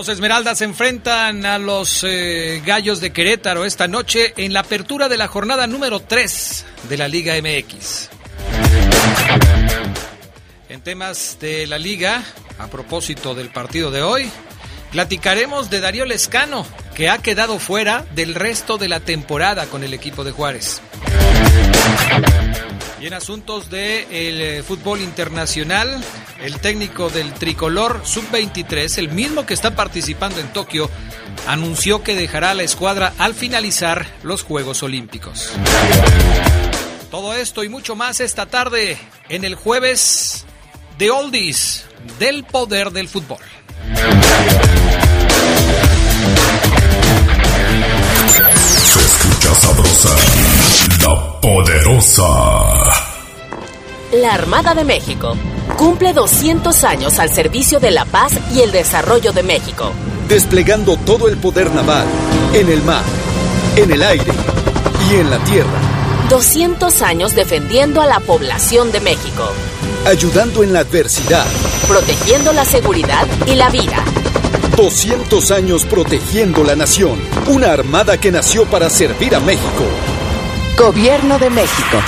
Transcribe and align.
Los 0.00 0.08
Esmeraldas 0.08 0.56
se 0.56 0.64
enfrentan 0.64 1.44
a 1.44 1.58
los 1.58 2.04
eh, 2.04 2.62
Gallos 2.64 3.02
de 3.02 3.12
Querétaro 3.12 3.66
esta 3.66 3.86
noche 3.86 4.32
en 4.38 4.54
la 4.54 4.60
apertura 4.60 5.10
de 5.10 5.18
la 5.18 5.28
jornada 5.28 5.66
número 5.66 6.00
3 6.00 6.64
de 6.88 6.96
la 6.96 7.06
Liga 7.06 7.34
MX. 7.34 8.08
En 10.70 10.80
temas 10.80 11.36
de 11.38 11.66
la 11.66 11.78
liga, 11.78 12.24
a 12.58 12.68
propósito 12.68 13.34
del 13.34 13.50
partido 13.50 13.90
de 13.90 14.00
hoy, 14.00 14.30
platicaremos 14.90 15.68
de 15.68 15.80
Darío 15.80 16.06
Lescano, 16.06 16.64
que 17.00 17.08
ha 17.08 17.16
quedado 17.16 17.58
fuera 17.58 18.04
del 18.14 18.34
resto 18.34 18.76
de 18.76 18.86
la 18.86 19.00
temporada 19.00 19.64
con 19.68 19.82
el 19.82 19.94
equipo 19.94 20.22
de 20.22 20.32
Juárez. 20.32 20.82
Y 23.00 23.06
en 23.06 23.14
asuntos 23.14 23.70
del 23.70 24.06
de 24.06 24.58
eh, 24.58 24.62
fútbol 24.62 25.00
internacional, 25.00 25.98
el 26.42 26.60
técnico 26.60 27.08
del 27.08 27.32
tricolor 27.32 28.02
sub-23, 28.04 28.98
el 28.98 29.08
mismo 29.12 29.46
que 29.46 29.54
está 29.54 29.74
participando 29.74 30.40
en 30.40 30.52
Tokio, 30.52 30.90
anunció 31.46 32.02
que 32.02 32.14
dejará 32.14 32.52
la 32.52 32.64
escuadra 32.64 33.14
al 33.16 33.32
finalizar 33.32 34.06
los 34.22 34.42
Juegos 34.42 34.82
Olímpicos. 34.82 35.52
Todo 37.10 37.32
esto 37.32 37.64
y 37.64 37.70
mucho 37.70 37.96
más 37.96 38.20
esta 38.20 38.44
tarde 38.44 38.98
en 39.30 39.44
el 39.44 39.54
jueves 39.54 40.44
de 40.98 41.10
Oldies 41.10 41.86
del 42.18 42.44
poder 42.44 42.90
del 42.90 43.08
fútbol. 43.08 43.40
Sabrosa, 49.60 50.16
la 51.02 51.40
poderosa. 51.40 52.24
La 54.12 54.32
Armada 54.32 54.74
de 54.74 54.84
México 54.84 55.36
cumple 55.76 56.14
200 56.14 56.82
años 56.84 57.18
al 57.18 57.30
servicio 57.30 57.78
de 57.78 57.90
la 57.90 58.06
paz 58.06 58.32
y 58.54 58.62
el 58.62 58.72
desarrollo 58.72 59.32
de 59.32 59.42
México. 59.42 59.92
Desplegando 60.28 60.96
todo 60.96 61.28
el 61.28 61.36
poder 61.36 61.70
naval, 61.74 62.06
en 62.54 62.70
el 62.70 62.82
mar, 62.82 63.04
en 63.76 63.92
el 63.92 64.02
aire 64.02 64.32
y 65.10 65.16
en 65.16 65.28
la 65.28 65.38
tierra. 65.44 65.78
200 66.30 67.02
años 67.02 67.34
defendiendo 67.34 68.00
a 68.00 68.06
la 68.06 68.20
población 68.20 68.90
de 68.92 69.00
México. 69.00 69.44
Ayudando 70.06 70.62
en 70.62 70.72
la 70.72 70.80
adversidad. 70.80 71.46
Protegiendo 71.86 72.52
la 72.52 72.64
seguridad 72.64 73.26
y 73.46 73.56
la 73.56 73.68
vida. 73.68 74.04
200 74.76 75.50
años 75.50 75.84
protegiendo 75.84 76.64
la 76.64 76.76
nación. 76.76 77.20
Una 77.46 77.72
armada 77.72 78.18
que 78.18 78.30
nació 78.30 78.64
para 78.66 78.90
servir 78.90 79.34
a 79.34 79.40
México. 79.40 79.84
Gobierno 80.76 81.38
de 81.38 81.50
México. 81.50 81.98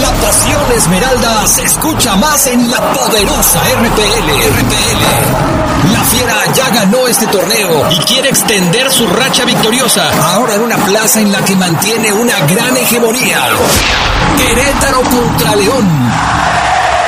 La 0.00 0.10
pasión 0.14 0.72
esmeralda 0.76 1.46
se 1.46 1.62
escucha 1.62 2.16
más 2.16 2.46
en 2.48 2.70
la 2.70 2.92
poderosa 2.92 3.60
RPL. 3.62 4.30
RPL. 4.50 5.92
La 5.92 6.00
fiera 6.04 6.52
ya 6.54 6.68
ganó 6.70 7.06
este 7.06 7.26
torneo 7.28 7.88
y 7.90 7.96
quiere 7.98 8.28
extender 8.28 8.90
su 8.90 9.06
racha 9.06 9.44
victoriosa. 9.44 10.10
Ahora 10.34 10.56
en 10.56 10.62
una 10.62 10.76
plaza 10.76 11.20
en 11.20 11.30
la 11.30 11.44
que 11.44 11.54
mantiene 11.54 12.12
una 12.12 12.38
gran 12.46 12.76
hegemonía. 12.76 13.40
Querétaro 14.36 15.02
contra 15.02 15.54
León. 15.54 16.65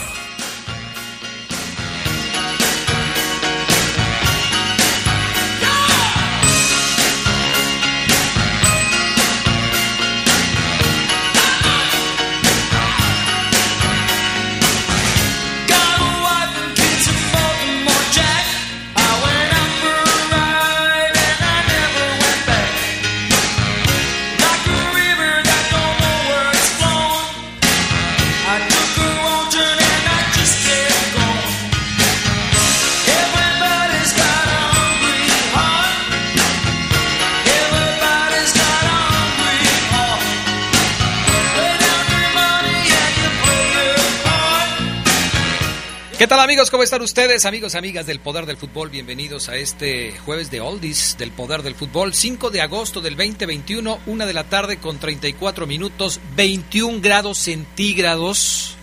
¿Cómo 46.77 46.83
están 46.83 47.01
ustedes? 47.01 47.45
Amigos, 47.47 47.73
amigas 47.73 48.05
del 48.05 48.19
Poder 48.19 48.45
del 48.45 48.55
Fútbol, 48.55 48.91
bienvenidos 48.91 49.49
a 49.49 49.55
este 49.55 50.15
jueves 50.23 50.51
de 50.51 50.61
Oldies 50.61 51.15
del 51.17 51.31
Poder 51.31 51.63
del 51.63 51.73
Fútbol, 51.73 52.13
5 52.13 52.51
de 52.51 52.61
agosto 52.61 53.01
del 53.01 53.17
2021, 53.17 54.01
una 54.05 54.27
de 54.27 54.33
la 54.35 54.43
tarde 54.43 54.77
con 54.77 54.99
34 54.99 55.65
minutos, 55.65 56.19
21 56.35 57.01
grados 57.01 57.39
centígrados, 57.39 58.75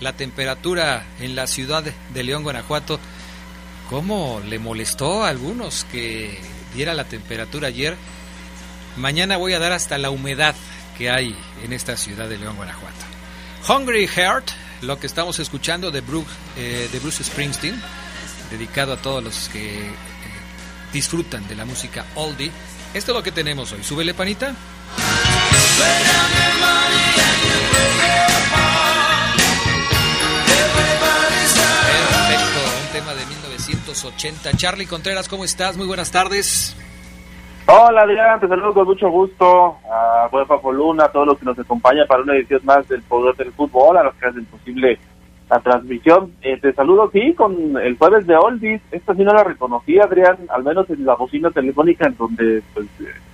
la 0.00 0.14
temperatura 0.14 1.06
en 1.20 1.36
la 1.36 1.46
ciudad 1.46 1.84
de 1.84 2.22
León, 2.24 2.42
Guanajuato. 2.42 2.98
cómo 3.88 4.42
le 4.44 4.58
molestó 4.58 5.22
a 5.22 5.28
algunos 5.28 5.84
que 5.84 6.40
diera 6.74 6.94
la 6.94 7.04
temperatura 7.04 7.68
ayer. 7.68 7.96
Mañana 8.96 9.36
voy 9.36 9.52
a 9.52 9.60
dar 9.60 9.70
hasta 9.70 9.98
la 9.98 10.10
humedad 10.10 10.56
que 10.98 11.10
hay 11.10 11.36
en 11.62 11.72
esta 11.72 11.96
ciudad 11.96 12.28
de 12.28 12.38
León, 12.38 12.56
Guanajuato. 12.56 13.04
Hungry 13.68 14.08
Heart, 14.08 14.50
lo 14.82 14.98
que 14.98 15.06
estamos 15.06 15.38
escuchando 15.38 15.90
de 15.90 16.00
Bruce, 16.00 16.28
eh, 16.56 16.88
de 16.90 16.98
Bruce 16.98 17.24
Springsteen, 17.24 17.80
dedicado 18.50 18.92
a 18.92 18.96
todos 18.96 19.22
los 19.22 19.48
que 19.48 19.88
eh, 19.88 19.92
disfrutan 20.92 21.46
de 21.48 21.56
la 21.56 21.64
música 21.64 22.04
oldie. 22.14 22.50
Esto 22.94 23.12
es 23.12 23.16
lo 23.16 23.22
que 23.22 23.32
tenemos 23.32 23.72
hoy. 23.72 23.82
Súbele, 23.82 24.14
panita. 24.14 24.54
Perfecto, 32.26 32.60
un 32.82 32.92
tema 32.92 33.14
de 33.14 33.26
1980. 33.26 34.56
Charlie 34.56 34.86
Contreras, 34.86 35.28
¿cómo 35.28 35.44
estás? 35.44 35.76
Muy 35.76 35.86
buenas 35.86 36.10
tardes. 36.10 36.74
Hola 37.68 38.02
Adrián, 38.02 38.38
te 38.38 38.46
saludo 38.46 38.72
con 38.72 38.86
mucho 38.86 39.10
gusto 39.10 39.76
a 39.90 40.28
Papo 40.30 40.70
Luna, 40.70 41.06
a 41.06 41.08
todos 41.10 41.26
los 41.26 41.38
que 41.38 41.46
nos 41.46 41.58
acompañan 41.58 42.06
para 42.06 42.22
una 42.22 42.36
edición 42.36 42.60
más 42.64 42.86
del 42.86 43.02
Poder 43.02 43.34
del 43.34 43.52
Fútbol, 43.52 43.96
a 43.96 44.04
los 44.04 44.14
que 44.14 44.26
hacen 44.26 44.44
posible 44.44 45.00
la 45.50 45.58
transmisión. 45.58 46.32
Eh, 46.42 46.60
te 46.60 46.72
saludo, 46.74 47.10
sí, 47.12 47.34
con 47.34 47.76
el 47.76 47.98
jueves 47.98 48.24
de 48.28 48.36
Oldies. 48.36 48.80
Esta 48.92 49.16
sí 49.16 49.24
no 49.24 49.32
la 49.32 49.42
reconocí, 49.42 49.98
Adrián, 49.98 50.38
al 50.48 50.62
menos 50.62 50.88
en 50.90 51.04
la 51.04 51.16
bocina 51.16 51.50
telefónica, 51.50 52.06
en 52.06 52.16
donde 52.16 52.62
pues, 52.72 52.86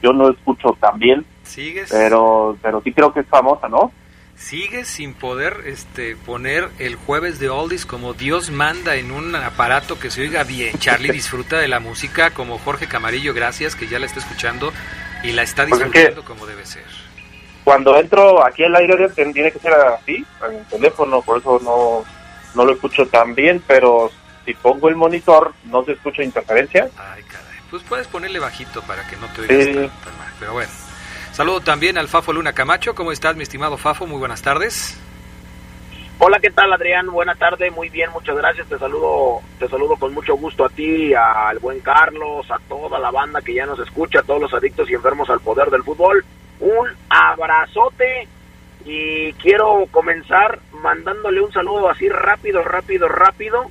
yo 0.03 0.15
no 0.15 0.31
escucho 0.31 0.77
tan 0.81 0.99
bien. 0.99 1.27
¿Sigues? 1.43 1.91
Pero, 1.91 2.57
pero 2.63 2.81
sí 2.81 2.91
creo 2.91 3.13
que 3.13 3.21
es 3.21 3.27
famosa, 3.27 3.69
¿no? 3.69 3.93
Sigues 4.37 4.89
sin 4.89 5.15
poder 5.15 5.63
este, 5.67 6.17
poner 6.17 6.69
el 6.79 6.97
jueves 6.97 7.39
de 7.39 7.49
Oldies 7.49 7.87
como 7.87 8.13
Dios 8.13 8.51
manda 8.51 8.97
en 8.97 9.13
un 9.13 9.35
aparato 9.37 9.99
que 9.99 10.11
se 10.11 10.23
oiga 10.23 10.43
bien. 10.45 10.79
Charlie 10.79 11.11
disfruta 11.13 11.59
de 11.59 11.69
la 11.69 11.81
música 11.81 12.31
como 12.31 12.59
Jorge 12.59 12.89
Camarillo, 12.89 13.35
gracias, 13.35 13.77
que 13.77 13.87
ya 13.87 13.99
la 13.99 14.07
está 14.07 14.21
escuchando 14.21 14.73
y 15.23 15.33
la 15.33 15.43
está 15.43 15.67
Pues 15.67 15.81
es 15.81 15.87
disfrutando 15.87 16.25
como 16.25 16.47
debe 16.47 16.67
ser. 16.67 16.85
Cuando 17.65 17.97
entro 17.97 18.45
aquí 18.45 18.65
al 18.65 18.75
aire 18.75 19.09
tiene 19.11 19.53
que 19.53 19.59
ser 19.61 19.73
así, 19.73 20.25
en 20.49 20.57
el 20.57 20.67
teléfono, 20.67 21.23
por 21.23 21.39
eso 21.39 21.61
no, 21.63 22.05
no 22.57 22.65
lo 22.65 22.73
escucho 22.73 23.07
tan 23.07 23.35
bien, 23.37 23.63
pero 23.67 24.11
si 24.45 24.55
pongo 24.55 24.89
el 24.89 24.97
monitor 24.97 25.55
no 25.67 25.85
se 25.85 25.93
escucha 25.93 26.25
interferencia. 26.25 26.89
Ay, 26.99 27.23
caray. 27.23 27.59
Pues 27.71 27.85
puedes 27.85 28.09
ponerle 28.09 28.41
bajito 28.41 28.83
para 28.83 29.07
que 29.07 29.17
no 29.17 29.29
te 29.29 29.43
oigas 29.43 29.59
Sí. 29.67 29.73
tan, 29.75 29.89
tan 30.01 30.19
mal. 30.19 30.33
Pero 30.41 30.53
bueno. 30.55 30.71
Saludo 31.33 31.61
también 31.61 31.97
al 31.97 32.09
Fafo 32.09 32.33
Luna 32.35 32.53
Camacho. 32.53 32.95
¿Cómo 32.95 33.11
estás, 33.11 33.37
mi 33.37 33.43
estimado 33.43 33.79
Fafo? 33.79 34.07
Muy 34.07 34.19
buenas 34.19 34.43
tardes. 34.43 35.01
Hola, 36.19 36.39
¿qué 36.41 36.51
tal, 36.51 36.71
Adrián? 36.73 37.11
Buena 37.11 37.35
tarde, 37.35 37.71
muy 37.71 37.89
bien, 37.89 38.11
muchas 38.13 38.37
gracias. 38.37 38.69
Te 38.69 38.79
saludo, 38.79 39.41
te 39.59 39.67
saludo 39.67 39.97
con 39.97 40.13
mucho 40.13 40.37
gusto 40.37 40.67
a 40.67 40.69
ti, 40.69 41.15
al 41.15 41.59
buen 41.59 41.81
Carlos, 41.81 42.49
a 42.51 42.59
toda 42.69 42.99
la 42.99 43.11
banda 43.11 43.41
que 43.41 43.55
ya 43.55 43.65
nos 43.65 43.81
escucha, 43.81 44.21
a 44.21 44.23
todos 44.23 44.43
los 44.43 44.53
adictos 44.53 44.91
y 44.91 44.95
enfermos 44.95 45.31
al 45.31 45.41
poder 45.41 45.71
del 45.71 45.83
fútbol. 45.83 46.23
Un 46.61 46.89
abrazote 47.09 48.29
y 48.85 49.33
quiero 49.33 49.87
comenzar 49.91 50.61
mandándole 50.83 51.41
un 51.41 51.51
saludo 51.51 51.89
así 51.89 52.11
rápido, 52.11 52.63
rápido, 52.63 53.09
rápido 53.09 53.71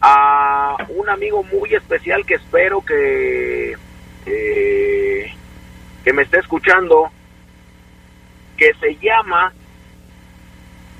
a 0.00 0.76
un 0.88 1.10
amigo 1.10 1.44
muy 1.44 1.74
especial 1.74 2.24
que 2.24 2.34
espero 2.34 2.80
que 2.80 3.76
eh, 4.24 5.35
que 6.06 6.12
me 6.12 6.22
esté 6.22 6.38
escuchando, 6.38 7.10
que 8.56 8.72
se 8.74 8.94
llama 9.04 9.52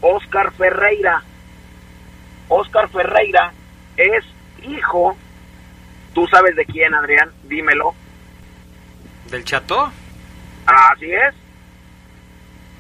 Oscar 0.01 0.51
Ferreira. 0.51 1.23
Oscar 2.49 2.89
Ferreira 2.89 3.53
es 3.97 4.25
hijo, 4.69 5.17
tú 6.13 6.27
sabes 6.27 6.57
de 6.57 6.67
quién, 6.67 6.93
Adrián, 6.93 7.31
dímelo. 7.45 7.95
¿Del 9.31 9.45
Chato? 9.45 9.93
Así 10.67 11.13
es. 11.13 11.35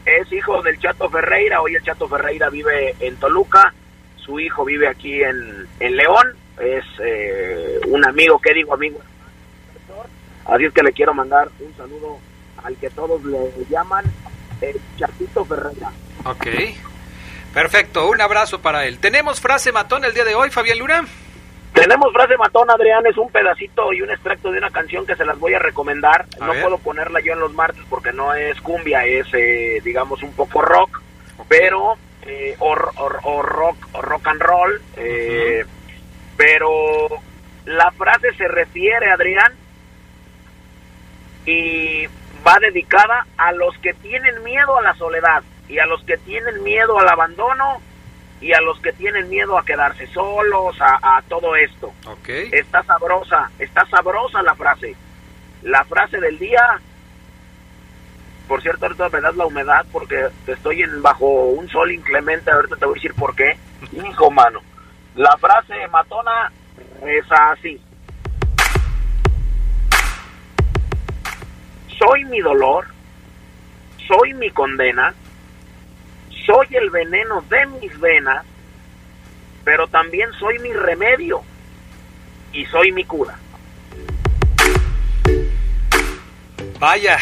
Es 0.05 0.32
hijo 0.32 0.61
del 0.62 0.81
Chato 0.81 1.08
Ferreira. 1.08 1.62
Hoy 1.62 1.76
el 1.76 1.82
Chato 1.84 2.08
Ferreira 2.08 2.50
vive 2.50 2.96
en 2.99 3.14
Toluca. 3.19 3.72
Su 4.17 4.40
hijo 4.40 4.64
vive 4.64 4.88
aquí 4.88 5.22
en, 5.22 5.69
en 5.79 5.96
León. 5.96 6.37
Es 6.58 6.84
eh, 6.99 7.79
un 7.87 8.05
amigo, 8.05 8.40
¿qué 8.40 8.52
digo 8.52 8.75
amigo? 8.75 8.99
Así 10.48 10.64
es 10.64 10.72
que 10.72 10.82
le 10.82 10.93
quiero 10.93 11.12
mandar 11.14 11.48
un 11.60 11.76
saludo 11.76 12.19
al 12.62 12.76
que 12.76 12.90
todos 12.90 13.22
le 13.25 13.50
llaman 13.69 14.04
el 14.60 14.76
Chatito 14.96 15.44
Ferreira. 15.44 15.90
Ok. 16.25 16.46
Perfecto, 17.52 18.08
un 18.08 18.20
abrazo 18.20 18.60
para 18.60 18.84
él. 18.84 18.98
¿Tenemos 18.98 19.40
frase 19.40 19.72
matón 19.72 20.04
el 20.04 20.12
día 20.12 20.25
de 20.25 20.34
hoy, 20.34 20.50
Fabián 20.50 20.78
Luna? 20.78 21.06
Tenemos 21.72 22.12
frase 22.12 22.37
matón, 22.37 22.70
Adrián, 22.70 23.04
es 23.06 23.16
un 23.19 23.31
pedacito 23.31 23.93
y 23.93 24.00
un 24.02 24.10
extracto 24.10 24.50
de 24.50 24.58
una 24.58 24.70
canción 24.70 25.06
que 25.06 25.16
se 25.16 25.25
las 25.25 25.38
voy 25.38 25.54
a 25.54 25.58
recomendar. 25.58 26.26
A 26.40 26.46
no 26.46 26.52
ver. 26.52 26.62
puedo 26.62 26.78
ponerla 26.78 27.20
yo 27.20 27.32
en 27.32 27.40
los 27.40 27.52
martes 27.52 27.82
porque 27.88 28.12
no 28.12 28.32
es 28.34 28.60
cumbia, 28.60 29.04
es, 29.04 29.26
eh, 29.34 29.81
digamos, 29.84 30.22
un 30.22 30.32
poco 30.32 30.62
rock, 30.62 31.00
pero, 31.48 31.96
eh, 32.22 32.56
o, 32.58 32.72
o- 32.72 33.20
o 33.25 33.43
rock, 33.43 33.76
o 33.93 34.00
rock 34.02 34.26
and 34.28 34.40
roll, 34.43 34.81
eh, 34.96 35.64
pero 36.37 37.08
la 37.66 37.90
frase 37.93 38.32
se 38.37 38.48
refiere, 38.48 39.10
Adrián, 39.10 39.52
y 41.46 42.06
va 42.46 42.58
dedicada 42.60 43.26
a 43.38 43.52
los 43.52 43.76
que 43.78 43.94
tienen 43.94 44.43
miedo 44.43 44.78
a 44.78 44.82
la 44.82 44.94
soledad 44.94 45.43
y 45.69 45.78
a 45.78 45.87
los 45.87 46.02
que 46.04 46.16
tienen 46.19 46.62
miedo 46.62 46.98
al 46.98 47.08
abandono 47.08 47.81
y 48.40 48.52
a 48.52 48.60
los 48.60 48.78
que 48.81 48.93
tienen 48.93 49.28
miedo 49.31 49.58
a 49.58 49.64
quedarse 49.64 50.06
solos, 50.08 50.76
a, 50.81 51.16
a 51.16 51.22
todo 51.22 51.56
esto. 51.56 51.93
Ok. 52.06 52.28
Está 52.52 52.82
sabrosa, 52.82 53.50
está 53.58 53.87
sabrosa 53.87 54.43
la 54.43 54.54
frase. 54.54 54.94
La 55.62 55.84
frase 55.84 56.20
del 56.20 56.38
día, 56.38 56.78
por 58.46 58.60
cierto, 58.62 58.87
ahorita 58.87 59.08
me 59.08 59.20
das 59.20 59.37
la 59.37 59.46
humedad 59.46 59.87
porque 59.90 60.28
estoy 60.46 60.82
en, 60.82 61.02
bajo 61.02 61.26
un 61.26 61.69
sol 61.69 61.90
inclemente, 61.90 62.50
ahorita 62.50 62.76
te 62.76 62.84
voy 62.84 62.94
a 62.94 62.96
decir 62.96 63.14
por 63.14 63.34
qué. 63.34 63.56
Hijo, 63.93 64.31
mano. 64.31 64.60
La 65.14 65.37
frase 65.38 65.75
matona 65.90 66.52
es 67.02 67.25
así. 67.31 67.81
Soy 71.98 72.25
mi 72.26 72.40
dolor, 72.40 72.87
soy 74.06 74.34
mi 74.34 74.50
condena, 74.50 75.14
soy 76.44 76.66
el 76.70 76.90
veneno 76.90 77.40
de 77.43 77.66
mis 77.66 77.98
venas, 78.00 78.44
pero 79.64 79.88
también 79.88 80.31
soy 80.34 80.58
mi 80.58 80.72
remedio 80.72 81.43
y 82.52 82.65
soy 82.67 82.93
mi 82.93 83.05
cura. 83.05 83.38
Vaya, 86.79 87.19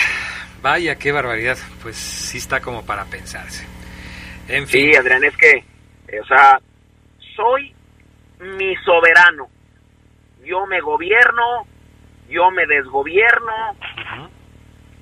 vaya, 0.60 0.96
qué 0.96 1.12
barbaridad. 1.12 1.56
Pues 1.82 1.96
sí 1.96 2.38
está 2.38 2.60
como 2.60 2.84
para 2.84 3.04
pensarse. 3.04 3.66
En 4.48 4.66
fin. 4.66 4.90
Sí, 4.90 4.96
Adrián, 4.96 5.24
es 5.24 5.36
que, 5.36 5.64
eh, 6.08 6.20
o 6.20 6.26
sea, 6.26 6.60
soy 7.36 7.74
mi 8.40 8.74
soberano. 8.76 9.48
Yo 10.44 10.66
me 10.66 10.80
gobierno, 10.80 11.66
yo 12.28 12.50
me 12.50 12.66
desgobierno, 12.66 13.76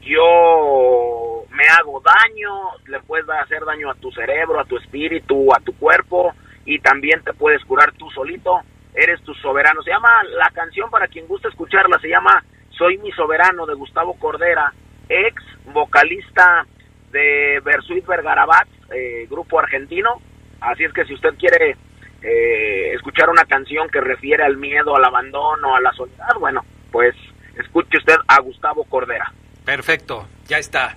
yo 0.03 1.45
me 1.51 1.65
hago 1.79 2.01
daño, 2.01 2.51
le 2.87 3.01
puedes 3.01 3.29
hacer 3.29 3.65
daño 3.65 3.91
a 3.91 3.95
tu 3.95 4.11
cerebro, 4.13 4.61
a 4.61 4.65
tu 4.65 4.77
espíritu, 4.77 5.55
a 5.55 5.61
tu 5.61 5.77
cuerpo 5.77 6.35
y 6.65 6.79
también 6.81 7.23
te 7.23 7.33
puedes 7.33 7.65
curar 7.65 7.93
tú 7.93 8.11
solito. 8.11 8.61
Eres 8.95 9.23
tu 9.23 9.33
soberano. 9.35 9.83
Se 9.83 9.91
llama 9.91 10.23
la 10.25 10.51
canción 10.51 10.91
para 10.91 11.09
quien 11.09 11.27
gusta 11.27 11.49
escucharla, 11.49 11.99
se 12.01 12.09
llama 12.09 12.45
Soy 12.71 12.99
mi 12.99 13.11
soberano 13.13 13.65
de 13.65 13.75
Gustavo 13.75 14.19
Cordera, 14.19 14.73
ex 15.09 15.43
vocalista 15.73 16.67
de 17.11 17.61
Versuit 17.65 18.07
Vergarabat, 18.07 18.69
eh, 18.95 19.27
grupo 19.31 19.59
argentino. 19.59 20.21
Así 20.61 20.85
es 20.85 20.93
que 20.93 21.05
si 21.05 21.15
usted 21.15 21.35
quiere 21.39 21.77
eh, 22.23 22.93
escuchar 22.95 23.31
una 23.31 23.45
canción 23.45 23.89
que 23.89 24.01
refiere 24.01 24.45
al 24.45 24.57
miedo, 24.57 24.95
al 24.95 25.05
abandono, 25.05 25.75
a 25.75 25.81
la 25.81 25.93
soledad, 25.93 26.35
bueno, 26.39 26.65
pues 26.91 27.15
escuche 27.59 27.99
usted 27.99 28.17
a 28.29 28.41
Gustavo 28.41 28.85
Cordera. 28.85 29.33
Perfecto, 29.64 30.26
ya 30.49 30.59
está. 30.59 30.97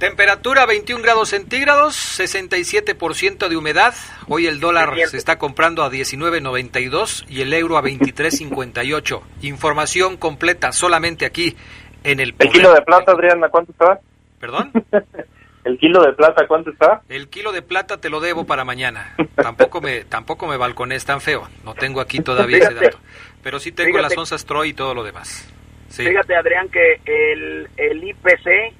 Temperatura 0.00 0.64
21 0.64 1.02
grados 1.02 1.28
centígrados, 1.28 1.94
67% 2.18 3.48
de 3.48 3.56
humedad. 3.56 3.92
Hoy 4.28 4.46
el 4.46 4.58
dólar 4.58 4.94
se 5.06 5.18
está 5.18 5.36
comprando 5.36 5.82
a 5.82 5.90
19.92 5.90 7.26
y 7.28 7.42
el 7.42 7.52
euro 7.52 7.76
a 7.76 7.82
23.58. 7.82 9.20
Información 9.42 10.16
completa 10.16 10.72
solamente 10.72 11.26
aquí 11.26 11.54
en 12.02 12.20
el 12.20 12.34
¿El 12.38 12.48
kilo 12.48 12.72
de 12.72 12.80
plata, 12.80 13.12
Adrián, 13.12 13.44
a 13.44 13.50
cuánto 13.50 13.72
está? 13.72 14.00
¿Perdón? 14.38 14.72
¿El 15.64 15.78
kilo 15.78 16.02
de 16.02 16.14
plata 16.14 16.46
cuánto 16.48 16.70
está? 16.70 17.02
El 17.10 17.28
kilo 17.28 17.52
de 17.52 17.60
plata 17.60 17.98
te 17.98 18.08
lo 18.08 18.20
debo 18.20 18.46
para 18.46 18.64
mañana. 18.64 19.14
Tampoco 19.34 19.82
me 19.82 20.04
tampoco 20.08 20.46
me 20.46 20.56
balcones 20.56 21.04
tan 21.04 21.20
feo. 21.20 21.46
No 21.62 21.74
tengo 21.74 22.00
aquí 22.00 22.20
todavía 22.20 22.56
ese 22.56 22.72
dato. 22.72 22.98
Pero 23.42 23.60
sí 23.60 23.70
tengo 23.70 23.98
Fíjate. 23.98 24.14
las 24.14 24.16
onzas 24.16 24.46
Troy 24.46 24.70
y 24.70 24.72
todo 24.72 24.94
lo 24.94 25.04
demás. 25.04 25.46
Sí. 25.90 26.06
Fíjate, 26.06 26.34
Adrián, 26.34 26.70
que 26.70 27.00
el, 27.04 27.68
el 27.76 28.02
IPC 28.02 28.72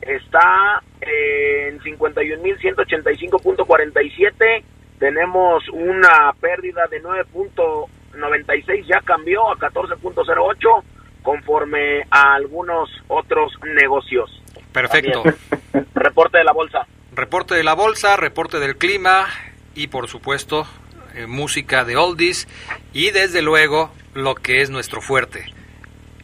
está 0.00 0.82
en 1.02 1.78
51.185.47. 1.80 4.62
Tenemos 4.98 5.68
una 5.70 6.32
pérdida 6.40 6.86
de 6.90 7.00
9 7.00 7.24
punto- 7.32 7.86
96 8.16 8.86
ya 8.88 9.00
cambió 9.02 9.50
a 9.50 9.56
14.08 9.58 10.82
conforme 11.22 12.02
a 12.10 12.34
algunos 12.34 12.88
otros 13.08 13.52
negocios. 13.62 14.30
Perfecto. 14.72 15.22
reporte 15.94 16.38
de 16.38 16.44
la 16.44 16.52
bolsa. 16.52 16.86
Reporte 17.12 17.54
de 17.54 17.62
la 17.64 17.74
bolsa, 17.74 18.16
reporte 18.16 18.58
del 18.58 18.76
clima 18.78 19.26
y 19.74 19.88
por 19.88 20.08
supuesto 20.08 20.66
eh, 21.14 21.26
música 21.26 21.84
de 21.84 21.96
oldies 21.96 22.48
y 22.94 23.10
desde 23.10 23.42
luego 23.42 23.92
lo 24.14 24.34
que 24.34 24.62
es 24.62 24.70
nuestro 24.70 25.02
fuerte, 25.02 25.44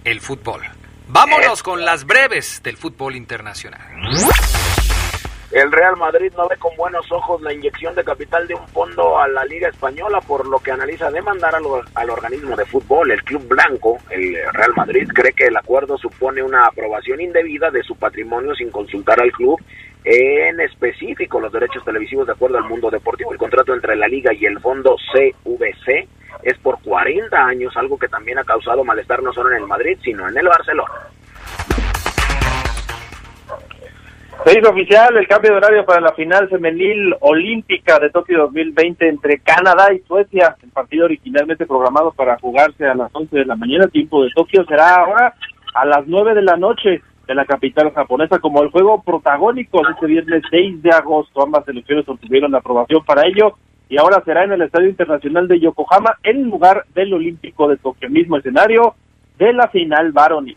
el 0.04 0.20
fútbol. 0.20 0.62
Vámonos 1.08 1.62
con 1.62 1.84
las 1.84 2.04
breves 2.04 2.62
del 2.62 2.76
fútbol 2.76 3.16
internacional. 3.16 3.80
El 5.52 5.70
Real 5.70 5.98
Madrid 5.98 6.32
no 6.34 6.48
ve 6.48 6.56
con 6.56 6.74
buenos 6.76 7.12
ojos 7.12 7.42
la 7.42 7.52
inyección 7.52 7.94
de 7.94 8.02
capital 8.02 8.48
de 8.48 8.54
un 8.54 8.66
fondo 8.68 9.18
a 9.18 9.28
la 9.28 9.44
Liga 9.44 9.68
Española, 9.68 10.18
por 10.22 10.48
lo 10.48 10.58
que 10.60 10.70
analiza 10.70 11.10
demandar 11.10 11.54
al, 11.54 11.64
al, 11.94 12.10
organismo 12.10 12.56
de 12.56 12.64
fútbol. 12.64 13.10
El 13.10 13.22
Club 13.22 13.46
Blanco, 13.48 13.98
el 14.08 14.34
Real 14.54 14.72
Madrid, 14.74 15.06
cree 15.14 15.34
que 15.34 15.48
el 15.48 15.56
acuerdo 15.58 15.98
supone 15.98 16.42
una 16.42 16.64
aprobación 16.64 17.20
indebida 17.20 17.70
de 17.70 17.82
su 17.82 17.94
patrimonio 17.96 18.54
sin 18.54 18.70
consultar 18.70 19.20
al 19.20 19.30
club, 19.30 19.60
en 20.04 20.58
específico 20.60 21.38
los 21.38 21.52
derechos 21.52 21.84
televisivos 21.84 22.26
de 22.26 22.32
acuerdo 22.32 22.56
al 22.56 22.64
mundo 22.64 22.88
deportivo. 22.88 23.32
El 23.32 23.38
contrato 23.38 23.74
entre 23.74 23.94
la 23.94 24.08
Liga 24.08 24.32
y 24.32 24.46
el 24.46 24.58
fondo 24.58 24.96
CVC 25.12 26.08
es 26.42 26.58
por 26.58 26.80
40 26.82 27.36
años, 27.36 27.76
algo 27.76 27.98
que 27.98 28.08
también 28.08 28.38
ha 28.38 28.44
causado 28.44 28.84
malestar 28.84 29.22
no 29.22 29.32
solo 29.32 29.50
en 29.50 29.62
el 29.62 29.66
Madrid, 29.66 29.98
sino 30.02 30.28
en 30.28 30.36
el 30.36 30.46
Barcelona. 30.46 30.92
Se 34.44 34.58
hizo 34.58 34.70
oficial 34.70 35.16
el 35.16 35.28
cambio 35.28 35.52
de 35.52 35.56
horario 35.58 35.86
para 35.86 36.00
la 36.00 36.12
final 36.14 36.48
femenil 36.48 37.14
olímpica 37.20 38.00
de 38.00 38.10
Tokio 38.10 38.38
2020 38.38 39.08
entre 39.08 39.38
Canadá 39.38 39.94
y 39.94 40.00
Suecia. 40.00 40.56
El 40.60 40.70
partido 40.70 41.04
originalmente 41.04 41.64
programado 41.64 42.10
para 42.10 42.36
jugarse 42.40 42.84
a 42.84 42.94
las 42.94 43.14
11 43.14 43.36
de 43.36 43.44
la 43.44 43.54
mañana, 43.54 43.86
tiempo 43.86 44.24
de 44.24 44.30
Tokio, 44.34 44.64
será 44.64 44.96
ahora 44.96 45.34
a 45.74 45.86
las 45.86 46.08
9 46.08 46.34
de 46.34 46.42
la 46.42 46.56
noche 46.56 47.02
de 47.28 47.34
la 47.36 47.44
capital 47.44 47.92
japonesa 47.92 48.40
como 48.40 48.64
el 48.64 48.70
juego 48.70 49.00
protagónico 49.02 49.80
de 49.86 49.92
este 49.92 50.06
viernes 50.06 50.42
6 50.50 50.82
de 50.82 50.90
agosto. 50.90 51.44
Ambas 51.44 51.64
selecciones 51.64 52.08
obtuvieron 52.08 52.50
la 52.50 52.58
aprobación 52.58 53.04
para 53.04 53.24
ello 53.24 53.56
y 53.92 53.98
ahora 53.98 54.22
será 54.24 54.44
en 54.44 54.52
el 54.52 54.62
Estadio 54.62 54.88
Internacional 54.88 55.46
de 55.46 55.60
Yokohama 55.60 56.16
en 56.22 56.44
lugar 56.44 56.86
del 56.94 57.12
Olímpico 57.12 57.68
de 57.68 57.76
Tokio, 57.76 58.08
mismo 58.08 58.38
escenario 58.38 58.94
de 59.36 59.52
la 59.52 59.68
final 59.68 60.12
varonil. 60.12 60.56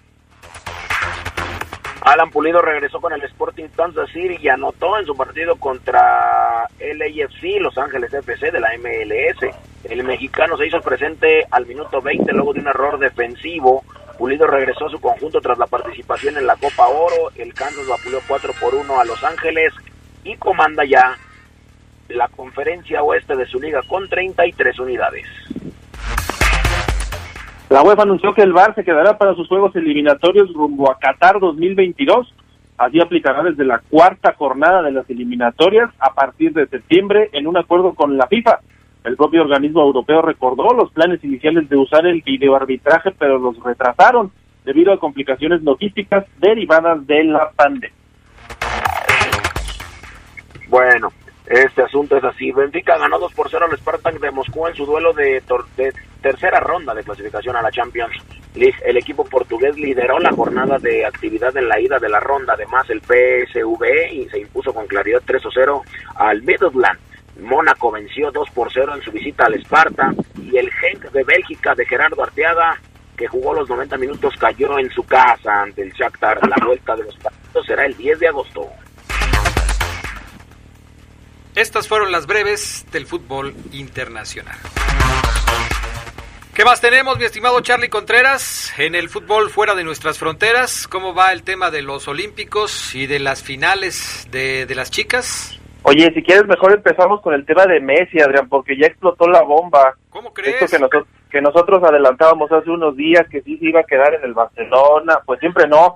Alan 2.00 2.30
Pulido 2.30 2.62
regresó 2.62 3.02
con 3.02 3.12
el 3.12 3.22
Sporting 3.24 3.66
Kansas 3.76 4.10
City 4.14 4.38
y 4.42 4.48
anotó 4.48 4.98
en 4.98 5.06
su 5.06 5.18
partido 5.18 5.58
contra 5.58 6.66
el 6.80 7.02
AFC 7.02 7.60
Los 7.60 7.78
Ángeles 7.78 8.14
FC 8.14 8.52
de 8.52 8.60
la 8.62 8.70
MLS. 8.78 9.54
El 9.84 10.06
mexicano 10.06 10.56
se 10.56 10.68
hizo 10.68 10.80
presente 10.80 11.44
al 11.52 11.66
minuto 11.66 12.02
20 12.02 12.32
luego 12.32 12.54
de 12.54 12.62
un 12.62 12.68
error 12.68 12.98
defensivo. 13.00 13.84
Pulido 14.18 14.48
regresó 14.48 14.86
a 14.86 14.92
su 14.92 15.02
conjunto 15.02 15.42
tras 15.42 15.58
la 15.58 15.68
participación 15.68 16.38
en 16.38 16.48
la 16.48 16.56
Copa 16.56 16.88
Oro. 16.88 17.32
El 17.36 17.54
Kansas 17.54 17.86
vapuleó 17.86 18.22
4 18.30 18.54
por 18.62 18.76
1 18.76 18.98
a 18.98 19.04
Los 19.04 19.22
Ángeles 19.26 19.74
y 20.24 20.38
comanda 20.38 20.86
ya 20.86 21.18
la 22.10 22.28
conferencia 22.28 23.04
oeste 23.04 23.36
de 23.36 23.46
su 23.46 23.60
liga 23.60 23.82
con 23.88 24.08
33 24.08 24.80
unidades. 24.80 25.26
La 27.70 27.82
UEFA 27.82 28.04
anunció 28.04 28.34
que 28.34 28.44
el 28.44 28.54
VAR 28.54 28.76
se 28.76 28.84
quedará 28.84 29.18
para 29.18 29.34
sus 29.34 29.48
juegos 29.48 29.76
eliminatorios 29.76 30.54
rumbo 30.54 30.92
a 30.92 31.00
Qatar 31.00 31.40
2022. 31.40 32.34
Así 32.78 33.02
aplicará 33.02 33.42
desde 33.42 33.66
la 33.66 33.80
cuarta 33.90 34.34
jornada 34.34 34.84
de 34.84 34.92
las 34.92 35.10
eliminatorias 35.10 35.90
a 36.00 36.14
partir 36.14 36.54
de 36.54 36.68
septiembre 36.68 37.30
en 37.34 37.48
un 37.48 37.58
acuerdo 37.58 37.94
con 37.94 38.18
la 38.18 38.28
FIFA. 38.28 38.60
El 39.04 39.18
propio 39.18 39.42
organismo 39.42 39.82
europeo 39.82 40.22
recordó 40.22 40.74
los 40.74 40.92
planes 40.92 41.24
iniciales 41.24 41.68
de 41.70 41.78
usar 41.78 42.06
el 42.06 42.22
videoarbitraje, 42.22 43.12
pero 43.12 43.40
los 43.40 43.62
retrasaron 43.64 44.32
debido 44.64 44.94
a 44.94 45.00
complicaciones 45.00 45.62
logísticas 45.64 46.26
derivadas 46.40 47.06
de 47.08 47.24
la 47.24 47.50
pandemia. 47.56 47.96
Bueno, 50.70 51.12
este 51.48 51.84
asunto 51.84 52.18
es 52.18 52.24
así. 52.24 52.52
Benfica 52.52 52.98
ganó 52.98 53.20
2 53.20 53.34
por 53.34 53.50
0 53.50 53.68
al 53.70 53.78
Spartak 53.78 54.20
de 54.20 54.32
Moscú 54.32 54.68
en 54.68 54.76
su 54.76 54.86
duelo 54.86 55.14
de, 55.14 55.44
tercera 56.22 56.60
ronda 56.60 56.94
de 56.94 57.04
clasificación 57.04 57.56
a 57.56 57.62
la 57.62 57.72
Champions 57.72 58.16
League. 58.56 58.78
El 58.84 58.98
equipo 58.98 59.24
portugués 59.24 59.78
lideró 59.78 60.18
la 60.20 60.32
jornada 60.32 60.80
de 60.80 61.06
actividad 61.06 61.56
en 61.56 61.70
la 61.70 61.80
ida 61.80 62.00
de 62.00 62.10
la 62.10 62.20
ronda. 62.20 62.54
Además, 62.54 62.90
el 62.90 63.02
PSV 63.02 64.12
y 64.12 64.28
se 64.30 64.40
impuso 64.40 64.74
con 64.74 64.88
claridad 64.88 65.22
3 65.26 65.44
0 65.54 65.82
al 66.16 66.42
Midland. 66.42 67.00
Mónaco 67.40 67.92
venció 67.92 68.32
2 68.32 68.50
por 68.52 68.72
0 68.72 68.96
en 68.96 69.02
su 69.04 69.12
visita 69.12 69.46
al 69.46 69.54
Esparta. 69.54 70.14
Y 70.42 70.58
el 70.58 70.72
Genk 70.72 71.12
de 71.12 71.24
Bélgica 71.24 71.76
de 71.76 71.86
Gerardo 71.86 72.24
Arteaga, 72.24 72.80
que 73.16 73.28
jugó 73.28 73.54
los 73.54 73.70
90 73.70 73.98
minutos, 73.98 74.34
cayó 74.40 74.80
en 74.80 74.90
su 74.90 75.04
casa 75.04 75.62
ante 75.62 75.84
el 75.84 75.92
Shakhtar. 75.92 76.40
La 76.48 76.66
vuelta 76.66 76.96
de 76.96 77.04
los 77.04 77.16
partidos 77.18 77.66
será 77.68 77.86
el 77.86 77.96
10 77.96 78.20
de 78.20 78.28
agosto. 78.30 78.68
Estas 81.56 81.88
fueron 81.88 82.12
las 82.12 82.28
breves 82.28 82.86
del 82.92 83.06
fútbol 83.06 83.54
internacional. 83.72 84.58
¿Qué 86.54 86.66
más 86.66 86.82
tenemos, 86.82 87.18
mi 87.18 87.24
estimado 87.24 87.62
Charlie 87.62 87.88
Contreras? 87.88 88.78
En 88.78 88.94
el 88.94 89.08
fútbol 89.08 89.50
fuera 89.50 89.74
de 89.74 89.86
nuestras 89.86 90.20
fronteras, 90.20 90.86
¿cómo 90.86 91.16
va 91.16 91.32
el 91.32 91.44
tema 91.44 91.72
de 91.72 91.82
los 91.82 92.10
Olímpicos 92.10 92.94
y 92.94 93.08
de 93.08 93.20
las 93.20 93.42
finales 93.42 94.28
de, 94.32 94.66
de 94.66 94.76
las 94.76 94.92
chicas? 94.92 95.58
Oye, 95.84 96.12
si 96.14 96.22
quieres, 96.24 96.46
mejor 96.46 96.74
empezamos 96.74 97.22
con 97.22 97.34
el 97.34 97.46
tema 97.46 97.66
de 97.66 97.80
Messi, 97.80 98.20
Adrián, 98.20 98.50
porque 98.50 98.76
ya 98.78 98.88
explotó 98.88 99.26
la 99.30 99.44
bomba. 99.44 99.96
¿Cómo 100.10 100.34
crees? 100.34 100.62
Esto 100.62 100.76
que 100.76 100.80
nosotros, 100.80 101.08
que 101.30 101.42
nosotros 101.42 101.84
adelantábamos 101.84 102.52
hace 102.52 102.70
unos 102.70 102.98
días 102.98 103.26
que 103.30 103.42
sí 103.44 103.58
se 103.60 103.66
iba 103.68 103.80
a 103.80 103.84
quedar 103.86 104.14
en 104.14 104.26
el 104.26 104.34
Barcelona, 104.34 105.20
pues 105.26 105.40
siempre 105.40 105.68
no 105.70 105.96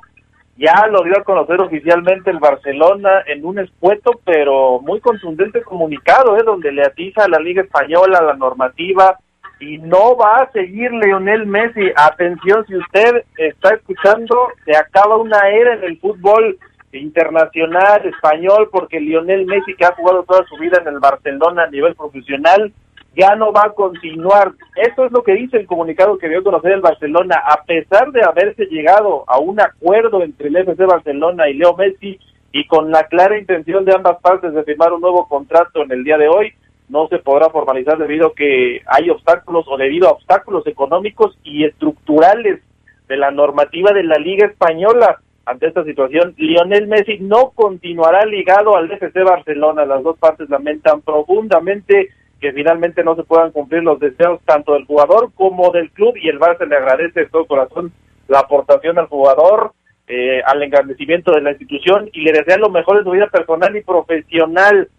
ya 0.60 0.88
lo 0.88 1.04
dio 1.04 1.18
a 1.18 1.24
conocer 1.24 1.62
oficialmente 1.62 2.30
el 2.30 2.40
Barcelona 2.40 3.24
en 3.26 3.46
un 3.46 3.60
espueto 3.60 4.20
pero 4.26 4.82
muy 4.82 5.00
contundente 5.00 5.62
comunicado, 5.62 6.38
¿eh? 6.38 6.44
donde 6.46 6.72
le 6.74 6.84
atiza 6.84 7.24
a 7.24 7.30
la 7.30 7.40
Liga 7.40 7.62
Española 7.62 8.22
la 8.22 8.34
normativa 8.34 9.18
y 9.62 9.78
no 9.78 10.18
va 10.18 10.42
a 10.42 10.52
seguir 10.52 10.92
Leonel 10.92 11.46
Messi. 11.46 11.92
Atención, 11.96 12.66
si 12.68 12.76
usted 12.76 13.24
está 13.38 13.76
escuchando, 13.76 14.50
se 14.66 14.76
acaba 14.76 15.18
una 15.18 15.50
era 15.50 15.76
en 15.76 15.84
el 15.86 15.98
fútbol 16.00 16.58
internacional 16.92 18.06
español 18.06 18.70
porque 18.72 19.00
Lionel 19.00 19.46
Messi, 19.46 19.76
que 19.76 19.86
ha 19.86 19.96
jugado 19.96 20.24
toda 20.24 20.46
su 20.46 20.58
vida 20.58 20.80
en 20.82 20.88
el 20.88 21.00
Barcelona 21.00 21.64
a 21.64 21.70
nivel 21.70 21.96
profesional, 21.96 22.74
ya 23.20 23.36
no 23.36 23.52
va 23.52 23.64
a 23.66 23.74
continuar. 23.74 24.54
Eso 24.76 25.06
es 25.06 25.12
lo 25.12 25.24
que 25.24 25.34
dice 25.34 25.58
el 25.58 25.68
comunicado 25.68 26.18
que 26.18 26.30
dio 26.30 26.40
a 26.40 26.44
conocer 26.44 26.72
el 26.72 26.82
Barcelona. 26.82 27.44
A 27.46 27.64
pesar 27.64 28.12
de 28.12 28.24
haberse 28.24 28.66
llegado 28.68 29.26
a 29.28 29.40
un 29.40 29.60
acuerdo 29.60 30.24
entre 30.24 30.48
el 30.48 30.56
FC 30.56 30.86
Barcelona 30.86 31.50
y 31.50 31.56
Leo 31.56 31.76
Messi 31.76 32.18
y 32.54 32.66
con 32.68 32.92
la 32.92 33.04
clara 33.04 33.38
intención 33.38 33.84
de 33.84 33.94
ambas 33.94 34.20
partes 34.22 34.54
de 34.54 34.64
firmar 34.64 34.94
un 34.94 35.02
nuevo 35.02 35.28
contrato 35.28 35.84
en 35.84 35.92
el 35.92 36.04
día 36.04 36.18
de 36.18 36.30
hoy, 36.30 36.54
no 36.88 37.08
se 37.10 37.20
podrá 37.20 37.50
formalizar 37.50 37.98
debido 37.98 38.28
a 38.28 38.34
que 38.34 38.82
hay 38.88 39.10
obstáculos 39.10 39.66
o 39.68 39.78
debido 39.78 40.08
a 40.08 40.14
obstáculos 40.14 40.66
económicos 40.66 41.38
y 41.44 41.66
estructurales 41.66 42.62
de 43.08 43.18
la 43.18 43.32
normativa 43.32 43.92
de 43.92 44.04
la 44.04 44.18
Liga 44.18 44.48
Española. 44.48 45.20
Ante 45.46 45.68
esta 45.68 45.84
situación, 45.84 46.36
Lionel 46.38 46.88
Messi 46.88 47.18
no 47.20 47.52
continuará 47.54 48.26
ligado 48.26 48.78
al 48.78 48.90
FC 48.90 49.24
Barcelona. 49.24 49.86
Las 49.86 50.04
dos 50.04 50.18
partes 50.18 50.50
lamentan 50.50 51.02
profundamente 51.02 52.10
que 52.40 52.54
finalmente 52.54 53.04
no 53.04 53.16
se 53.16 53.24
puedan 53.24 53.52
cumplir 53.52 53.84
los 53.84 54.00
deseos 54.00 54.40
tanto 54.46 54.74
del 54.74 54.86
jugador 54.86 55.32
como 55.36 55.72
del 55.72 55.92
club 55.92 56.16
y 56.16 56.30
el 56.30 56.40
Barça 56.40 56.66
le 56.66 56.78
agradece 56.78 57.22
de 57.22 57.26
todo 57.28 57.46
corazón 57.46 57.92
la 58.28 58.40
aportación 58.40 58.98
al 58.98 59.08
jugador, 59.08 59.74
eh, 60.08 60.42
al 60.46 60.64
engrandecimiento 60.64 61.32
de 61.32 61.42
la 61.42 61.52
institución 61.52 62.10
y 62.14 62.22
le 62.22 62.32
desea 62.32 62.58
lo 62.58 62.70
mejor 62.70 62.98
en 62.98 63.04
su 63.04 63.12
vida 63.12 63.28
personal 63.28 63.76
y 63.76 63.82
profesional. 63.82 64.90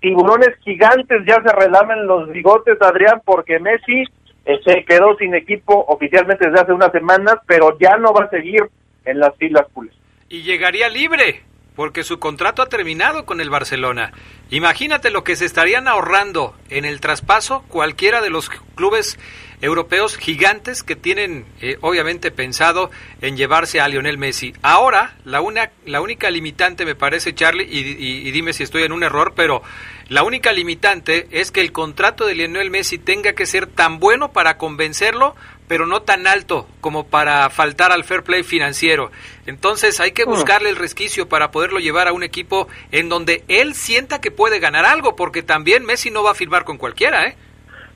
Tiburones 0.00 0.56
gigantes 0.64 1.22
ya 1.26 1.42
se 1.42 1.52
relamen 1.54 2.06
los 2.06 2.30
bigotes, 2.30 2.80
Adrián, 2.80 3.20
porque 3.24 3.58
Messi 3.58 4.04
se 4.64 4.84
quedó 4.84 5.16
sin 5.18 5.34
equipo 5.34 5.84
oficialmente 5.88 6.46
desde 6.46 6.62
hace 6.62 6.72
unas 6.72 6.92
semanas, 6.92 7.36
pero 7.46 7.76
ya 7.78 7.96
no 7.98 8.14
va 8.14 8.24
a 8.24 8.30
seguir 8.30 8.62
en 9.04 9.18
las 9.18 9.36
filas 9.36 9.66
pules. 9.74 9.92
Y 10.28 10.42
llegaría 10.42 10.88
libre 10.88 11.42
porque 11.78 12.02
su 12.02 12.18
contrato 12.18 12.60
ha 12.60 12.68
terminado 12.68 13.24
con 13.24 13.40
el 13.40 13.50
Barcelona. 13.50 14.12
Imagínate 14.50 15.10
lo 15.10 15.22
que 15.22 15.36
se 15.36 15.44
estarían 15.44 15.86
ahorrando 15.86 16.56
en 16.70 16.84
el 16.84 17.00
traspaso 17.00 17.62
cualquiera 17.68 18.20
de 18.20 18.30
los 18.30 18.50
clubes 18.74 19.16
europeos 19.60 20.16
gigantes 20.16 20.82
que 20.82 20.96
tienen 20.96 21.46
eh, 21.60 21.78
obviamente 21.80 22.32
pensado 22.32 22.90
en 23.20 23.36
llevarse 23.36 23.80
a 23.80 23.86
Lionel 23.86 24.18
Messi. 24.18 24.54
Ahora, 24.60 25.18
la, 25.24 25.40
una, 25.40 25.70
la 25.86 26.00
única 26.00 26.30
limitante 26.30 26.84
me 26.84 26.96
parece, 26.96 27.32
Charlie, 27.32 27.68
y, 27.70 27.78
y 27.78 28.30
dime 28.32 28.54
si 28.54 28.64
estoy 28.64 28.82
en 28.82 28.90
un 28.90 29.04
error, 29.04 29.34
pero 29.36 29.62
la 30.08 30.24
única 30.24 30.50
limitante 30.50 31.28
es 31.30 31.52
que 31.52 31.60
el 31.60 31.70
contrato 31.70 32.26
de 32.26 32.34
Lionel 32.34 32.72
Messi 32.72 32.98
tenga 32.98 33.34
que 33.34 33.46
ser 33.46 33.68
tan 33.68 34.00
bueno 34.00 34.32
para 34.32 34.58
convencerlo 34.58 35.36
pero 35.68 35.86
no 35.86 36.02
tan 36.02 36.26
alto 36.26 36.66
como 36.80 37.06
para 37.06 37.48
faltar 37.50 37.92
al 37.92 38.04
fair 38.04 38.22
play 38.22 38.42
financiero. 38.42 39.10
Entonces 39.46 40.00
hay 40.00 40.12
que 40.12 40.24
mm. 40.24 40.30
buscarle 40.30 40.70
el 40.70 40.76
resquicio 40.76 41.28
para 41.28 41.50
poderlo 41.50 41.78
llevar 41.78 42.08
a 42.08 42.12
un 42.12 42.22
equipo 42.22 42.66
en 42.90 43.08
donde 43.08 43.44
él 43.48 43.74
sienta 43.74 44.20
que 44.20 44.30
puede 44.30 44.58
ganar 44.58 44.84
algo, 44.84 45.14
porque 45.14 45.42
también 45.42 45.84
Messi 45.84 46.10
no 46.10 46.22
va 46.22 46.32
a 46.32 46.34
firmar 46.34 46.64
con 46.64 46.78
cualquiera, 46.78 47.26
¿eh? 47.26 47.36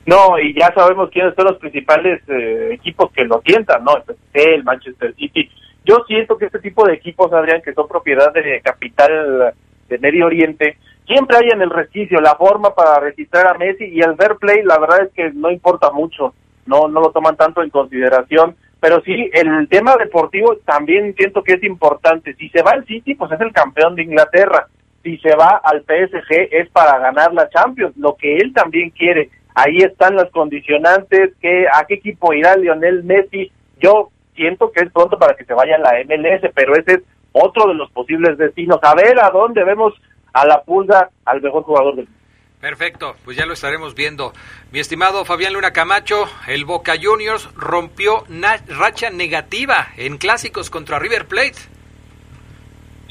No, 0.05 0.37
y 0.37 0.53
ya 0.53 0.73
sabemos 0.73 1.09
quiénes 1.11 1.33
son 1.35 1.45
los 1.45 1.57
principales 1.57 2.21
eh, 2.27 2.69
equipos 2.73 3.11
que 3.13 3.23
lo 3.23 3.41
sientan, 3.45 3.83
¿no? 3.83 3.95
El 3.95 4.53
el 4.55 4.63
Manchester 4.63 5.15
City. 5.15 5.49
Yo 5.85 6.03
siento 6.07 6.37
que 6.37 6.45
este 6.45 6.59
tipo 6.59 6.85
de 6.85 6.93
equipos, 6.93 7.31
Adrián, 7.31 7.61
que 7.61 7.73
son 7.73 7.87
propiedad 7.87 8.33
de 8.33 8.61
capital 8.61 9.53
de 9.87 9.97
Medio 9.99 10.25
Oriente, 10.25 10.77
siempre 11.05 11.37
hay 11.37 11.49
en 11.51 11.61
el 11.61 11.69
resquicio 11.69 12.19
la 12.21 12.35
forma 12.35 12.73
para 12.73 12.99
registrar 12.99 13.47
a 13.47 13.57
Messi 13.57 13.85
y 13.85 14.01
el 14.01 14.15
fair 14.15 14.35
play, 14.39 14.63
la 14.63 14.79
verdad 14.79 15.03
es 15.03 15.13
que 15.13 15.31
no 15.33 15.51
importa 15.51 15.91
mucho, 15.91 16.33
no, 16.65 16.87
no 16.87 17.01
lo 17.01 17.11
toman 17.11 17.35
tanto 17.35 17.61
en 17.61 17.69
consideración. 17.69 18.55
Pero 18.79 19.01
sí, 19.01 19.29
el 19.33 19.67
tema 19.69 19.95
deportivo 19.95 20.57
también 20.65 21.15
siento 21.15 21.41
que 21.41 21.53
es 21.53 21.63
importante. 21.63 22.35
Si 22.35 22.49
se 22.49 22.61
va 22.61 22.71
al 22.71 22.85
City, 22.85 23.15
pues 23.15 23.31
es 23.31 23.39
el 23.39 23.53
campeón 23.53 23.95
de 23.95 24.03
Inglaterra. 24.03 24.67
Si 25.03 25.17
se 25.19 25.35
va 25.35 25.61
al 25.63 25.83
PSG 25.83 26.49
es 26.51 26.69
para 26.69 26.99
ganar 26.99 27.33
la 27.33 27.49
Champions, 27.49 27.95
lo 27.97 28.15
que 28.15 28.37
él 28.37 28.53
también 28.53 28.89
quiere. 28.89 29.29
Ahí 29.55 29.77
están 29.77 30.15
las 30.15 30.29
condicionantes, 30.31 31.33
que 31.41 31.65
a 31.71 31.85
qué 31.85 31.95
equipo 31.95 32.33
irá 32.33 32.55
Lionel 32.55 33.03
Messi. 33.03 33.51
Yo 33.79 34.09
siento 34.35 34.71
que 34.71 34.83
es 34.83 34.91
pronto 34.91 35.17
para 35.17 35.35
que 35.35 35.45
se 35.45 35.53
vaya 35.53 35.75
a 35.75 35.79
la 35.79 36.03
MLS, 36.03 36.51
pero 36.53 36.73
ese 36.75 36.93
es 36.95 37.01
otro 37.31 37.67
de 37.67 37.75
los 37.75 37.91
posibles 37.91 38.37
destinos. 38.37 38.79
A 38.81 38.95
ver 38.95 39.19
a 39.19 39.29
dónde 39.29 39.63
vemos 39.63 39.93
a 40.33 40.45
la 40.45 40.61
pulga 40.63 41.09
al 41.25 41.41
mejor 41.41 41.63
jugador 41.63 41.95
del 41.95 42.05
mundo. 42.05 42.22
Perfecto, 42.63 43.17
pues 43.25 43.35
ya 43.35 43.45
lo 43.45 43.51
estaremos 43.51 43.93
viendo. 43.93 44.31
Mi 44.71 44.79
estimado 44.79 45.25
Fabián 45.25 45.51
Luna 45.51 45.73
Camacho, 45.73 46.29
el 46.47 46.63
Boca 46.63 46.93
Juniors 46.97 47.53
rompió 47.55 48.23
racha 48.69 49.09
negativa 49.09 49.87
en 49.97 50.17
clásicos 50.17 50.69
contra 50.69 50.97
River 50.97 51.27
Plate. 51.27 51.57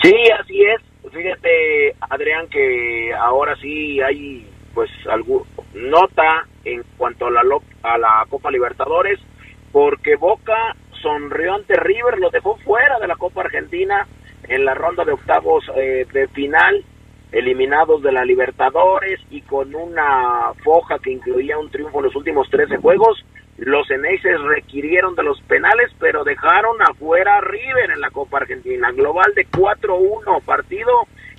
Sí, 0.02 0.14
así 0.40 0.62
es. 0.62 0.80
Fíjate, 1.12 1.94
Adrián, 2.00 2.49
que 2.49 3.12
ahora 3.12 3.54
sí 3.56 4.00
hay 4.00 4.49
pues 4.73 4.88
algún 5.11 5.42
nota 5.75 6.47
en 6.64 6.82
cuanto 6.97 7.26
a 7.26 7.30
la 7.30 7.42
a 7.82 7.99
la 7.99 8.25
Copa 8.30 8.50
Libertadores, 8.50 9.21
porque 9.71 10.16
Boca 10.16 10.75
sonrió 11.02 11.56
ante 11.56 11.75
River, 11.75 12.18
lo 12.18 12.30
dejó 12.30 12.56
fuera 12.64 12.99
de 12.99 13.06
la 13.06 13.16
Copa 13.16 13.42
Argentina 13.42 14.06
en 14.49 14.64
la 14.64 14.73
ronda 14.73 15.04
de 15.04 15.12
octavos 15.12 15.62
eh, 15.76 16.06
de 16.11 16.26
final 16.28 16.87
eliminados 17.32 18.02
de 18.02 18.12
la 18.12 18.24
Libertadores 18.24 19.20
y 19.30 19.40
con 19.42 19.74
una 19.74 20.52
foja 20.62 20.98
que 20.98 21.12
incluía 21.12 21.58
un 21.58 21.70
triunfo 21.70 21.98
en 21.98 22.04
los 22.04 22.16
últimos 22.16 22.48
13 22.50 22.76
juegos. 22.76 23.24
Los 23.56 23.90
Eneises 23.90 24.40
requirieron 24.42 25.14
de 25.14 25.22
los 25.22 25.40
penales, 25.42 25.90
pero 25.98 26.24
dejaron 26.24 26.80
afuera 26.82 27.36
a 27.36 27.40
River 27.40 27.90
en 27.90 28.00
la 28.00 28.10
Copa 28.10 28.38
Argentina. 28.38 28.90
Global 28.92 29.32
de 29.34 29.46
4-1, 29.46 30.42
partido 30.44 30.92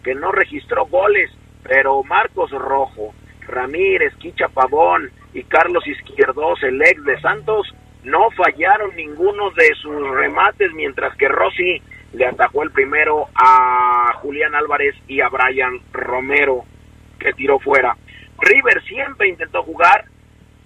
que 0.03 0.15
no 0.15 0.31
registró 0.31 0.85
goles, 0.87 1.31
pero 1.63 2.03
Marcos 2.03 2.51
Rojo, 2.51 3.13
Ramírez, 3.47 4.13
Quicha 4.15 4.47
Pavón 4.49 5.11
y 5.33 5.43
Carlos 5.43 5.85
Izquierdos, 5.87 6.61
el 6.63 6.81
ex 6.81 7.03
de 7.03 7.19
Santos, 7.21 7.73
no 8.03 8.29
fallaron 8.31 8.95
ninguno 8.95 9.51
de 9.51 9.69
sus 9.81 10.09
remates, 10.11 10.73
mientras 10.73 11.15
que 11.17 11.27
Rossi 11.27 11.81
le 12.13 12.27
atajó 12.27 12.63
el 12.63 12.71
primero 12.71 13.27
a 13.35 14.13
Julián 14.21 14.55
Álvarez 14.55 14.95
y 15.07 15.19
a 15.21 15.29
Brian 15.29 15.79
Romero, 15.91 16.63
que 17.19 17.33
tiró 17.33 17.59
fuera. 17.59 17.95
River 18.39 18.83
siempre 18.83 19.29
intentó 19.29 19.63
jugar, 19.63 20.05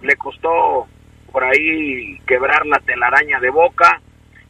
le 0.02 0.14
costó 0.16 0.86
por 1.32 1.44
ahí 1.44 2.18
quebrar 2.26 2.66
la 2.66 2.78
telaraña 2.80 3.40
de 3.40 3.50
Boca, 3.50 4.00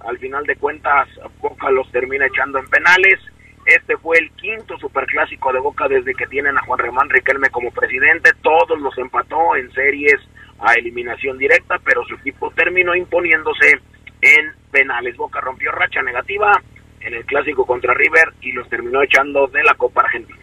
al 0.00 0.18
final 0.18 0.44
de 0.44 0.56
cuentas 0.56 1.08
Boca 1.40 1.70
los 1.70 1.90
termina 1.90 2.26
echando 2.26 2.58
en 2.58 2.68
penales. 2.68 3.20
Este 3.66 3.96
fue 3.98 4.16
el 4.18 4.30
quinto 4.32 4.78
superclásico 4.78 5.52
de 5.52 5.60
Boca 5.60 5.88
desde 5.88 6.14
que 6.14 6.26
tienen 6.26 6.56
a 6.56 6.64
Juan 6.64 6.78
Remán 6.78 7.10
Riquelme 7.10 7.50
como 7.50 7.70
presidente. 7.70 8.30
Todos 8.42 8.80
los 8.80 8.96
empató 8.96 9.56
en 9.56 9.70
series 9.72 10.16
a 10.60 10.72
eliminación 10.74 11.36
directa, 11.36 11.78
pero 11.84 12.02
su 12.04 12.14
equipo 12.14 12.50
terminó 12.52 12.94
imponiéndose 12.94 13.72
en 14.22 14.52
penales. 14.70 15.16
Boca 15.16 15.40
rompió 15.40 15.70
racha 15.72 16.02
negativa 16.02 16.52
en 17.00 17.14
el 17.14 17.24
clásico 17.24 17.64
contra 17.66 17.94
River 17.94 18.32
y 18.40 18.52
los 18.52 18.68
terminó 18.68 19.02
echando 19.02 19.46
de 19.46 19.62
la 19.62 19.74
Copa 19.74 20.02
Argentina. 20.02 20.38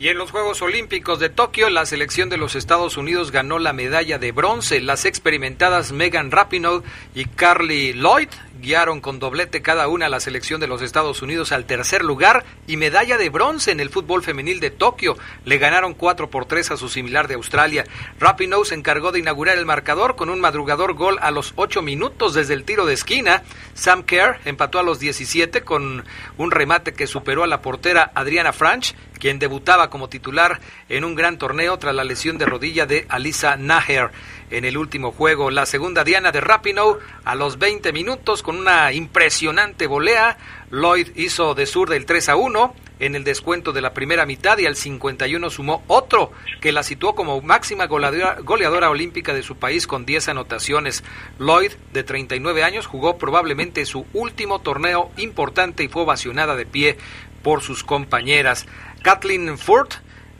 Y 0.00 0.08
en 0.08 0.18
los 0.18 0.30
Juegos 0.30 0.62
Olímpicos 0.62 1.18
de 1.18 1.28
Tokio, 1.28 1.70
la 1.70 1.84
selección 1.84 2.28
de 2.28 2.36
los 2.36 2.54
Estados 2.54 2.96
Unidos 2.96 3.32
ganó 3.32 3.58
la 3.58 3.72
medalla 3.72 4.18
de 4.18 4.30
bronce. 4.30 4.80
Las 4.80 5.04
experimentadas 5.04 5.90
Megan 5.90 6.30
Rapinoe 6.30 6.82
y 7.16 7.24
Carly 7.24 7.94
Lloyd 7.94 8.28
guiaron 8.60 9.00
con 9.00 9.18
doblete 9.18 9.62
cada 9.62 9.88
una 9.88 10.06
a 10.06 10.08
la 10.08 10.20
selección 10.20 10.60
de 10.60 10.66
los 10.66 10.82
Estados 10.82 11.22
Unidos 11.22 11.52
al 11.52 11.64
tercer 11.64 12.04
lugar 12.04 12.44
y 12.66 12.76
medalla 12.76 13.16
de 13.16 13.30
bronce 13.30 13.70
en 13.70 13.80
el 13.80 13.90
fútbol 13.90 14.22
femenil 14.22 14.60
de 14.60 14.70
Tokio. 14.70 15.16
Le 15.44 15.58
ganaron 15.58 15.94
4 15.94 16.30
por 16.30 16.46
3 16.46 16.72
a 16.72 16.76
su 16.76 16.88
similar 16.88 17.28
de 17.28 17.34
Australia. 17.34 17.84
Rapinoe 18.18 18.64
se 18.64 18.74
encargó 18.74 19.12
de 19.12 19.20
inaugurar 19.20 19.58
el 19.58 19.66
marcador 19.66 20.16
con 20.16 20.30
un 20.30 20.40
madrugador 20.40 20.94
gol 20.94 21.18
a 21.20 21.30
los 21.30 21.52
8 21.56 21.82
minutos 21.82 22.34
desde 22.34 22.54
el 22.54 22.64
tiro 22.64 22.86
de 22.86 22.94
esquina. 22.94 23.42
Sam 23.74 24.02
Kerr 24.02 24.40
empató 24.44 24.78
a 24.78 24.82
los 24.82 24.98
17 24.98 25.62
con 25.62 26.04
un 26.36 26.50
remate 26.50 26.92
que 26.92 27.06
superó 27.06 27.44
a 27.44 27.46
la 27.46 27.62
portera 27.62 28.10
Adriana 28.14 28.52
Franch, 28.52 28.94
quien 29.18 29.38
debutaba 29.38 29.90
como 29.90 30.08
titular 30.08 30.60
en 30.88 31.04
un 31.04 31.14
gran 31.14 31.38
torneo 31.38 31.78
tras 31.78 31.94
la 31.94 32.04
lesión 32.04 32.38
de 32.38 32.46
rodilla 32.46 32.86
de 32.86 33.06
Alisa 33.08 33.56
Naher 33.56 34.10
en 34.50 34.64
el 34.64 34.76
último 34.76 35.12
juego. 35.12 35.50
La 35.50 35.66
segunda 35.66 36.04
Diana 36.04 36.32
de 36.32 36.40
Rapinoe 36.40 36.98
a 37.24 37.34
los 37.34 37.58
20 37.58 37.92
minutos 37.92 38.42
con 38.42 38.56
una 38.56 38.92
impresionante 38.92 39.86
volea. 39.86 40.38
Lloyd 40.70 41.08
hizo 41.16 41.54
de 41.54 41.66
sur 41.66 41.88
del 41.88 42.06
3 42.06 42.30
a 42.30 42.36
1 42.36 42.74
en 43.00 43.14
el 43.14 43.24
descuento 43.24 43.72
de 43.72 43.80
la 43.80 43.94
primera 43.94 44.26
mitad 44.26 44.58
y 44.58 44.66
al 44.66 44.76
51 44.76 45.50
sumó 45.50 45.84
otro 45.86 46.32
que 46.60 46.72
la 46.72 46.82
situó 46.82 47.14
como 47.14 47.40
máxima 47.40 47.86
goleadora, 47.86 48.38
goleadora 48.42 48.90
olímpica 48.90 49.32
de 49.32 49.42
su 49.42 49.56
país 49.56 49.86
con 49.86 50.04
10 50.04 50.28
anotaciones. 50.28 51.04
Lloyd, 51.38 51.72
de 51.92 52.02
39 52.02 52.64
años, 52.64 52.86
jugó 52.86 53.18
probablemente 53.18 53.84
su 53.86 54.06
último 54.12 54.60
torneo 54.60 55.10
importante 55.16 55.84
y 55.84 55.88
fue 55.88 56.02
ovacionada 56.02 56.56
de 56.56 56.66
pie 56.66 56.98
por 57.42 57.62
sus 57.62 57.84
compañeras. 57.84 58.66
Kathleen 59.02 59.58
Ford 59.58 59.88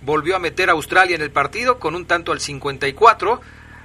volvió 0.02 0.36
a 0.36 0.38
meter 0.38 0.68
a 0.68 0.72
Australia 0.72 1.16
en 1.16 1.22
el 1.22 1.30
partido 1.30 1.78
con 1.78 1.94
un 1.94 2.06
tanto 2.06 2.32
al 2.32 2.40
54 2.40 3.40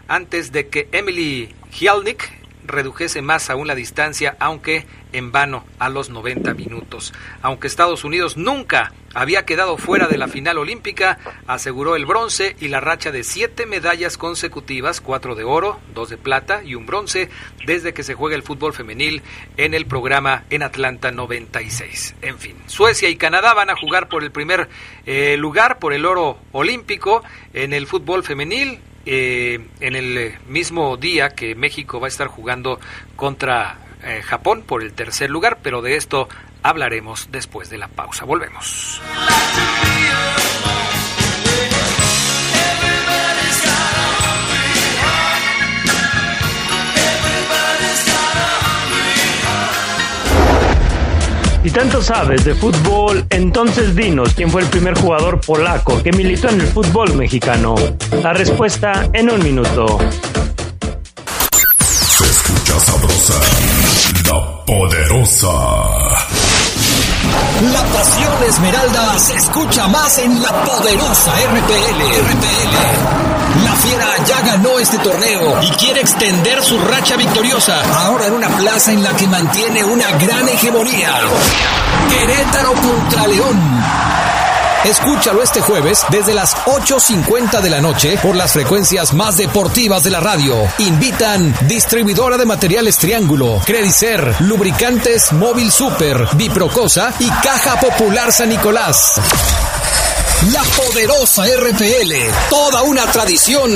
antes 0.07 0.51
de 0.51 0.67
que 0.67 0.89
Emily 0.91 1.53
Hialnik 1.71 2.31
redujese 2.65 3.21
más 3.21 3.49
aún 3.49 3.67
la 3.67 3.75
distancia, 3.75 4.36
aunque 4.39 4.86
en 5.13 5.32
vano 5.32 5.63
a 5.80 5.89
los 5.89 6.10
90 6.10 6.54
minutos. 6.54 7.13
Aunque 7.41 7.67
Estados 7.67 8.04
Unidos 8.04 8.36
nunca 8.36 8.91
había 9.13 9.45
quedado 9.45 9.78
fuera 9.78 10.08
de 10.08 10.17
la 10.17 10.28
final 10.28 10.58
olímpica, 10.58 11.19
aseguró 11.47 11.95
el 11.95 12.06
bronce 12.06 12.56
y 12.60 12.67
la 12.67 12.80
racha 12.80 13.12
de 13.12 13.23
siete 13.23 13.65
medallas 13.65 14.17
consecutivas, 14.17 15.02
cuatro 15.02 15.36
de 15.36 15.43
oro, 15.43 15.80
dos 15.93 16.10
de 16.10 16.17
plata 16.17 16.63
y 16.63 16.76
un 16.76 16.86
bronce, 16.86 17.30
desde 17.65 17.93
que 17.93 18.04
se 18.04 18.15
juega 18.15 18.36
el 18.36 18.43
fútbol 18.43 18.73
femenil 18.73 19.21
en 19.58 19.73
el 19.73 19.86
programa 19.86 20.43
en 20.49 20.63
Atlanta 20.63 21.12
96. 21.12 22.15
En 22.21 22.39
fin, 22.39 22.56
Suecia 22.65 23.10
y 23.10 23.15
Canadá 23.15 23.54
van 23.54 23.69
a 23.69 23.76
jugar 23.76 24.10
por 24.10 24.23
el 24.23 24.32
primer 24.32 24.67
eh, 25.06 25.38
lugar, 25.38 25.80
por 25.80 25.93
el 25.93 26.06
oro 26.06 26.39
olímpico 26.52 27.23
en 27.54 27.73
el 27.73 27.88
fútbol 27.88 28.23
femenil 28.23 28.80
eh, 29.06 29.60
en 29.82 29.95
el 29.97 30.36
mismo 30.47 30.95
día 30.95 31.32
que 31.32 31.56
México 31.56 31.99
va 31.99 32.08
a 32.08 32.10
estar 32.10 32.28
jugando 32.28 32.80
contra 33.17 33.78
eh, 34.03 34.21
Japón 34.21 34.63
por 34.65 34.83
el 34.83 34.93
tercer 34.93 35.29
lugar, 35.29 35.59
pero 35.61 35.81
de 35.81 35.95
esto 35.95 36.27
hablaremos 36.61 37.29
después 37.31 37.69
de 37.69 37.77
la 37.77 37.87
pausa. 37.87 38.25
Volvemos. 38.25 39.01
Si 51.63 51.71
tanto 51.71 52.01
sabes 52.01 52.43
de 52.43 52.53
fútbol, 52.55 53.25
entonces 53.29 53.95
dinos 53.95 54.33
quién 54.33 54.49
fue 54.49 54.63
el 54.63 54.67
primer 54.67 54.95
jugador 54.95 55.39
polaco 55.39 56.03
que 56.03 56.11
militó 56.11 56.49
en 56.49 56.59
el 56.59 56.67
fútbol 56.67 57.13
mexicano. 57.15 57.75
La 58.21 58.33
respuesta 58.33 59.09
en 59.13 59.31
un 59.31 59.41
minuto. 59.41 59.97
Poderosa. 64.65 65.47
La 67.71 67.84
pasión 67.93 68.43
esmeralda 68.47 69.19
se 69.19 69.36
escucha 69.36 69.88
más 69.88 70.17
en 70.19 70.41
la 70.41 70.52
poderosa 70.63 71.32
RPL. 71.32 72.02
RPL. 72.02 73.63
La 73.63 73.71
fiera 73.76 74.08
ya 74.26 74.41
ganó 74.41 74.80
este 74.80 74.97
torneo 74.99 75.62
y 75.62 75.69
quiere 75.71 76.02
extender 76.02 76.63
su 76.63 76.80
racha 76.80 77.15
victoriosa. 77.17 77.82
Ahora 78.06 78.28
en 78.28 78.34
una 78.34 78.49
plaza 78.49 78.91
en 78.91 79.04
la 79.04 79.15
que 79.15 79.28
mantiene 79.28 79.84
una 79.84 80.12
gran 80.12 80.47
hegemonía. 80.47 81.19
Querétaro 82.10 82.73
contra 82.73 83.28
León. 83.28 83.84
Escúchalo 84.85 85.41
este 85.41 85.61
jueves 85.61 86.05
desde 86.09 86.33
las 86.33 86.57
8.50 86.57 87.61
de 87.61 87.69
la 87.69 87.79
noche 87.79 88.17
por 88.21 88.35
las 88.35 88.51
frecuencias 88.51 89.13
más 89.13 89.37
deportivas 89.37 90.03
de 90.03 90.11
la 90.11 90.19
radio. 90.19 90.55
Invitan 90.79 91.55
distribuidora 91.67 92.37
de 92.37 92.45
materiales 92.45 92.97
Triángulo, 92.97 93.61
Credicer, 93.65 94.35
Lubricantes 94.41 95.31
Móvil 95.31 95.71
Super, 95.71 96.27
Biprocosa 96.35 97.13
y 97.19 97.29
Caja 97.29 97.79
Popular 97.79 98.33
San 98.33 98.49
Nicolás. 98.49 99.21
La 100.51 100.61
poderosa 100.63 101.43
RPL, 101.45 102.13
toda 102.49 102.81
una 102.83 103.05
tradición, 103.05 103.71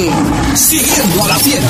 siguiendo 0.55 1.23
a 1.23 1.27
la 1.29 1.37
fiera. 1.37 1.69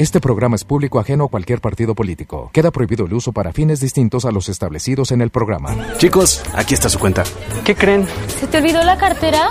Este 0.00 0.18
programa 0.18 0.56
es 0.56 0.64
público 0.64 0.98
ajeno 0.98 1.24
a 1.24 1.28
cualquier 1.28 1.60
partido 1.60 1.94
político. 1.94 2.48
Queda 2.54 2.70
prohibido 2.70 3.04
el 3.04 3.12
uso 3.12 3.32
para 3.32 3.52
fines 3.52 3.80
distintos 3.80 4.24
a 4.24 4.30
los 4.30 4.48
establecidos 4.48 5.12
en 5.12 5.20
el 5.20 5.28
programa. 5.28 5.76
Chicos, 5.98 6.42
aquí 6.54 6.72
está 6.72 6.88
su 6.88 6.98
cuenta. 6.98 7.22
¿Qué 7.66 7.74
creen? 7.74 8.08
¿Se 8.40 8.46
te 8.46 8.56
olvidó 8.56 8.82
la 8.82 8.96
cartera? 8.96 9.50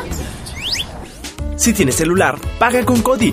Si 1.55 1.71
tienes 1.71 1.97
celular, 1.97 2.39
paga 2.57 2.83
con 2.83 3.03
Cody. 3.03 3.31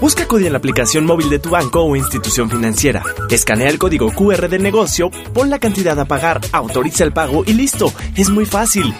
Busca 0.00 0.26
Cody 0.26 0.46
en 0.46 0.54
la 0.54 0.58
aplicación 0.58 1.06
móvil 1.06 1.30
de 1.30 1.38
tu 1.38 1.50
banco 1.50 1.82
o 1.82 1.94
institución 1.94 2.50
financiera. 2.50 3.04
Escanea 3.30 3.68
el 3.68 3.78
código 3.78 4.10
QR 4.10 4.48
del 4.48 4.64
negocio, 4.64 5.12
pon 5.32 5.50
la 5.50 5.60
cantidad 5.60 6.00
a 6.00 6.06
pagar, 6.06 6.40
autoriza 6.50 7.04
el 7.04 7.12
pago 7.12 7.44
y 7.46 7.52
listo. 7.52 7.92
Es 8.16 8.28
muy 8.28 8.44
fácil. 8.44 8.92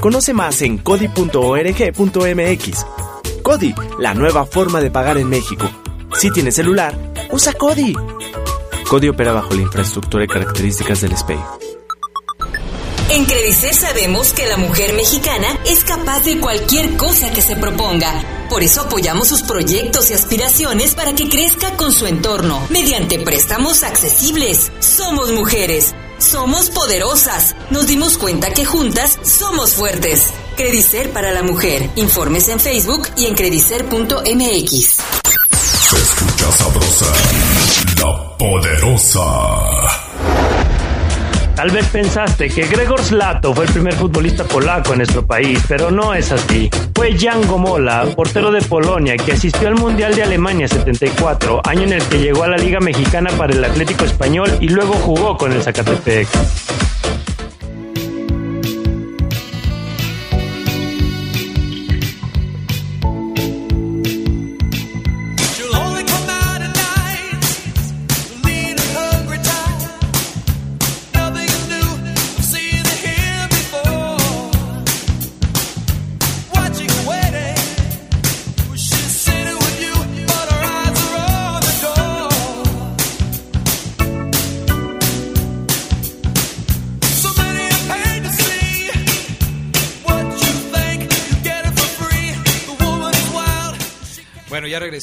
Conoce 0.00 0.34
más 0.34 0.60
en 0.62 0.78
cody.org.mx. 0.78 1.26
Cody, 3.44 3.74
la 4.00 4.12
nueva 4.12 4.44
forma 4.44 4.80
de 4.80 4.90
pagar 4.90 5.18
en 5.18 5.28
México. 5.28 5.70
Si 6.18 6.30
tienes 6.30 6.54
celular, 6.54 6.96
usa 7.30 7.52
Cody. 7.54 7.94
Cody 8.88 9.08
opera 9.08 9.32
bajo 9.32 9.54
la 9.54 9.62
infraestructura 9.62 10.24
y 10.24 10.28
características 10.28 11.00
del 11.00 11.16
SPEI. 11.16 11.38
En 13.10 13.24
Credicer 13.26 13.74
sabemos 13.74 14.32
que 14.32 14.46
la 14.46 14.56
mujer 14.56 14.94
mexicana 14.94 15.58
es 15.66 15.84
capaz 15.84 16.20
de 16.20 16.38
cualquier 16.38 16.96
cosa 16.96 17.30
que 17.32 17.42
se 17.42 17.56
proponga. 17.56 18.46
Por 18.48 18.62
eso 18.62 18.82
apoyamos 18.82 19.28
sus 19.28 19.42
proyectos 19.42 20.10
y 20.10 20.14
aspiraciones 20.14 20.94
para 20.94 21.14
que 21.14 21.28
crezca 21.28 21.76
con 21.76 21.92
su 21.92 22.06
entorno, 22.06 22.66
mediante 22.70 23.18
préstamos 23.18 23.82
accesibles. 23.82 24.72
Somos 24.80 25.32
mujeres. 25.32 25.94
Somos 26.18 26.70
poderosas. 26.70 27.56
Nos 27.70 27.86
dimos 27.86 28.16
cuenta 28.16 28.52
que 28.52 28.64
juntas 28.64 29.18
somos 29.22 29.74
fuertes. 29.74 30.30
Credicer 30.56 31.10
para 31.10 31.32
la 31.32 31.42
mujer. 31.42 31.90
Informes 31.96 32.48
en 32.48 32.60
Facebook 32.60 33.08
y 33.16 33.26
en 33.26 33.34
credicer.mx. 33.34 35.21
Sabrosa, 36.62 37.12
la 37.98 38.38
poderosa. 38.38 39.20
Tal 41.56 41.70
vez 41.72 41.84
pensaste 41.88 42.48
que 42.50 42.66
Gregor 42.66 43.02
Slato 43.02 43.52
fue 43.52 43.64
el 43.64 43.72
primer 43.72 43.94
futbolista 43.94 44.44
polaco 44.44 44.92
en 44.92 44.98
nuestro 44.98 45.26
país, 45.26 45.60
pero 45.66 45.90
no 45.90 46.14
es 46.14 46.30
así. 46.30 46.70
Fue 46.94 47.18
Jan 47.18 47.48
Gomola, 47.48 48.06
portero 48.14 48.52
de 48.52 48.62
Polonia, 48.62 49.16
que 49.16 49.32
asistió 49.32 49.66
al 49.66 49.74
Mundial 49.74 50.14
de 50.14 50.22
Alemania 50.22 50.68
74, 50.68 51.62
año 51.64 51.82
en 51.82 51.94
el 51.94 52.02
que 52.04 52.20
llegó 52.20 52.44
a 52.44 52.48
la 52.48 52.56
Liga 52.56 52.78
Mexicana 52.78 53.30
para 53.36 53.52
el 53.52 53.64
Atlético 53.64 54.04
Español 54.04 54.56
y 54.60 54.68
luego 54.68 54.92
jugó 54.92 55.36
con 55.36 55.50
el 55.50 55.64
Zacatepec. 55.64 56.28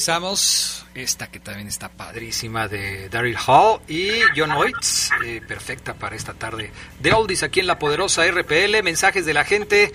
Regresamos. 0.00 0.86
Esta 0.94 1.30
que 1.30 1.40
también 1.40 1.68
está 1.68 1.90
padrísima 1.90 2.68
de 2.68 3.10
Daryl 3.10 3.36
Hall 3.46 3.82
y 3.86 4.08
John 4.34 4.50
Oates, 4.52 5.10
eh, 5.22 5.42
perfecta 5.46 5.92
para 5.92 6.16
esta 6.16 6.32
tarde 6.32 6.72
de 7.00 7.12
Oldies 7.12 7.42
aquí 7.42 7.60
en 7.60 7.66
la 7.66 7.78
poderosa 7.78 8.24
RPL. 8.26 8.82
Mensajes 8.82 9.26
de 9.26 9.34
la 9.34 9.44
gente. 9.44 9.92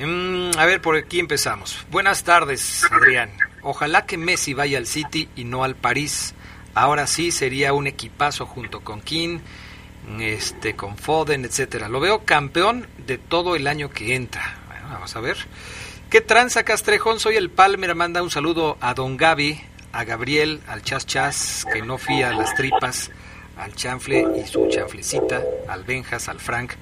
Mm, 0.00 0.50
a 0.58 0.66
ver, 0.66 0.82
por 0.82 0.96
aquí 0.96 1.20
empezamos. 1.20 1.86
Buenas 1.92 2.24
tardes, 2.24 2.82
Adrián. 2.90 3.30
Ojalá 3.62 4.04
que 4.04 4.16
Messi 4.16 4.52
vaya 4.52 4.78
al 4.78 4.88
City 4.88 5.28
y 5.36 5.44
no 5.44 5.62
al 5.62 5.76
París. 5.76 6.34
Ahora 6.74 7.06
sí 7.06 7.30
sería 7.30 7.72
un 7.72 7.86
equipazo 7.86 8.46
junto 8.46 8.80
con 8.80 9.00
King, 9.00 9.38
este, 10.18 10.74
con 10.74 10.98
Foden, 10.98 11.44
etcétera. 11.44 11.88
Lo 11.88 12.00
veo 12.00 12.24
campeón 12.24 12.88
de 13.06 13.16
todo 13.16 13.54
el 13.54 13.68
año 13.68 13.90
que 13.90 14.16
entra. 14.16 14.58
Bueno, 14.66 14.88
vamos 14.90 15.14
a 15.14 15.20
ver. 15.20 15.36
¿Qué 16.10 16.20
tranza, 16.20 16.62
Castrejón? 16.62 17.18
Soy 17.18 17.34
el 17.34 17.50
Palmer. 17.50 17.96
Manda 17.96 18.22
un 18.22 18.30
saludo 18.30 18.78
a 18.80 18.94
Don 18.94 19.16
Gaby, 19.16 19.60
a 19.90 20.04
Gabriel, 20.04 20.60
al 20.68 20.82
Chas 20.82 21.04
Chas, 21.04 21.66
que 21.72 21.82
no 21.82 21.98
fía 21.98 22.32
las 22.32 22.54
tripas, 22.54 23.10
al 23.56 23.74
Chanfle 23.74 24.24
y 24.40 24.46
su 24.46 24.68
chanflecita, 24.68 25.42
al 25.66 25.82
Benjas, 25.82 26.28
al 26.28 26.38
Frank, 26.38 26.74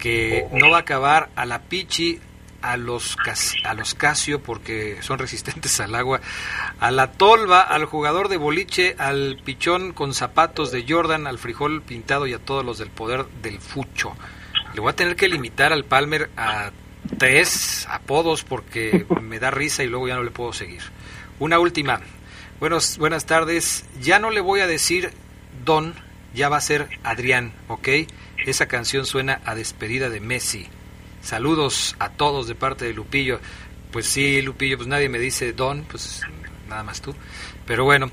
que 0.00 0.48
no 0.50 0.70
va 0.70 0.78
a 0.78 0.80
acabar, 0.80 1.30
a 1.36 1.46
la 1.46 1.62
Pichi, 1.62 2.18
a 2.60 2.76
los, 2.76 3.16
a 3.64 3.74
los 3.74 3.94
Casio, 3.94 4.42
porque 4.42 4.98
son 5.00 5.20
resistentes 5.20 5.78
al 5.78 5.94
agua, 5.94 6.20
a 6.80 6.90
la 6.90 7.12
Tolva, 7.12 7.60
al 7.60 7.84
jugador 7.84 8.28
de 8.28 8.36
boliche, 8.36 8.96
al 8.98 9.40
Pichón 9.44 9.92
con 9.92 10.12
zapatos 10.12 10.72
de 10.72 10.84
Jordan, 10.88 11.28
al 11.28 11.38
Frijol 11.38 11.82
pintado 11.82 12.26
y 12.26 12.34
a 12.34 12.40
todos 12.40 12.64
los 12.64 12.78
del 12.78 12.90
poder 12.90 13.26
del 13.42 13.60
Fucho. 13.60 14.16
Le 14.74 14.80
voy 14.80 14.90
a 14.90 14.96
tener 14.96 15.14
que 15.14 15.28
limitar 15.28 15.72
al 15.72 15.84
Palmer 15.84 16.30
a 16.36 16.72
tres 17.18 17.86
apodos 17.90 18.44
porque 18.44 19.06
me 19.22 19.38
da 19.38 19.50
risa 19.50 19.82
y 19.84 19.88
luego 19.88 20.08
ya 20.08 20.16
no 20.16 20.22
le 20.22 20.30
puedo 20.30 20.52
seguir. 20.52 20.82
Una 21.38 21.58
última. 21.58 22.00
Buenos, 22.60 22.98
buenas 22.98 23.26
tardes. 23.26 23.84
Ya 24.00 24.18
no 24.18 24.30
le 24.30 24.40
voy 24.40 24.60
a 24.60 24.66
decir 24.66 25.10
Don, 25.64 25.94
ya 26.34 26.48
va 26.48 26.56
a 26.56 26.62
ser 26.62 26.88
Adrián, 27.02 27.52
¿ok? 27.68 27.88
Esa 28.46 28.66
canción 28.66 29.06
suena 29.06 29.40
a 29.44 29.54
despedida 29.54 30.08
de 30.08 30.20
Messi. 30.20 30.68
Saludos 31.20 31.96
a 31.98 32.10
todos 32.10 32.46
de 32.46 32.54
parte 32.54 32.84
de 32.84 32.94
Lupillo. 32.94 33.40
Pues 33.90 34.06
sí, 34.06 34.40
Lupillo, 34.42 34.76
pues 34.76 34.88
nadie 34.88 35.08
me 35.08 35.18
dice 35.18 35.52
Don, 35.52 35.84
pues 35.84 36.22
nada 36.68 36.82
más 36.82 37.00
tú. 37.00 37.14
Pero 37.66 37.84
bueno, 37.84 38.10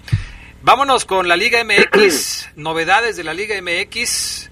vámonos 0.61 1.05
con 1.05 1.27
la 1.27 1.37
Liga 1.37 1.63
MX. 1.63 2.49
Novedades 2.55 3.15
de 3.15 3.23
la 3.23 3.33
Liga 3.33 3.55
MX. 3.61 4.49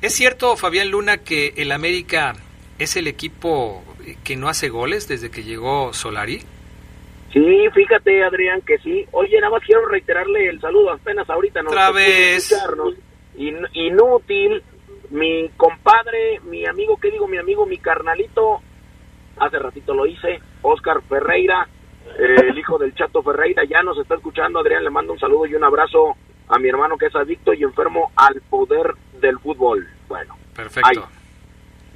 ¿Es 0.00 0.12
cierto, 0.12 0.56
Fabián 0.56 0.90
Luna, 0.90 1.18
que 1.18 1.54
el 1.56 1.72
América 1.72 2.36
es 2.78 2.96
el 2.96 3.06
equipo 3.06 3.82
que 4.24 4.36
no 4.36 4.48
hace 4.48 4.68
goles 4.68 5.08
desde 5.08 5.30
que 5.30 5.42
llegó 5.42 5.92
Solari? 5.92 6.42
Sí, 7.32 7.66
fíjate, 7.74 8.22
Adrián, 8.22 8.60
que 8.62 8.78
sí. 8.78 9.04
Oye, 9.10 9.40
nada 9.40 9.50
más 9.52 9.62
quiero 9.64 9.86
reiterarle 9.86 10.48
el 10.48 10.60
saludo 10.60 10.92
apenas 10.92 11.28
ahorita. 11.28 11.62
¿no? 11.62 11.70
Otra 11.70 11.90
vez. 11.90 12.54
In- 13.36 13.66
inútil. 13.72 14.62
Mi 15.10 15.48
compadre, 15.56 16.40
mi 16.44 16.64
amigo, 16.66 16.96
¿qué 16.96 17.10
digo? 17.10 17.26
Mi 17.28 17.38
amigo, 17.38 17.66
mi 17.66 17.78
carnalito. 17.78 18.60
Hace 19.38 19.58
ratito 19.58 19.94
lo 19.94 20.06
hice. 20.06 20.40
Oscar 20.62 21.02
Ferreira, 21.08 21.68
eh, 22.18 22.36
el 22.48 22.58
hijo 22.58 22.78
del 22.78 22.94
Chato 22.94 23.22
Ferreira, 23.22 23.64
ya 23.68 23.82
nos 23.82 23.98
está 23.98 24.14
escuchando. 24.14 24.60
Adrián, 24.60 24.84
le 24.84 24.90
mando 24.90 25.12
un 25.12 25.18
saludo 25.18 25.46
y 25.46 25.54
un 25.54 25.64
abrazo 25.64 26.16
a 26.48 26.58
mi 26.58 26.68
hermano 26.68 26.96
que 26.96 27.06
es 27.06 27.14
adicto 27.16 27.52
y 27.52 27.64
enfermo 27.64 28.12
al 28.16 28.40
poder 28.42 28.94
del 29.20 29.38
fútbol. 29.40 29.86
Bueno, 30.08 30.36
Perfecto. 30.54 30.88
ahí, 30.88 30.96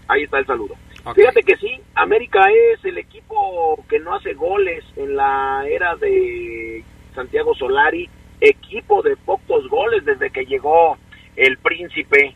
ahí 0.09 0.25
está 0.25 0.39
el 0.39 0.47
saludo. 0.47 0.75
Fíjate 1.15 1.43
que 1.43 1.57
sí, 1.57 1.81
América 1.95 2.41
es 2.51 2.85
el 2.85 2.99
equipo 2.99 3.83
que 3.89 3.99
no 4.01 4.15
hace 4.15 4.35
goles 4.35 4.85
en 4.97 5.17
la 5.17 5.65
era 5.69 5.97
de 5.97 6.85
Santiago 7.15 7.55
Solari, 7.55 8.09
equipo 8.41 9.03
de 9.03 9.17
pocos 9.17 9.69
goles 9.69 10.05
desde 10.05 10.31
que 10.31 10.45
llegó 10.45 10.99
el 11.37 11.57
príncipe. 11.59 12.35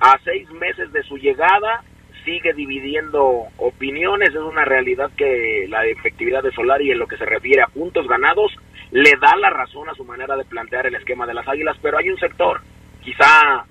A 0.00 0.18
seis 0.24 0.50
meses 0.50 0.92
de 0.92 1.02
su 1.04 1.16
llegada 1.16 1.82
sigue 2.24 2.52
dividiendo 2.52 3.44
opiniones, 3.58 4.30
es 4.30 4.36
una 4.36 4.64
realidad 4.64 5.10
que 5.16 5.66
la 5.68 5.86
efectividad 5.86 6.42
de 6.42 6.52
Solari 6.52 6.90
en 6.90 6.98
lo 6.98 7.06
que 7.06 7.16
se 7.16 7.24
refiere 7.24 7.62
a 7.62 7.68
puntos 7.68 8.06
ganados 8.08 8.52
le 8.90 9.12
da 9.20 9.36
la 9.36 9.50
razón 9.50 9.88
a 9.88 9.94
su 9.94 10.04
manera 10.04 10.36
de 10.36 10.44
plantear 10.44 10.86
el 10.86 10.94
esquema 10.94 11.26
de 11.26 11.34
las 11.34 11.46
Águilas, 11.48 11.76
pero 11.82 11.98
hay 11.98 12.08
un 12.10 12.18
sector, 12.18 12.60
quizá 13.02 13.64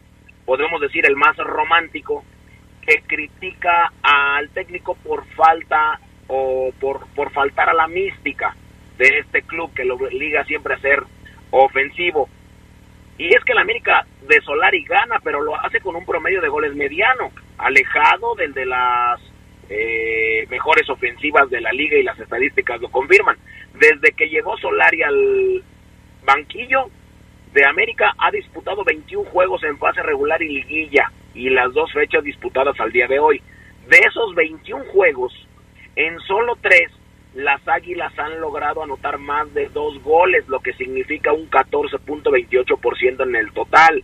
podemos 0.45 0.81
decir 0.81 1.05
el 1.05 1.15
más 1.15 1.35
romántico, 1.37 2.23
que 2.85 3.01
critica 3.07 3.91
al 4.01 4.49
técnico 4.49 4.95
por 4.95 5.25
falta 5.35 5.99
o 6.27 6.71
por, 6.79 7.07
por 7.15 7.31
faltar 7.31 7.69
a 7.69 7.73
la 7.73 7.87
mística 7.87 8.55
de 8.97 9.19
este 9.19 9.41
club 9.43 9.73
que 9.73 9.85
lo 9.85 9.95
obliga 9.95 10.43
siempre 10.45 10.75
a 10.75 10.79
ser 10.79 11.03
ofensivo. 11.51 12.29
Y 13.17 13.27
es 13.35 13.43
que 13.43 13.53
el 13.53 13.59
América 13.59 14.05
de 14.27 14.41
Solari 14.41 14.83
gana, 14.85 15.19
pero 15.23 15.41
lo 15.41 15.55
hace 15.55 15.79
con 15.79 15.95
un 15.95 16.05
promedio 16.05 16.41
de 16.41 16.49
goles 16.49 16.75
mediano, 16.75 17.31
alejado 17.57 18.35
del 18.35 18.53
de 18.53 18.65
las 18.65 19.19
eh, 19.69 20.45
mejores 20.49 20.89
ofensivas 20.89 21.49
de 21.49 21.61
la 21.61 21.71
liga 21.71 21.97
y 21.97 22.03
las 22.03 22.19
estadísticas 22.19 22.81
lo 22.81 22.89
confirman. 22.89 23.37
Desde 23.73 24.13
que 24.13 24.29
llegó 24.29 24.57
Solari 24.57 25.03
al 25.03 25.63
banquillo 26.25 26.89
de 27.53 27.65
América 27.65 28.13
ha 28.17 28.31
disputado 28.31 28.83
21 28.83 29.29
juegos 29.29 29.63
en 29.63 29.77
fase 29.77 30.01
regular 30.01 30.41
y 30.41 30.49
liguilla 30.49 31.11
y 31.33 31.49
las 31.49 31.73
dos 31.73 31.91
fechas 31.91 32.23
disputadas 32.23 32.79
al 32.79 32.91
día 32.91 33.07
de 33.07 33.19
hoy. 33.19 33.41
De 33.89 33.97
esos 33.97 34.33
21 34.35 34.85
juegos, 34.85 35.33
en 35.95 36.19
solo 36.21 36.57
tres 36.61 36.91
las 37.33 37.67
Águilas 37.67 38.17
han 38.17 38.39
logrado 38.39 38.83
anotar 38.83 39.17
más 39.17 39.51
de 39.53 39.67
dos 39.69 40.01
goles, 40.03 40.47
lo 40.47 40.59
que 40.59 40.73
significa 40.73 41.33
un 41.33 41.49
14.28% 41.49 43.23
en 43.23 43.35
el 43.35 43.51
total. 43.53 44.03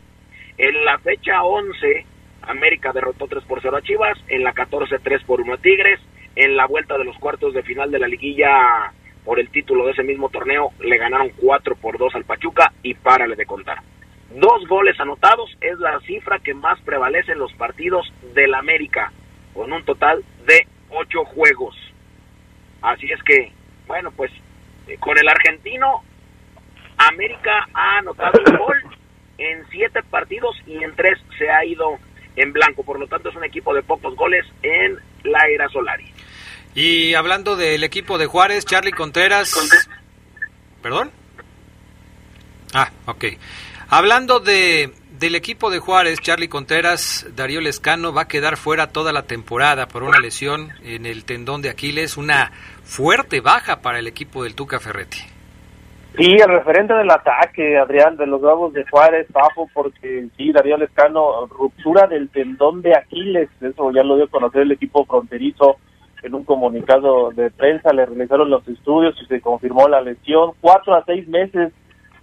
En 0.57 0.85
la 0.85 0.97
fecha 0.99 1.43
11, 1.43 2.05
América 2.41 2.91
derrotó 2.91 3.27
3 3.27 3.43
por 3.43 3.61
0 3.61 3.77
a 3.77 3.81
Chivas, 3.81 4.17
en 4.27 4.43
la 4.43 4.53
14 4.53 4.97
3 4.99 5.23
por 5.23 5.41
1 5.41 5.53
a 5.53 5.57
Tigres, 5.57 5.99
en 6.35 6.57
la 6.57 6.65
vuelta 6.65 6.97
de 6.97 7.05
los 7.05 7.17
cuartos 7.17 7.53
de 7.53 7.63
final 7.63 7.91
de 7.91 7.99
la 7.99 8.07
liguilla 8.07 8.91
por 9.23 9.39
el 9.39 9.49
título 9.49 9.85
de 9.85 9.91
ese 9.91 10.03
mismo 10.03 10.29
torneo 10.29 10.71
le 10.79 10.97
ganaron 10.97 11.29
4 11.37 11.75
por 11.75 11.97
2 11.97 12.15
al 12.15 12.25
Pachuca 12.25 12.71
y 12.81 12.95
párale 12.95 13.35
de 13.35 13.45
contar. 13.45 13.77
Dos 14.31 14.67
goles 14.67 14.99
anotados 14.99 15.49
es 15.59 15.79
la 15.79 15.99
cifra 16.01 16.39
que 16.39 16.53
más 16.53 16.79
prevalece 16.81 17.31
en 17.31 17.39
los 17.39 17.51
partidos 17.53 18.11
del 18.35 18.53
América, 18.53 19.11
con 19.53 19.73
un 19.73 19.83
total 19.83 20.23
de 20.45 20.67
8 20.89 21.25
juegos. 21.25 21.75
Así 22.81 23.11
es 23.11 23.21
que, 23.23 23.51
bueno, 23.87 24.11
pues 24.11 24.31
eh, 24.87 24.97
con 24.99 25.17
el 25.17 25.27
argentino, 25.27 26.03
América 26.97 27.67
ha 27.73 27.97
anotado 27.97 28.39
un 28.45 28.57
gol 28.57 28.83
en 29.37 29.65
siete 29.69 30.03
partidos 30.03 30.55
y 30.67 30.83
en 30.83 30.95
tres 30.95 31.17
se 31.37 31.49
ha 31.49 31.63
ido 31.65 31.97
en 32.35 32.53
blanco. 32.53 32.83
Por 32.83 32.99
lo 32.99 33.07
tanto, 33.07 33.29
es 33.29 33.35
un 33.35 33.43
equipo 33.43 33.73
de 33.73 33.83
pocos 33.83 34.15
goles 34.15 34.45
en 34.61 34.97
la 35.23 35.39
era 35.47 35.67
Solari. 35.69 36.11
Y 36.75 37.13
hablando 37.13 37.55
del 37.55 37.83
equipo 37.83 38.17
de 38.17 38.25
Juárez, 38.25 38.65
Charlie 38.65 38.91
Contreras. 38.91 39.87
¿Perdón? 40.81 41.11
Ah, 42.73 42.91
ok. 43.05 43.25
Hablando 43.91 44.39
de, 44.39 44.91
del 45.17 45.33
equipo 45.33 45.71
de 45.71 45.79
Juárez, 45.79 46.19
Charlie 46.21 46.47
Contreras, 46.47 47.27
Darío 47.35 47.59
Lescano 47.59 48.13
va 48.13 48.23
a 48.23 48.27
quedar 48.27 48.55
fuera 48.55 48.91
toda 48.91 49.11
la 49.11 49.23
temporada 49.23 49.87
por 49.87 50.03
una 50.03 50.19
lesión 50.19 50.69
en 50.83 51.07
el 51.07 51.25
tendón 51.25 51.63
de 51.63 51.71
Aquiles, 51.71 52.15
una 52.15 52.51
fuerte 52.83 53.41
baja 53.41 53.81
para 53.81 53.97
el 53.97 54.05
equipo 54.05 54.43
del 54.43 54.53
Tuca 54.53 54.79
Ferretti. 54.79 55.17
Sí, 56.15 56.35
el 56.39 56.49
referente 56.49 56.93
del 56.93 57.09
ataque, 57.09 57.79
Adrián, 57.79 58.15
de 58.15 58.27
los 58.27 58.39
Bravos 58.39 58.73
de 58.73 58.85
Juárez, 58.87 59.25
bajo, 59.31 59.67
porque 59.73 60.27
sí, 60.37 60.51
Darío 60.51 60.77
Lescano, 60.77 61.47
ruptura 61.47 62.05
del 62.05 62.29
tendón 62.29 62.83
de 62.83 62.95
Aquiles, 62.95 63.49
eso 63.59 63.91
ya 63.91 64.03
lo 64.03 64.17
dio 64.17 64.25
a 64.25 64.29
conocer 64.29 64.61
el 64.61 64.71
equipo 64.71 65.03
fronterizo 65.05 65.77
en 66.21 66.35
un 66.35 66.43
comunicado 66.43 67.31
de 67.31 67.49
prensa, 67.49 67.91
le 67.91 68.05
realizaron 68.05 68.51
los 68.51 68.67
estudios 68.67 69.15
y 69.19 69.25
se 69.25 69.41
confirmó 69.41 69.87
la 69.87 70.01
lesión, 70.01 70.51
cuatro 70.61 70.93
a 70.93 71.03
seis 71.05 71.27
meses 71.27 71.73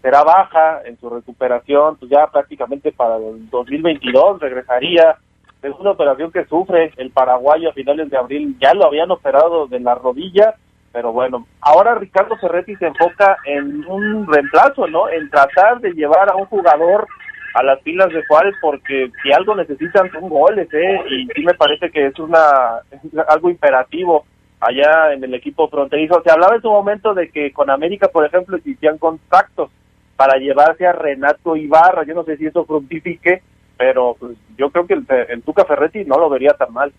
será 0.02 0.22
baja 0.22 0.82
en 0.84 0.98
su 0.98 1.10
recuperación, 1.10 1.96
pues 1.96 2.10
ya 2.10 2.26
prácticamente 2.26 2.92
para 2.92 3.16
el 3.16 3.48
2022 3.50 4.40
regresaría. 4.40 5.16
Es 5.62 5.72
una 5.78 5.90
operación 5.90 6.30
que 6.30 6.44
sufre 6.44 6.92
el 6.96 7.10
paraguayo 7.10 7.70
a 7.70 7.72
finales 7.72 8.08
de 8.10 8.16
abril, 8.16 8.56
ya 8.60 8.74
lo 8.74 8.86
habían 8.86 9.10
operado 9.10 9.66
de 9.66 9.80
la 9.80 9.94
rodilla, 9.94 10.54
pero 10.92 11.12
bueno, 11.12 11.46
ahora 11.60 11.94
Ricardo 11.94 12.36
Ferretti 12.36 12.76
se 12.76 12.86
enfoca 12.86 13.36
en 13.44 13.84
un 13.86 14.26
reemplazo, 14.26 14.86
¿no? 14.86 15.08
En 15.08 15.28
tratar 15.28 15.80
de 15.80 15.92
llevar 15.92 16.30
a 16.30 16.36
un 16.36 16.46
jugador 16.46 17.06
a 17.54 17.62
las 17.62 17.80
filas 17.82 18.08
de 18.10 18.24
Juárez 18.26 18.54
porque 18.60 19.10
si 19.22 19.32
algo 19.32 19.54
necesitan 19.54 20.10
son 20.12 20.28
goles, 20.28 20.68
¿eh? 20.72 21.00
Y 21.10 21.26
sí 21.34 21.42
me 21.42 21.54
parece 21.54 21.90
que 21.90 22.06
es 22.06 22.18
una 22.18 22.80
algo 23.28 23.50
imperativo 23.50 24.24
allá 24.60 25.12
en 25.12 25.24
el 25.24 25.34
equipo 25.34 25.68
fronterizo. 25.68 26.22
Se 26.22 26.30
hablaba 26.30 26.56
en 26.56 26.62
su 26.62 26.70
momento 26.70 27.14
de 27.14 27.30
que 27.30 27.52
con 27.52 27.70
América, 27.70 28.08
por 28.08 28.24
ejemplo, 28.24 28.56
existían 28.56 28.98
contactos 28.98 29.70
para 30.16 30.38
llevarse 30.38 30.86
a 30.86 30.92
Renato 30.92 31.56
Ibarra. 31.56 32.04
Yo 32.04 32.14
no 32.14 32.24
sé 32.24 32.36
si 32.36 32.46
eso 32.46 32.64
fructifique, 32.64 33.42
pero 33.76 34.16
pues, 34.18 34.36
yo 34.56 34.70
creo 34.70 34.86
que 34.86 34.94
el, 34.94 35.06
el 35.28 35.42
Tuca 35.42 35.64
Ferretti 35.64 36.04
no 36.04 36.18
lo 36.18 36.28
vería 36.28 36.52
tan 36.54 36.72
mal. 36.72 36.92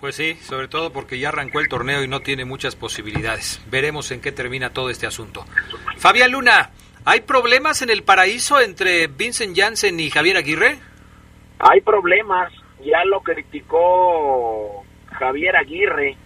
Pues 0.00 0.16
sí, 0.16 0.34
sobre 0.34 0.68
todo 0.68 0.92
porque 0.92 1.18
ya 1.18 1.28
arrancó 1.28 1.60
el 1.60 1.68
torneo 1.68 2.02
y 2.02 2.08
no 2.08 2.20
tiene 2.20 2.44
muchas 2.44 2.76
posibilidades. 2.76 3.62
Veremos 3.70 4.10
en 4.10 4.20
qué 4.20 4.32
termina 4.32 4.70
todo 4.70 4.90
este 4.90 5.06
asunto. 5.06 5.44
Fabián 5.96 6.32
Luna, 6.32 6.70
¿hay 7.04 7.20
problemas 7.20 7.80
en 7.80 7.90
el 7.90 8.02
paraíso 8.02 8.60
entre 8.60 9.06
Vincent 9.06 9.56
Janssen 9.56 9.98
y 10.00 10.10
Javier 10.10 10.36
Aguirre? 10.36 10.78
Hay 11.58 11.80
problemas, 11.80 12.52
ya 12.84 13.04
lo 13.06 13.20
criticó 13.20 14.84
Javier 15.06 15.56
Aguirre, 15.56 16.16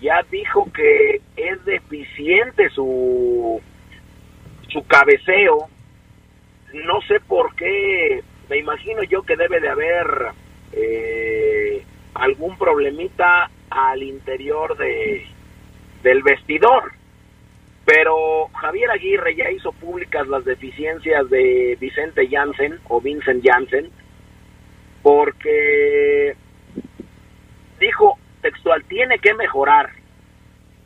ya 0.00 0.24
dijo 0.30 0.70
que 0.72 1.20
es 1.36 1.64
deficiente 1.66 2.70
su 2.70 3.60
su 4.70 4.86
cabeceo. 4.86 5.68
No 6.72 7.00
sé 7.02 7.20
por 7.20 7.54
qué, 7.56 8.22
me 8.48 8.58
imagino 8.58 9.02
yo 9.02 9.22
que 9.22 9.36
debe 9.36 9.60
de 9.60 9.68
haber 9.68 10.06
eh, 10.72 11.84
algún 12.14 12.56
problemita 12.56 13.50
al 13.70 14.02
interior 14.02 14.76
de 14.76 15.26
del 16.02 16.22
vestidor. 16.22 16.92
Pero 17.84 18.48
Javier 18.54 18.90
Aguirre 18.90 19.34
ya 19.34 19.50
hizo 19.50 19.72
públicas 19.72 20.26
las 20.28 20.44
deficiencias 20.44 21.28
de 21.28 21.76
Vicente 21.80 22.28
Janssen 22.28 22.78
o 22.88 23.00
Vincent 23.00 23.44
Janssen 23.44 23.90
porque 25.02 26.34
dijo 27.78 28.18
textual, 28.42 28.84
tiene 28.84 29.18
que 29.18 29.34
mejorar 29.34 29.90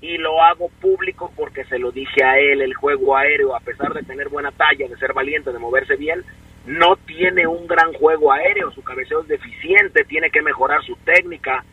y 0.05 0.19
lo 0.19 0.43
hago 0.43 0.69
público 0.83 1.33
porque 1.35 1.65
se 1.65 1.79
lo 1.79 1.91
dije 1.91 2.23
a 2.23 2.39
él, 2.39 2.61
el 2.61 2.75
juego 2.75 3.17
aéreo, 3.17 3.57
a 3.57 3.61
pesar 3.61 3.95
de 3.95 4.03
tener 4.03 4.29
buena 4.29 4.53
talla, 4.53 4.87
de 4.87 4.99
ser 4.99 5.15
valiente, 5.15 5.51
de 5.51 5.59
moverse 5.59 5.97
bien, 5.97 6.23
no 6.67 6.97
tiene 6.97 7.47
un 7.47 7.67
gran 7.67 7.91
juego 7.95 8.31
aéreo, 8.31 8.71
su 8.73 8.83
cabeceo 8.83 9.23
es 9.23 9.29
deficiente, 9.29 10.05
tiene 10.05 10.31
que 10.31 10.43
mejorar 10.43 10.85
su 10.85 10.95
técnica, 10.97 11.65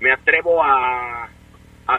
me 0.00 0.10
atrevo 0.10 0.64
a, 0.64 1.28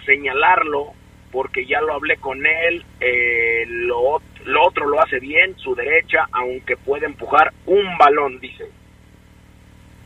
señalarlo 0.05 0.91
porque 1.31 1.65
ya 1.65 1.79
lo 1.81 1.93
hablé 1.93 2.17
con 2.17 2.45
él, 2.45 2.83
eh, 2.99 3.65
lo, 3.67 4.21
lo 4.45 4.67
otro 4.67 4.87
lo 4.87 5.01
hace 5.01 5.19
bien, 5.19 5.57
su 5.57 5.73
derecha, 5.73 6.27
aunque 6.33 6.75
puede 6.75 7.05
empujar 7.05 7.53
un 7.65 7.97
balón, 7.97 8.39
dice. 8.41 8.65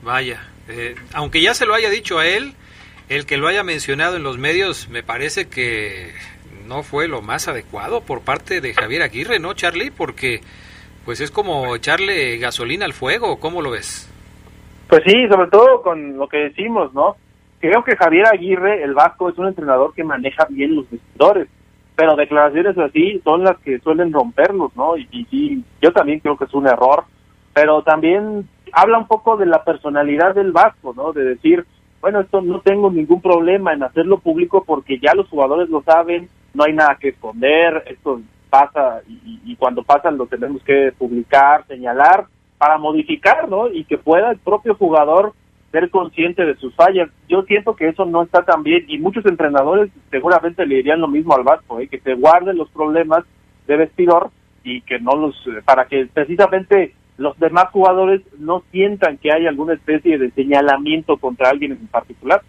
Vaya, 0.03 0.41
eh, 0.69 0.95
aunque 1.13 1.41
ya 1.41 1.55
se 1.55 1.65
lo 1.65 1.73
haya 1.73 1.89
dicho 1.89 2.19
a 2.19 2.27
él, 2.27 2.53
el 3.11 3.25
que 3.25 3.35
lo 3.35 3.47
haya 3.49 3.61
mencionado 3.61 4.15
en 4.15 4.23
los 4.23 4.37
medios 4.37 4.87
me 4.89 5.03
parece 5.03 5.49
que 5.49 6.13
no 6.65 6.81
fue 6.81 7.09
lo 7.09 7.21
más 7.21 7.49
adecuado 7.49 7.99
por 7.99 8.21
parte 8.21 8.61
de 8.61 8.73
Javier 8.73 9.01
Aguirre, 9.01 9.37
¿no, 9.37 9.53
Charlie? 9.53 9.91
Porque 9.91 10.39
pues 11.03 11.19
es 11.19 11.29
como 11.29 11.75
echarle 11.75 12.37
gasolina 12.37 12.85
al 12.85 12.93
fuego, 12.93 13.37
¿cómo 13.37 13.61
lo 13.61 13.71
ves? 13.71 14.09
Pues 14.87 15.01
sí, 15.05 15.27
sobre 15.29 15.49
todo 15.49 15.81
con 15.81 16.17
lo 16.17 16.29
que 16.29 16.37
decimos, 16.37 16.93
¿no? 16.93 17.17
Creo 17.59 17.83
que 17.83 17.97
Javier 17.97 18.27
Aguirre, 18.27 18.81
el 18.81 18.93
vasco, 18.93 19.27
es 19.27 19.37
un 19.37 19.47
entrenador 19.47 19.93
que 19.93 20.05
maneja 20.05 20.47
bien 20.49 20.77
los 20.77 20.89
vestidores, 20.89 21.49
pero 21.97 22.15
declaraciones 22.15 22.77
así 22.77 23.19
son 23.25 23.43
las 23.43 23.57
que 23.57 23.79
suelen 23.79 24.13
romperlos, 24.13 24.73
¿no? 24.77 24.95
Y, 24.95 25.65
yo 25.81 25.91
también 25.91 26.21
creo 26.21 26.37
que 26.37 26.45
es 26.45 26.53
un 26.53 26.65
error, 26.65 27.03
pero 27.53 27.83
también 27.83 28.47
habla 28.71 28.99
un 28.99 29.07
poco 29.07 29.35
de 29.35 29.47
la 29.47 29.65
personalidad 29.65 30.33
del 30.33 30.53
vasco, 30.53 30.93
¿no? 30.95 31.11
De 31.11 31.25
decir, 31.25 31.65
bueno, 32.01 32.21
esto 32.21 32.41
no 32.41 32.61
tengo 32.61 32.91
ningún 32.91 33.21
problema 33.21 33.73
en 33.73 33.83
hacerlo 33.83 34.19
público 34.19 34.63
porque 34.65 34.99
ya 34.99 35.13
los 35.13 35.29
jugadores 35.29 35.69
lo 35.69 35.81
saben, 35.83 36.29
no 36.53 36.63
hay 36.63 36.73
nada 36.73 36.97
que 36.99 37.09
esconder, 37.09 37.83
esto 37.87 38.21
pasa 38.49 39.01
y, 39.07 39.39
y 39.45 39.55
cuando 39.55 39.83
pasa 39.83 40.11
lo 40.11 40.25
tenemos 40.25 40.61
que 40.63 40.91
publicar, 40.97 41.65
señalar 41.67 42.25
para 42.57 42.77
modificar, 42.77 43.49
¿no? 43.49 43.67
Y 43.71 43.85
que 43.85 43.97
pueda 43.97 44.31
el 44.31 44.37
propio 44.37 44.75
jugador 44.75 45.33
ser 45.71 45.89
consciente 45.89 46.45
de 46.45 46.55
sus 46.57 46.75
fallas. 46.75 47.09
Yo 47.27 47.43
siento 47.43 47.75
que 47.75 47.87
eso 47.87 48.05
no 48.05 48.23
está 48.23 48.43
tan 48.43 48.61
bien 48.63 48.85
y 48.87 48.99
muchos 48.99 49.25
entrenadores 49.25 49.89
seguramente 50.11 50.65
le 50.65 50.75
dirían 50.75 51.01
lo 51.01 51.07
mismo 51.07 51.33
al 51.33 51.43
Vasco, 51.43 51.79
¿eh? 51.79 51.87
que 51.87 51.99
se 51.99 52.13
guarden 52.13 52.57
los 52.57 52.69
problemas 52.69 53.23
de 53.67 53.77
vestidor 53.77 54.29
y 54.63 54.81
que 54.81 54.99
no 54.99 55.15
los, 55.15 55.35
para 55.65 55.85
que 55.85 56.07
precisamente 56.13 56.93
los 57.21 57.37
demás 57.39 57.65
jugadores 57.71 58.21
no 58.39 58.63
sientan 58.71 59.17
que 59.17 59.31
hay 59.31 59.47
alguna 59.47 59.73
especie 59.73 60.17
de 60.17 60.31
señalamiento 60.31 61.17
contra 61.17 61.49
alguien 61.49 61.73
en 61.73 61.87
particular. 61.87 62.41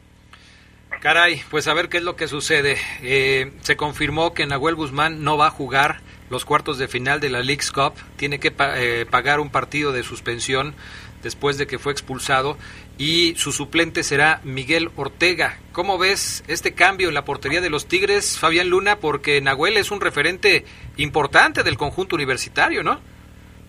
Caray, 1.00 1.40
pues 1.50 1.66
a 1.68 1.74
ver 1.74 1.88
qué 1.88 1.98
es 1.98 2.04
lo 2.04 2.16
que 2.16 2.28
sucede. 2.28 2.76
Eh, 3.02 3.52
se 3.60 3.76
confirmó 3.76 4.34
que 4.34 4.46
Nahuel 4.46 4.76
Guzmán 4.76 5.24
no 5.24 5.36
va 5.36 5.48
a 5.48 5.50
jugar 5.50 5.96
los 6.30 6.44
cuartos 6.44 6.78
de 6.78 6.88
final 6.88 7.20
de 7.20 7.28
la 7.28 7.42
League's 7.42 7.72
Cup. 7.72 7.94
Tiene 8.16 8.38
que 8.38 8.50
pa 8.50 8.80
eh, 8.80 9.04
pagar 9.04 9.40
un 9.40 9.50
partido 9.50 9.92
de 9.92 10.04
suspensión 10.04 10.74
después 11.22 11.58
de 11.58 11.66
que 11.66 11.78
fue 11.78 11.92
expulsado 11.92 12.56
y 12.98 13.34
su 13.36 13.52
suplente 13.52 14.02
será 14.02 14.40
Miguel 14.44 14.90
Ortega. 14.96 15.58
¿Cómo 15.72 15.98
ves 15.98 16.44
este 16.46 16.72
cambio 16.72 17.08
en 17.08 17.14
la 17.14 17.24
portería 17.24 17.60
de 17.60 17.70
los 17.70 17.86
Tigres, 17.86 18.38
Fabián 18.38 18.68
Luna? 18.68 18.96
Porque 18.96 19.40
Nahuel 19.40 19.76
es 19.76 19.90
un 19.90 20.00
referente 20.00 20.64
importante 20.96 21.62
del 21.62 21.76
conjunto 21.76 22.16
universitario, 22.16 22.82
¿no? 22.82 23.00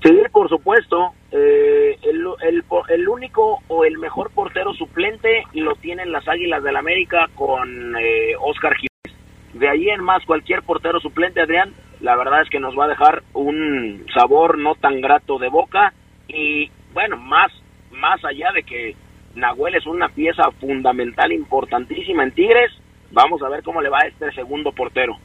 Sí, 0.03 0.21
por 0.31 0.49
supuesto. 0.49 1.13
Eh, 1.31 1.97
el, 2.03 2.27
el, 2.41 2.63
el, 2.89 3.07
único 3.07 3.59
o 3.69 3.85
el 3.85 3.97
mejor 3.97 4.31
portero 4.31 4.73
suplente 4.73 5.43
lo 5.53 5.75
tienen 5.75 6.11
las 6.11 6.27
Águilas 6.27 6.61
del 6.61 6.75
América 6.75 7.29
con 7.35 7.95
eh, 7.97 8.35
Oscar 8.39 8.73
Jiménez. 8.75 9.23
De 9.53 9.69
ahí 9.69 9.89
en 9.89 10.03
más, 10.03 10.25
cualquier 10.25 10.61
portero 10.63 10.99
suplente, 10.99 11.41
Adrián, 11.41 11.73
la 12.01 12.17
verdad 12.17 12.41
es 12.41 12.49
que 12.49 12.59
nos 12.59 12.77
va 12.77 12.85
a 12.85 12.89
dejar 12.89 13.23
un 13.33 14.05
sabor 14.13 14.57
no 14.57 14.75
tan 14.75 14.99
grato 14.99 15.39
de 15.39 15.47
boca 15.47 15.93
y 16.27 16.69
bueno, 16.93 17.17
más, 17.17 17.51
más 17.91 18.23
allá 18.25 18.51
de 18.53 18.63
que 18.63 18.95
Nahuel 19.35 19.75
es 19.75 19.85
una 19.85 20.09
pieza 20.09 20.51
fundamental, 20.59 21.31
importantísima 21.31 22.23
en 22.23 22.31
Tigres, 22.31 22.71
vamos 23.11 23.41
a 23.41 23.49
ver 23.49 23.63
cómo 23.63 23.81
le 23.81 23.89
va 23.89 23.99
a 23.99 24.07
este 24.07 24.31
segundo 24.33 24.71
portero. 24.73 25.17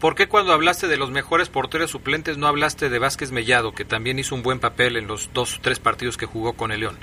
¿Por 0.00 0.14
qué 0.14 0.28
cuando 0.28 0.54
hablaste 0.54 0.88
de 0.88 0.96
los 0.96 1.10
mejores 1.10 1.50
porteros 1.50 1.90
suplentes 1.90 2.38
no 2.38 2.46
hablaste 2.46 2.88
de 2.88 2.98
Vázquez 2.98 3.32
Mellado, 3.32 3.72
que 3.72 3.84
también 3.84 4.18
hizo 4.18 4.34
un 4.34 4.42
buen 4.42 4.58
papel 4.58 4.96
en 4.96 5.06
los 5.06 5.30
dos 5.34 5.58
o 5.58 5.60
tres 5.60 5.78
partidos 5.78 6.16
que 6.16 6.24
jugó 6.24 6.54
con 6.54 6.72
el 6.72 6.80
León? 6.80 6.96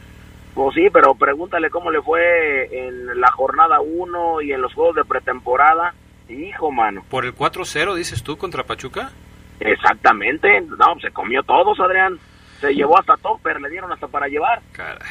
Pues 0.55 0.73
sí, 0.73 0.87
pero 0.91 1.13
pregúntale 1.13 1.69
cómo 1.69 1.91
le 1.91 2.01
fue 2.01 2.87
en 2.87 3.21
la 3.21 3.29
jornada 3.29 3.79
1 3.81 4.41
y 4.41 4.51
en 4.51 4.61
los 4.63 4.73
juegos 4.73 4.95
de 4.95 5.05
pretemporada. 5.05 5.93
Hijo, 6.27 6.71
mano. 6.71 7.03
¿Por 7.07 7.25
el 7.25 7.35
4-0 7.35 7.93
dices 7.93 8.23
tú 8.23 8.35
contra 8.35 8.63
Pachuca? 8.63 9.11
Exactamente. 9.59 10.61
No, 10.61 10.99
se 10.99 11.11
comió 11.11 11.43
todos, 11.43 11.79
Adrián. 11.79 12.17
Se 12.59 12.73
llevó 12.73 12.99
hasta 12.99 13.15
topper, 13.17 13.61
le 13.61 13.69
dieron 13.69 13.91
hasta 13.91 14.07
para 14.07 14.27
llevar. 14.27 14.63
Caray. 14.71 15.07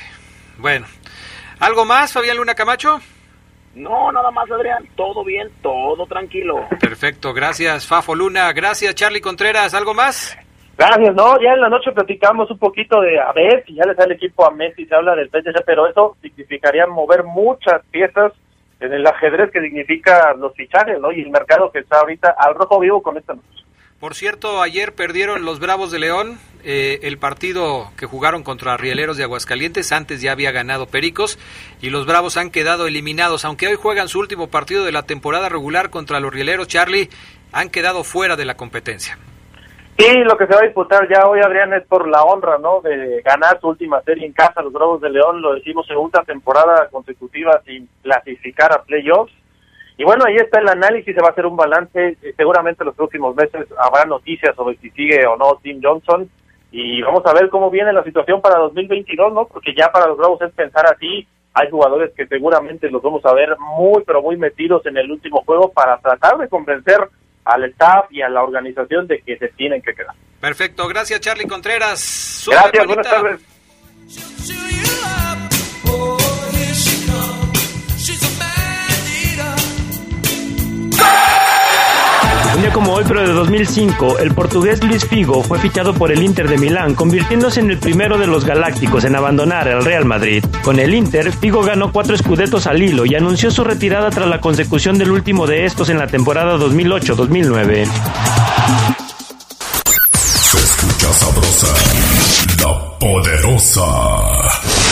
Bueno. 0.58 0.86
¿Algo 1.60 1.84
más, 1.84 2.12
Fabián 2.12 2.36
Luna 2.36 2.56
Camacho? 2.56 3.00
No, 3.76 4.10
nada 4.10 4.30
más, 4.30 4.50
Adrián. 4.50 4.84
Todo 4.96 5.22
bien, 5.22 5.48
todo 5.62 6.06
tranquilo. 6.06 6.66
Perfecto, 6.80 7.34
gracias, 7.34 7.86
Fafo 7.86 8.14
Luna. 8.14 8.50
Gracias, 8.54 8.94
Charlie 8.94 9.20
Contreras. 9.20 9.74
¿Algo 9.74 9.92
más? 9.92 10.36
Gracias, 10.78 11.14
no, 11.14 11.40
ya 11.40 11.52
en 11.52 11.60
la 11.60 11.68
noche 11.68 11.92
platicamos 11.92 12.50
un 12.50 12.58
poquito 12.58 13.00
de 13.00 13.18
a 13.18 13.32
ver 13.32 13.64
si 13.66 13.74
ya 13.74 13.84
le 13.84 13.94
sale 13.94 14.14
el 14.14 14.16
equipo 14.16 14.46
a 14.46 14.50
Messi, 14.50 14.84
se 14.84 14.94
habla 14.94 15.14
del 15.14 15.30
PSG, 15.30 15.64
pero 15.64 15.86
eso 15.86 16.16
significaría 16.20 16.86
mover 16.86 17.24
muchas 17.24 17.82
piezas 17.90 18.32
en 18.80 18.92
el 18.92 19.06
ajedrez 19.06 19.50
que 19.50 19.62
significa 19.62 20.34
los 20.34 20.54
fichajes, 20.54 21.00
¿no? 21.00 21.12
Y 21.12 21.22
el 21.22 21.30
mercado 21.30 21.70
que 21.70 21.78
está 21.78 22.00
ahorita 22.00 22.34
al 22.38 22.54
rojo 22.54 22.78
vivo 22.78 23.02
con 23.02 23.16
esta 23.16 23.34
noche. 23.34 23.64
Por 24.00 24.14
cierto, 24.14 24.60
ayer 24.60 24.94
perdieron 24.94 25.46
los 25.46 25.58
Bravos 25.58 25.90
de 25.90 25.98
León 25.98 26.38
eh, 26.64 27.00
el 27.02 27.16
partido 27.16 27.92
que 27.96 28.04
jugaron 28.04 28.42
contra 28.42 28.76
Rieleros 28.76 29.16
de 29.16 29.24
Aguascalientes. 29.24 29.90
Antes 29.90 30.20
ya 30.20 30.32
había 30.32 30.52
ganado 30.52 30.86
Pericos 30.86 31.38
y 31.80 31.88
los 31.88 32.04
Bravos 32.04 32.36
han 32.36 32.50
quedado 32.50 32.86
eliminados. 32.86 33.46
Aunque 33.46 33.68
hoy 33.68 33.76
juegan 33.76 34.08
su 34.08 34.18
último 34.18 34.48
partido 34.48 34.84
de 34.84 34.92
la 34.92 35.04
temporada 35.04 35.48
regular 35.48 35.88
contra 35.88 36.20
los 36.20 36.30
Rieleros, 36.30 36.68
Charlie, 36.68 37.08
han 37.52 37.70
quedado 37.70 38.04
fuera 38.04 38.36
de 38.36 38.44
la 38.44 38.54
competencia. 38.54 39.18
Sí, 39.98 40.12
lo 40.24 40.36
que 40.36 40.46
se 40.46 40.52
va 40.52 40.60
a 40.60 40.66
disputar 40.66 41.08
ya 41.08 41.26
hoy, 41.26 41.40
Adrián, 41.40 41.72
es 41.72 41.86
por 41.86 42.06
la 42.06 42.22
honra, 42.22 42.58
¿no? 42.58 42.82
De 42.82 43.22
ganar 43.22 43.58
su 43.62 43.68
última 43.68 44.02
serie 44.02 44.26
en 44.26 44.34
casa, 44.34 44.60
los 44.60 44.74
Bravos 44.74 45.00
de 45.00 45.08
León, 45.08 45.40
lo 45.40 45.54
decimos, 45.54 45.86
segunda 45.86 46.22
temporada 46.22 46.88
consecutiva 46.90 47.62
sin 47.64 47.88
clasificar 48.02 48.72
a 48.72 48.82
playoffs 48.82 49.32
y 49.98 50.04
bueno, 50.04 50.24
ahí 50.26 50.36
está 50.36 50.60
el 50.60 50.68
análisis, 50.68 51.14
se 51.14 51.20
va 51.20 51.28
a 51.28 51.30
hacer 51.30 51.46
un 51.46 51.56
balance, 51.56 52.16
eh, 52.22 52.34
seguramente 52.36 52.84
los 52.84 52.94
próximos 52.94 53.34
meses 53.34 53.66
habrá 53.78 54.04
noticias 54.04 54.54
sobre 54.54 54.76
si 54.76 54.90
sigue 54.90 55.26
o 55.26 55.36
no 55.36 55.58
Tim 55.62 55.80
Johnson 55.82 56.28
y 56.70 57.00
vamos 57.00 57.24
a 57.24 57.32
ver 57.32 57.48
cómo 57.48 57.70
viene 57.70 57.92
la 57.92 58.04
situación 58.04 58.42
para 58.42 58.58
2022, 58.58 59.32
¿no? 59.32 59.46
Porque 59.46 59.74
ya 59.74 59.90
para 59.90 60.06
los 60.06 60.18
Bravos 60.18 60.42
es 60.42 60.52
pensar 60.52 60.84
así, 60.86 61.26
hay 61.54 61.70
jugadores 61.70 62.12
que 62.14 62.26
seguramente 62.26 62.90
los 62.90 63.00
vamos 63.02 63.24
a 63.24 63.32
ver 63.32 63.56
muy, 63.58 64.02
pero 64.04 64.20
muy 64.20 64.36
metidos 64.36 64.84
en 64.84 64.98
el 64.98 65.10
último 65.10 65.42
juego 65.46 65.72
para 65.72 65.96
tratar 65.98 66.36
de 66.36 66.48
convencer 66.48 67.08
al 67.46 67.64
staff 67.64 68.06
y 68.10 68.20
a 68.20 68.28
la 68.28 68.42
organización 68.42 69.06
de 69.06 69.22
que 69.22 69.38
se 69.38 69.48
tienen 69.48 69.80
que 69.80 69.94
quedar. 69.94 70.14
Perfecto, 70.40 70.86
gracias 70.88 71.20
Charlie 71.20 71.46
Contreras. 71.46 72.46
gracias, 72.50 72.86
buenas 72.86 73.08
tardes. 73.08 73.40
Un 82.56 82.62
día 82.62 82.72
como 82.72 82.94
hoy, 82.94 83.04
pero 83.06 83.20
de 83.20 83.34
2005, 83.34 84.18
el 84.18 84.32
portugués 84.32 84.82
Luis 84.82 85.06
Figo 85.06 85.42
fue 85.42 85.58
fichado 85.58 85.92
por 85.92 86.10
el 86.10 86.22
Inter 86.22 86.48
de 86.48 86.56
Milán, 86.56 86.94
convirtiéndose 86.94 87.60
en 87.60 87.70
el 87.70 87.76
primero 87.76 88.16
de 88.16 88.26
los 88.26 88.46
galácticos 88.46 89.04
en 89.04 89.14
abandonar 89.14 89.68
el 89.68 89.84
Real 89.84 90.06
Madrid. 90.06 90.42
Con 90.64 90.78
el 90.78 90.94
Inter, 90.94 91.30
Figo 91.32 91.62
ganó 91.62 91.92
cuatro 91.92 92.14
escudetos 92.14 92.66
al 92.66 92.82
hilo 92.82 93.04
y 93.04 93.14
anunció 93.14 93.50
su 93.50 93.62
retirada 93.62 94.08
tras 94.08 94.26
la 94.26 94.40
consecución 94.40 94.96
del 94.96 95.10
último 95.10 95.46
de 95.46 95.66
estos 95.66 95.90
en 95.90 95.98
la 95.98 96.06
temporada 96.06 96.56
2008-2009. 96.56 97.86
Se 100.24 100.58
escucha 100.58 101.12
sabrosa, 101.12 101.74
la 102.62 102.98
poderosa. 102.98 104.85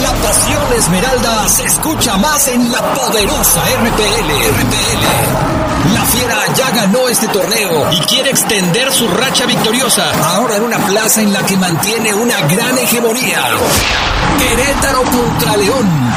La 0.00 0.10
pasión 0.14 0.72
esmeralda 0.72 1.46
se 1.48 1.64
escucha 1.64 2.16
más 2.16 2.48
en 2.48 2.72
la 2.72 2.80
poderosa 2.94 3.60
RPL. 3.60 4.30
RPL. 4.56 5.92
La 5.92 6.00
fiera 6.06 6.38
ya 6.54 6.70
ganó 6.70 7.08
este 7.10 7.28
torneo 7.28 7.92
y 7.92 7.98
quiere 8.06 8.30
extender 8.30 8.90
su 8.90 9.06
racha 9.08 9.44
victoriosa. 9.44 10.10
Ahora 10.34 10.56
en 10.56 10.62
una 10.62 10.78
plaza 10.78 11.20
en 11.20 11.30
la 11.34 11.44
que 11.44 11.58
mantiene 11.58 12.14
una 12.14 12.40
gran 12.40 12.78
hegemonía. 12.78 13.42
Querétaro 14.38 15.02
contra 15.02 15.56
León. 15.58 16.12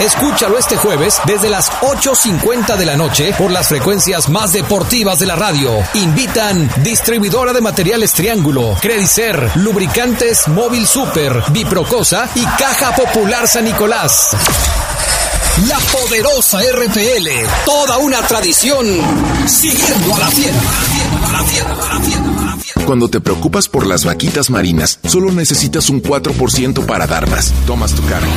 Escúchalo 0.00 0.56
este 0.58 0.76
jueves 0.76 1.20
desde 1.26 1.50
las 1.50 1.72
8.50 1.72 2.76
de 2.76 2.86
la 2.86 2.96
noche 2.96 3.34
por 3.36 3.50
las 3.50 3.66
frecuencias 3.68 4.28
más 4.28 4.52
deportivas 4.52 5.18
de 5.18 5.26
la 5.26 5.34
radio. 5.34 5.72
Invitan 5.94 6.70
distribuidora 6.84 7.52
de 7.52 7.60
materiales 7.60 8.12
Triángulo, 8.12 8.76
Credicer, 8.80 9.50
Lubricantes 9.56 10.46
Móvil 10.46 10.86
Super, 10.86 11.42
Biprocosa 11.50 12.28
y 12.36 12.44
Caja 12.44 12.94
Popular 12.94 13.48
San 13.48 13.64
Nicolás. 13.64 14.36
La 15.66 15.78
poderosa 15.80 16.60
RPL, 16.60 17.28
toda 17.64 17.98
una 17.98 18.22
tradición, 18.22 18.86
siguiendo 19.48 20.14
a 20.14 20.18
la 20.20 20.28
fiera. 20.28 20.60
Cuando 22.86 23.10
te 23.10 23.20
preocupas 23.20 23.68
por 23.68 23.84
las 23.84 24.04
vaquitas 24.04 24.48
marinas, 24.48 25.00
solo 25.04 25.32
necesitas 25.32 25.90
un 25.90 26.00
4% 26.00 26.86
para 26.86 27.08
darlas. 27.08 27.52
Tomas 27.66 27.92
tu 27.92 28.06
cargo. 28.06 28.30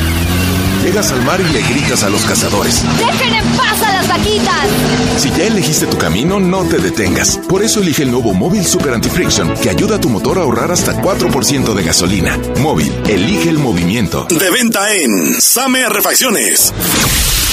Llegas 0.82 1.12
al 1.12 1.22
mar 1.22 1.40
y 1.40 1.52
le 1.52 1.62
gritas 1.62 2.02
a 2.02 2.10
los 2.10 2.22
cazadores. 2.24 2.82
¡Dejen 2.98 3.34
en 3.34 3.44
paz 3.56 3.80
a 3.82 3.92
las 3.92 4.08
vaquitas! 4.08 4.66
Si 5.16 5.30
ya 5.30 5.44
elegiste 5.46 5.86
tu 5.86 5.96
camino, 5.96 6.40
no 6.40 6.64
te 6.64 6.78
detengas. 6.78 7.38
Por 7.48 7.62
eso 7.62 7.80
elige 7.80 8.02
el 8.02 8.10
nuevo 8.10 8.34
Móvil 8.34 8.66
Super 8.66 8.94
Anti-Friction, 8.94 9.54
que 9.62 9.70
ayuda 9.70 9.96
a 9.96 10.00
tu 10.00 10.08
motor 10.08 10.38
a 10.38 10.42
ahorrar 10.42 10.72
hasta 10.72 11.00
4% 11.00 11.74
de 11.74 11.82
gasolina. 11.84 12.36
Móvil, 12.58 12.92
elige 13.08 13.48
el 13.48 13.58
movimiento. 13.58 14.26
De 14.28 14.50
venta 14.50 14.92
en 14.92 15.40
Same 15.40 15.88
Refacciones. 15.88 16.74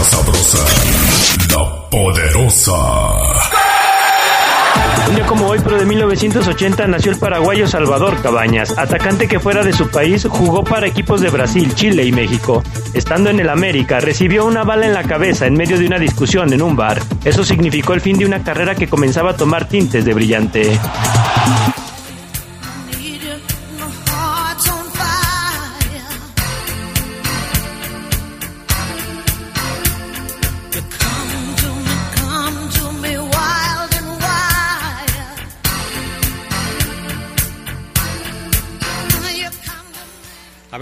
Sabrosa, 0.00 0.58
la 1.50 1.90
poderosa. 1.90 2.72
Un 5.08 5.14
día 5.14 5.26
como 5.26 5.48
hoy, 5.48 5.60
pero 5.62 5.78
de 5.78 5.84
1980, 5.84 6.86
nació 6.86 7.12
el 7.12 7.18
paraguayo 7.18 7.68
Salvador 7.68 8.20
Cabañas, 8.22 8.76
atacante 8.78 9.28
que 9.28 9.38
fuera 9.38 9.62
de 9.62 9.74
su 9.74 9.90
país 9.90 10.26
jugó 10.28 10.64
para 10.64 10.86
equipos 10.86 11.20
de 11.20 11.28
Brasil, 11.28 11.74
Chile 11.74 12.04
y 12.04 12.12
México. 12.12 12.62
Estando 12.94 13.28
en 13.28 13.38
el 13.40 13.50
América, 13.50 14.00
recibió 14.00 14.46
una 14.46 14.64
bala 14.64 14.86
en 14.86 14.94
la 14.94 15.04
cabeza 15.04 15.46
en 15.46 15.54
medio 15.54 15.78
de 15.78 15.86
una 15.86 15.98
discusión 15.98 16.52
en 16.54 16.62
un 16.62 16.74
bar. 16.74 17.00
Eso 17.24 17.44
significó 17.44 17.92
el 17.92 18.00
fin 18.00 18.16
de 18.16 18.24
una 18.24 18.42
carrera 18.42 18.74
que 18.74 18.88
comenzaba 18.88 19.32
a 19.32 19.36
tomar 19.36 19.68
tintes 19.68 20.04
de 20.04 20.14
brillante. 20.14 20.80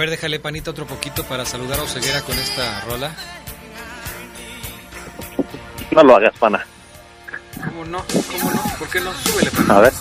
Ver, 0.00 0.10
déjale 0.10 0.40
panita 0.40 0.70
otro 0.70 0.86
poquito 0.86 1.24
para 1.24 1.44
saludar 1.44 1.78
a 1.78 1.82
Oseguera 1.82 2.22
con 2.22 2.38
esta 2.38 2.80
rola. 2.86 3.14
No 5.90 6.02
lo 6.02 6.16
hagas, 6.16 6.32
pana. 6.38 6.66
¿Cómo 7.62 7.84
no? 7.84 8.02
¿Cómo 8.06 8.50
no? 8.50 8.62
¿Por 8.78 8.88
qué 8.88 9.00
no? 9.00 9.12
Súbele, 9.12 9.50
pana. 9.50 9.76
A 9.76 9.80
ver. 9.80 9.92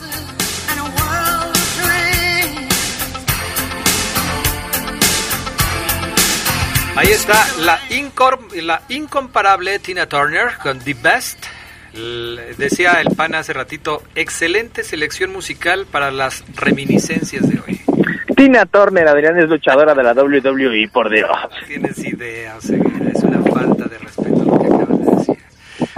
Ahí 6.95 7.08
está 7.08 7.45
la, 7.60 7.80
la 8.62 8.82
incomparable 8.88 9.80
Tina 9.80 10.08
Turner 10.08 10.58
con 10.64 10.80
The 10.80 10.93
Best. 10.93 11.45
Decía 12.58 13.02
el 13.02 13.14
pana 13.16 13.39
hace 13.39 13.52
ratito, 13.52 14.02
excelente 14.16 14.86
selección 14.86 15.34
musical 15.34 15.86
para 15.86 16.10
las 16.10 16.45
reminiscencias 16.56 17.50
de 17.50 17.60
hoy. 17.60 17.82
Tina 18.40 18.66
Turner, 18.66 19.06
Adrián, 19.06 19.38
es 19.38 19.50
luchadora 19.50 19.94
de 19.94 20.02
la 20.02 20.14
WWE, 20.14 20.88
por 20.94 21.10
Dios. 21.10 21.30
Tienes 21.68 22.00
idea, 22.06 22.56
Oseguera, 22.56 23.12
es 23.14 23.22
una 23.22 23.42
falta 23.42 23.84
de 23.84 23.98
respeto 23.98 24.46
lo 24.46 24.58
que 24.58 24.68
acabas 24.68 24.98
de 24.98 25.16
decir. 25.18 25.38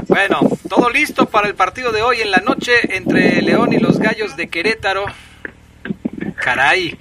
Bueno, 0.07 0.39
todo 0.67 0.89
listo 0.89 1.27
para 1.27 1.47
el 1.47 1.53
partido 1.53 1.91
de 1.91 2.01
hoy 2.01 2.21
en 2.21 2.31
la 2.31 2.39
noche 2.39 2.95
entre 2.97 3.43
León 3.43 3.73
y 3.73 3.77
los 3.77 3.99
Gallos 3.99 4.35
de 4.37 4.47
Querétaro. 4.47 5.05
Caray, 6.43 6.97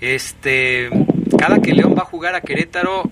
este, 0.00 0.88
cada 1.38 1.58
que 1.58 1.74
León 1.74 1.94
va 1.94 2.04
a 2.04 2.06
jugar 2.06 2.34
a 2.34 2.40
Querétaro 2.40 3.02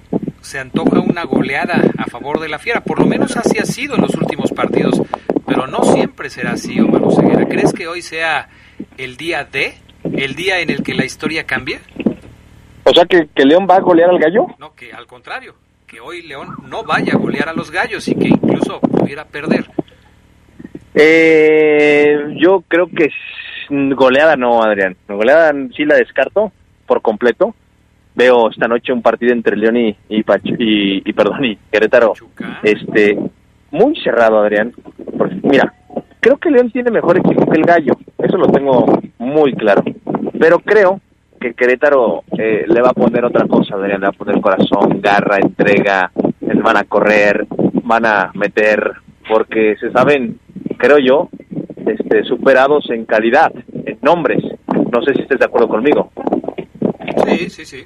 se 0.41 0.59
antoja 0.59 1.01
una 1.01 1.25
goleada 1.25 1.83
a 1.99 2.07
favor 2.07 2.41
de 2.41 2.49
la 2.49 2.59
Fiera. 2.59 2.81
Por 2.81 2.99
lo 2.99 3.05
menos 3.05 3.37
así 3.37 3.59
ha 3.59 3.67
sido 3.67 3.97
en 3.97 4.01
los 4.01 4.15
últimos 4.15 4.53
partidos, 4.53 5.03
pero 5.47 5.67
no 5.67 5.85
siempre 5.85 6.31
será 6.31 6.53
así, 6.53 6.81
Omar 6.81 7.03
Oseguera. 7.03 7.47
¿Crees 7.47 7.75
que 7.75 7.89
hoy 7.89 8.01
sea 8.01 8.49
el 8.97 9.19
día 9.19 9.45
de, 9.45 9.75
el 10.17 10.35
día 10.35 10.61
en 10.61 10.71
el 10.71 10.83
que 10.83 10.95
la 10.95 11.05
historia 11.05 11.45
cambia? 11.45 11.81
O 12.85 12.91
sea, 12.93 13.05
que, 13.05 13.29
que 13.35 13.45
León 13.45 13.67
va 13.69 13.77
a 13.77 13.81
golear 13.81 14.11
al 14.11 14.19
gallo. 14.19 14.47
No, 14.59 14.75
que 14.75 14.93
al 14.93 15.07
contrario, 15.07 15.55
que 15.87 16.01
hoy 16.01 16.23
León 16.23 16.49
no 16.69 16.85
vaya 16.85 17.15
a 17.15 17.19
golear 17.19 17.49
a 17.49 17.53
los 17.53 17.71
Gallos 17.71 18.09
y 18.09 18.15
que 18.15 18.29
incluso 18.29 18.81
pudiera 18.81 19.25
perder. 19.27 19.67
Eh, 20.95 22.17
yo 22.37 22.63
creo 22.67 22.89
que 22.89 23.09
goleada 23.71 24.37
no, 24.37 24.63
Adrián. 24.63 24.97
Goleada 25.07 25.53
sí 25.77 25.85
la 25.85 25.97
descarto 25.97 26.53
por 26.87 27.03
completo. 27.03 27.55
Veo 28.15 28.51
esta 28.51 28.67
noche 28.67 28.93
un 28.93 29.03
partido 29.03 29.33
entre 29.33 29.57
León 29.57 29.77
y 29.77 29.97
y, 30.09 30.23
Pachu- 30.25 30.57
y, 30.59 31.09
y, 31.09 31.13
perdón 31.13 31.45
y 31.45 31.57
Querétaro, 31.71 32.15
este 32.65 33.17
muy 33.71 33.95
cerrado, 34.03 34.41
Adrián. 34.41 34.73
Porque, 35.17 35.37
mira, 35.43 35.73
creo 36.21 36.37
que 36.39 36.51
León 36.51 36.71
tiene 36.73 36.91
mejor 36.91 37.19
equipo 37.19 37.49
que 37.49 37.59
el 37.59 37.65
Gallo. 37.65 37.93
Eso 38.19 38.37
lo 38.37 38.49
tengo 38.49 39.01
muy 39.19 39.53
claro. 39.53 39.85
Pero 40.39 40.61
creo 40.61 41.01
que 41.41 41.55
Querétaro 41.55 42.25
eh, 42.37 42.65
le 42.67 42.83
va 42.83 42.91
a 42.91 42.95
poner 42.95 43.25
otra 43.25 43.47
cosa. 43.47 43.77
Le 43.77 43.99
va 43.99 44.09
a 44.09 44.13
poner 44.13 44.41
corazón, 44.41 45.01
garra, 45.01 45.39
entrega. 45.39 46.11
Van 46.41 46.77
a 46.77 46.85
correr, 46.85 47.47
van 47.85 48.05
a 48.05 48.31
meter, 48.35 48.95
porque 49.29 49.77
se 49.79 49.91
saben, 49.93 50.39
creo 50.77 50.99
yo, 50.99 51.29
este, 51.87 52.25
superados 52.25 52.91
en 52.91 53.05
calidad, 53.05 53.53
en 53.85 53.99
nombres. 54.03 54.43
No 54.93 55.03
sé 55.03 55.15
si 55.15 55.23
estés 55.23 55.39
de 55.39 55.45
acuerdo 55.45 55.69
conmigo. 55.69 56.11
Sí, 57.27 57.51
sí, 57.51 57.65
sí. 57.65 57.85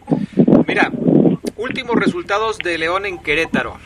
Mira, 0.67 0.91
últimos 1.57 1.97
resultados 1.97 2.59
de 2.59 2.79
León 2.79 3.07
en 3.07 3.19
Querétaro. 3.19 3.77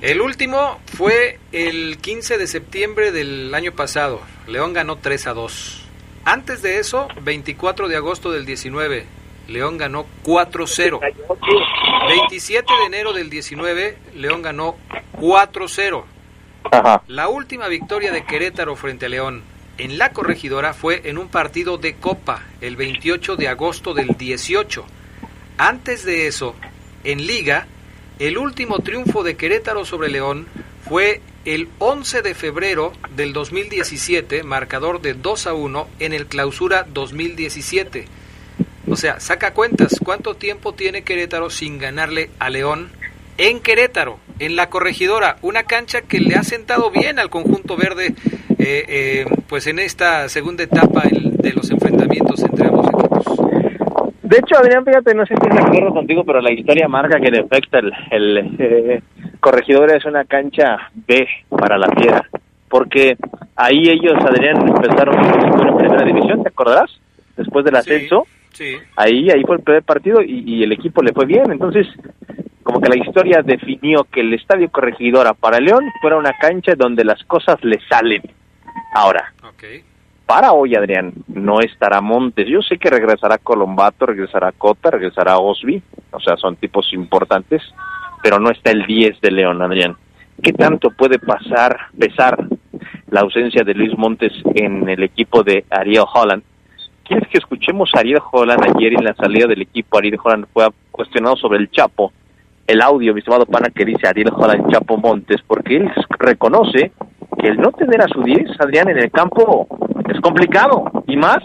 El 0.00 0.20
último 0.20 0.78
fue 0.86 1.38
el 1.52 1.98
15 1.98 2.38
de 2.38 2.46
septiembre 2.46 3.12
del 3.12 3.54
año 3.54 3.72
pasado. 3.72 4.20
León 4.46 4.72
ganó 4.72 4.96
3 4.96 5.26
a 5.28 5.34
2. 5.34 5.83
Antes 6.24 6.62
de 6.62 6.78
eso, 6.78 7.08
24 7.22 7.88
de 7.88 7.96
agosto 7.96 8.32
del 8.32 8.46
19, 8.46 9.04
León 9.48 9.76
ganó 9.76 10.06
4-0. 10.24 11.00
27 12.08 12.72
de 12.72 12.86
enero 12.86 13.12
del 13.12 13.28
19, 13.28 13.98
León 14.16 14.40
ganó 14.40 14.76
4-0. 15.20 16.04
La 17.08 17.28
última 17.28 17.68
victoria 17.68 18.10
de 18.10 18.24
Querétaro 18.24 18.74
frente 18.74 19.06
a 19.06 19.08
León 19.10 19.42
en 19.76 19.98
la 19.98 20.12
corregidora 20.12 20.72
fue 20.72 21.02
en 21.04 21.18
un 21.18 21.28
partido 21.28 21.76
de 21.76 21.96
Copa 21.96 22.42
el 22.60 22.76
28 22.76 23.36
de 23.36 23.48
agosto 23.48 23.92
del 23.92 24.16
18. 24.16 24.84
Antes 25.58 26.04
de 26.04 26.26
eso, 26.26 26.54
en 27.04 27.26
Liga, 27.26 27.66
el 28.18 28.38
último 28.38 28.78
triunfo 28.78 29.22
de 29.24 29.36
Querétaro 29.36 29.84
sobre 29.84 30.08
León 30.08 30.46
fue 30.88 31.20
el 31.44 31.68
11 31.78 32.22
de 32.22 32.34
febrero 32.34 32.92
del 33.16 33.32
2017, 33.32 34.42
marcador 34.42 35.00
de 35.00 35.14
2 35.14 35.46
a 35.46 35.54
1 35.54 35.86
en 36.00 36.12
el 36.12 36.26
Clausura 36.26 36.84
2017. 36.92 38.06
O 38.88 38.96
sea, 38.96 39.18
saca 39.20 39.52
cuentas, 39.54 39.98
¿cuánto 40.04 40.34
tiempo 40.34 40.72
tiene 40.74 41.02
Querétaro 41.02 41.50
sin 41.50 41.78
ganarle 41.78 42.30
a 42.38 42.50
León 42.50 42.88
en 43.38 43.60
Querétaro, 43.60 44.18
en 44.38 44.56
la 44.56 44.68
corregidora? 44.68 45.36
Una 45.42 45.62
cancha 45.64 46.02
que 46.02 46.20
le 46.20 46.34
ha 46.36 46.42
sentado 46.44 46.90
bien 46.90 47.18
al 47.18 47.30
conjunto 47.30 47.76
verde, 47.76 48.14
eh, 48.58 48.84
eh, 48.88 49.24
pues 49.48 49.66
en 49.66 49.78
esta 49.78 50.28
segunda 50.28 50.62
etapa 50.64 51.02
el- 51.10 51.36
de 51.38 51.52
los 51.52 51.70
enfrentamientos 51.70 52.42
entre 52.42 52.66
ambos 52.68 52.86
equipos. 52.88 53.24
De 54.22 54.38
hecho, 54.38 54.56
Adrián, 54.58 54.84
fíjate, 54.84 55.14
no 55.14 55.24
sé 55.26 55.34
si 55.40 55.48
de 55.54 55.62
acuerdo 55.62 55.90
contigo, 55.92 56.24
pero 56.24 56.40
la 56.40 56.52
historia 56.52 56.88
marca 56.88 57.20
que 57.20 57.28
en 57.28 57.34
efecto 57.36 57.78
el, 57.78 57.92
el 58.10 58.56
eh, 58.58 59.02
corregidor 59.44 59.94
es 59.94 60.06
una 60.06 60.24
cancha 60.24 60.90
B 61.06 61.28
para 61.50 61.76
la 61.76 61.88
fiera, 61.88 62.26
porque 62.70 63.14
ahí 63.54 63.90
ellos, 63.90 64.14
Adrián, 64.24 64.56
empezaron 64.66 65.16
en 65.22 65.76
primera 65.76 66.02
división, 66.02 66.42
¿te 66.42 66.48
acordarás? 66.48 66.90
Después 67.36 67.62
del 67.66 67.76
ascenso, 67.76 68.26
Sí. 68.52 68.76
ahí 68.96 69.28
ahí 69.30 69.42
fue 69.42 69.56
el 69.56 69.62
primer 69.62 69.82
partido 69.82 70.22
y, 70.22 70.44
y 70.46 70.62
el 70.62 70.72
equipo 70.72 71.02
le 71.02 71.12
fue 71.12 71.26
bien, 71.26 71.50
entonces 71.52 71.86
como 72.62 72.80
que 72.80 72.88
la 72.88 72.96
historia 72.96 73.42
definió 73.44 74.04
que 74.04 74.20
el 74.20 74.32
estadio 74.32 74.70
corregidora 74.70 75.34
para 75.34 75.60
León 75.60 75.84
fuera 76.00 76.16
una 76.16 76.32
cancha 76.40 76.72
donde 76.74 77.04
las 77.04 77.22
cosas 77.24 77.62
le 77.62 77.78
salen. 77.90 78.22
Ahora, 78.94 79.34
para 80.24 80.52
hoy, 80.52 80.74
Adrián, 80.74 81.12
no 81.28 81.60
estará 81.60 82.00
Montes. 82.00 82.48
Yo 82.48 82.62
sé 82.62 82.78
que 82.78 82.88
regresará 82.88 83.36
Colombato, 83.36 84.06
regresará 84.06 84.52
Cota, 84.52 84.90
regresará 84.90 85.36
Osby, 85.36 85.82
o 86.12 86.20
sea, 86.20 86.36
son 86.38 86.56
tipos 86.56 86.90
importantes, 86.94 87.60
pero 88.24 88.38
no 88.40 88.50
está 88.50 88.70
el 88.70 88.86
10 88.86 89.20
de 89.20 89.30
León, 89.30 89.60
Adrián. 89.60 89.96
¿Qué 90.42 90.54
tanto 90.54 90.88
puede 90.88 91.18
pasar, 91.18 91.76
pesar 91.98 92.48
la 93.10 93.20
ausencia 93.20 93.62
de 93.62 93.74
Luis 93.74 93.92
Montes 93.98 94.32
en 94.54 94.88
el 94.88 95.02
equipo 95.02 95.42
de 95.42 95.66
Ariel 95.68 96.04
Holland? 96.10 96.42
¿Quieres 97.04 97.28
que 97.28 97.36
escuchemos 97.36 97.90
a 97.94 98.00
Ariel 98.00 98.22
Holland 98.32 98.64
ayer 98.64 98.94
en 98.94 99.04
la 99.04 99.14
salida 99.14 99.46
del 99.46 99.60
equipo? 99.60 99.98
Ariel 99.98 100.18
Holland 100.24 100.46
fue 100.54 100.66
cuestionado 100.90 101.36
sobre 101.36 101.58
el 101.58 101.70
Chapo. 101.70 102.14
El 102.66 102.80
audio, 102.80 103.12
mi 103.12 103.18
estimado 103.18 103.44
pana, 103.44 103.68
que 103.68 103.84
dice 103.84 104.08
Ariel 104.08 104.32
Holland 104.34 104.72
Chapo 104.72 104.96
Montes, 104.96 105.42
porque 105.46 105.76
él 105.76 105.90
reconoce 106.18 106.92
que 107.38 107.48
el 107.48 107.58
no 107.58 107.72
tener 107.72 108.00
a 108.00 108.08
su 108.08 108.22
10, 108.22 108.58
Adrián, 108.58 108.88
en 108.88 109.00
el 109.00 109.10
campo 109.10 109.68
es 110.08 110.18
complicado. 110.22 111.04
Y 111.06 111.18
más, 111.18 111.40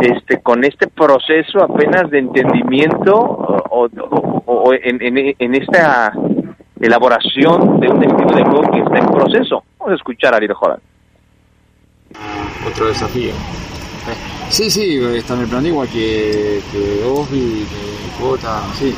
este 0.00 0.40
con 0.42 0.64
este 0.64 0.86
proceso 0.88 1.62
apenas 1.62 2.10
de 2.10 2.18
entendimiento 2.20 3.14
o, 3.18 3.86
o- 3.86 4.42
o 4.46 4.72
en, 4.72 5.02
en- 5.02 5.34
en 5.38 5.54
esta 5.54 6.12
elaboración 6.80 7.80
de 7.80 7.88
un 7.88 8.02
estilo 8.02 8.34
de 8.34 8.42
juego 8.44 8.70
que 8.72 8.78
está 8.80 8.98
en 8.98 9.06
proceso. 9.06 9.64
Vamos 9.78 9.92
a 9.92 9.96
escuchar 9.96 10.34
a 10.34 10.36
Ariel 10.38 10.54
Holland. 10.60 10.80
otro 12.68 12.86
desafío. 12.88 13.32
Sí, 14.48 14.68
sí, 14.70 14.98
está 15.16 15.34
en 15.34 15.40
el 15.42 15.48
plan 15.48 15.64
igual 15.64 15.88
que, 15.88 16.60
que 16.72 17.02
Osby, 17.04 17.64
que 17.66 18.22
Cota, 18.22 18.62
sí. 18.74 18.94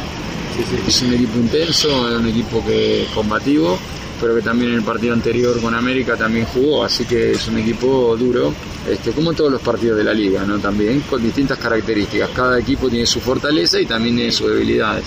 Sí, 0.57 0.62
sí. 0.62 0.78
Es 0.86 1.03
un 1.03 1.14
equipo 1.14 1.38
intenso, 1.38 1.88
es 2.09 2.14
un 2.20 2.28
equipo 2.28 2.64
que 2.64 3.07
combativo, 3.14 3.76
pero 4.25 4.37
que 4.37 4.41
también 4.41 4.70
en 4.70 4.79
el 4.79 4.83
partido 4.83 5.12
anterior 5.12 5.61
con 5.61 5.75
América 5.75 6.16
también 6.16 6.47
jugó, 6.47 6.83
así 6.83 7.05
que 7.05 7.33
es 7.33 7.47
un 7.47 7.59
equipo 7.59 8.16
duro, 8.16 8.55
este, 8.89 9.11
como 9.11 9.35
todos 9.35 9.53
los 9.53 9.61
partidos 9.61 9.99
de 9.99 10.05
la 10.05 10.14
liga, 10.14 10.47
¿no? 10.47 10.59
También 10.59 11.01
con 11.01 11.22
distintas 11.22 11.59
características. 11.59 12.31
Cada 12.31 12.59
equipo 12.59 12.89
tiene 12.89 13.05
su 13.05 13.20
fortaleza 13.20 13.79
y 13.79 13.85
también 13.85 14.16
tiene 14.16 14.33
sus 14.33 14.51
debilidades. 14.51 15.05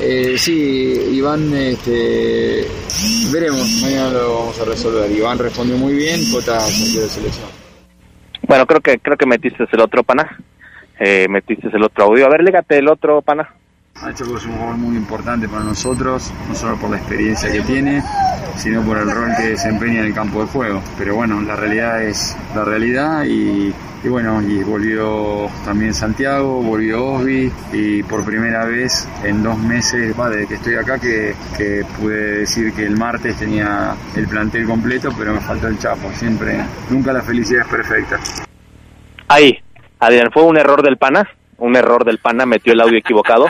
Eh, 0.00 0.36
sí, 0.38 0.94
Iván, 1.12 1.52
este, 1.52 2.66
veremos, 3.30 3.68
mañana 3.82 4.12
lo 4.12 4.34
vamos 4.34 4.58
a 4.58 4.64
resolver. 4.64 5.10
Iván 5.10 5.38
respondió 5.38 5.76
muy 5.76 5.92
bien, 5.92 6.22
Cota 6.32 6.58
salió 6.58 7.02
de 7.02 7.08
selección. 7.10 7.48
Bueno, 8.48 8.64
creo 8.64 8.80
que 8.80 8.98
creo 8.98 9.18
que 9.18 9.26
metiste 9.26 9.64
el 9.70 9.80
otro 9.80 10.02
pana. 10.04 10.38
Eh, 10.98 11.26
metiste 11.28 11.68
el 11.70 11.82
otro 11.82 12.04
audio. 12.04 12.24
A 12.24 12.30
ver, 12.30 12.42
légate 12.42 12.78
el 12.78 12.88
otro 12.88 13.20
pana. 13.20 13.46
Nacho 14.02 14.24
es 14.36 14.44
un 14.44 14.52
jugador 14.52 14.76
muy 14.76 14.96
importante 14.96 15.48
para 15.48 15.64
nosotros, 15.64 16.30
no 16.48 16.54
solo 16.54 16.76
por 16.76 16.90
la 16.90 16.98
experiencia 16.98 17.50
que 17.50 17.60
tiene, 17.60 18.02
sino 18.56 18.82
por 18.82 18.98
el 18.98 19.10
rol 19.10 19.30
que 19.36 19.50
desempeña 19.50 20.00
en 20.00 20.06
el 20.06 20.14
campo 20.14 20.42
de 20.42 20.46
juego. 20.48 20.82
Pero 20.98 21.14
bueno, 21.14 21.40
la 21.40 21.56
realidad 21.56 22.02
es 22.02 22.36
la 22.54 22.64
realidad 22.64 23.24
y, 23.24 23.72
y 24.02 24.08
bueno, 24.08 24.42
y 24.42 24.62
volvió 24.62 25.48
también 25.64 25.94
Santiago, 25.94 26.60
volvió 26.60 27.02
Osby 27.14 27.50
y 27.72 28.02
por 28.02 28.24
primera 28.24 28.66
vez 28.66 29.08
en 29.22 29.42
dos 29.42 29.56
meses, 29.58 30.14
va, 30.18 30.28
desde 30.28 30.48
que 30.48 30.54
estoy 30.54 30.74
acá, 30.74 30.98
que, 30.98 31.34
que 31.56 31.86
pude 31.98 32.40
decir 32.40 32.74
que 32.74 32.84
el 32.84 32.98
martes 32.98 33.38
tenía 33.38 33.94
el 34.16 34.28
plantel 34.28 34.66
completo, 34.66 35.10
pero 35.16 35.32
me 35.32 35.40
faltó 35.40 35.68
el 35.68 35.78
Chapo. 35.78 36.10
Siempre, 36.12 36.58
nunca 36.90 37.12
la 37.12 37.22
felicidad 37.22 37.62
es 37.62 37.68
perfecta. 37.68 38.20
Ahí, 39.28 39.58
Adrián, 40.00 40.30
fue 40.30 40.42
un 40.42 40.58
error 40.58 40.82
del 40.82 40.98
pana. 40.98 41.26
un 41.58 41.74
error 41.76 42.04
del 42.04 42.18
pana, 42.18 42.44
metió 42.44 42.74
el 42.74 42.80
audio 42.82 42.98
equivocado, 42.98 43.46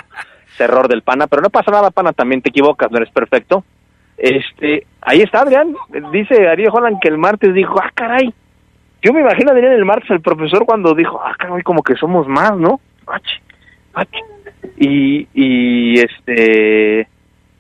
error 0.58 0.88
del 0.88 1.02
pana, 1.02 1.26
pero 1.26 1.42
no 1.42 1.50
pasa 1.50 1.70
nada, 1.70 1.90
pana, 1.90 2.12
también 2.12 2.42
te 2.42 2.50
equivocas, 2.50 2.90
no 2.90 2.98
eres 2.98 3.10
perfecto. 3.10 3.64
Este, 4.16 4.86
ahí 5.00 5.22
está 5.22 5.40
Adrián, 5.40 5.74
dice 6.12 6.46
Ariel 6.48 6.70
Holland 6.72 6.98
que 7.00 7.08
el 7.08 7.18
martes 7.18 7.52
dijo, 7.52 7.80
ah, 7.82 7.90
caray, 7.94 8.32
yo 9.02 9.12
me 9.12 9.20
imagino 9.20 9.50
Adrián 9.50 9.72
el 9.72 9.84
martes 9.84 10.10
el 10.10 10.20
profesor 10.20 10.64
cuando 10.64 10.94
dijo, 10.94 11.20
ah, 11.22 11.34
caray, 11.38 11.62
como 11.62 11.82
que 11.82 11.96
somos 11.96 12.28
más, 12.28 12.56
¿no? 12.56 12.80
Ach, 13.06 13.22
ach. 13.94 14.08
Y, 14.76 15.28
y 15.34 15.98
este, 16.00 17.08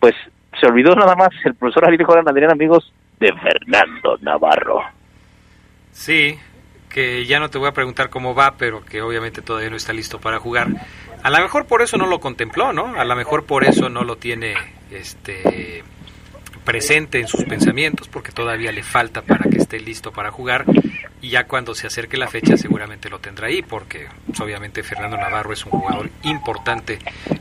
pues 0.00 0.14
se 0.60 0.66
olvidó 0.66 0.94
nada 0.94 1.16
más 1.16 1.30
el 1.44 1.54
profesor 1.54 1.86
Ariel 1.86 2.04
Holland, 2.06 2.28
Adrián, 2.28 2.52
amigos, 2.52 2.92
de 3.18 3.32
Fernando 3.32 4.16
Navarro. 4.20 4.82
Sí, 5.90 6.36
que 6.94 7.26
ya 7.26 7.40
no 7.40 7.50
te 7.50 7.58
voy 7.58 7.66
a 7.68 7.72
preguntar 7.72 8.08
cómo 8.08 8.36
va, 8.36 8.54
pero 8.56 8.84
que 8.84 9.02
obviamente 9.02 9.42
todavía 9.42 9.68
no 9.68 9.74
está 9.74 9.92
listo 9.92 10.20
para 10.20 10.38
jugar. 10.38 10.68
A 11.24 11.30
lo 11.30 11.38
mejor 11.40 11.66
por 11.66 11.82
eso 11.82 11.96
no 11.96 12.06
lo 12.06 12.20
contempló, 12.20 12.72
¿no? 12.72 12.94
A 12.96 13.04
lo 13.04 13.16
mejor 13.16 13.46
por 13.46 13.64
eso 13.64 13.88
no 13.88 14.04
lo 14.04 14.14
tiene 14.14 14.54
este 14.92 15.82
presente 16.64 17.18
en 17.18 17.26
sus 17.26 17.44
pensamientos, 17.46 18.08
porque 18.08 18.30
todavía 18.30 18.70
le 18.70 18.84
falta 18.84 19.22
para 19.22 19.50
que 19.50 19.58
esté 19.58 19.80
listo 19.80 20.12
para 20.12 20.30
jugar. 20.30 20.66
Y 21.20 21.30
ya 21.30 21.48
cuando 21.48 21.74
se 21.74 21.88
acerque 21.88 22.16
la 22.16 22.28
fecha 22.28 22.56
seguramente 22.56 23.10
lo 23.10 23.18
tendrá 23.18 23.48
ahí, 23.48 23.62
porque 23.62 24.06
pues, 24.26 24.40
obviamente 24.40 24.84
Fernando 24.84 25.16
Navarro 25.16 25.52
es 25.52 25.66
un 25.66 25.72
jugador 25.72 26.10
importante 26.22 27.00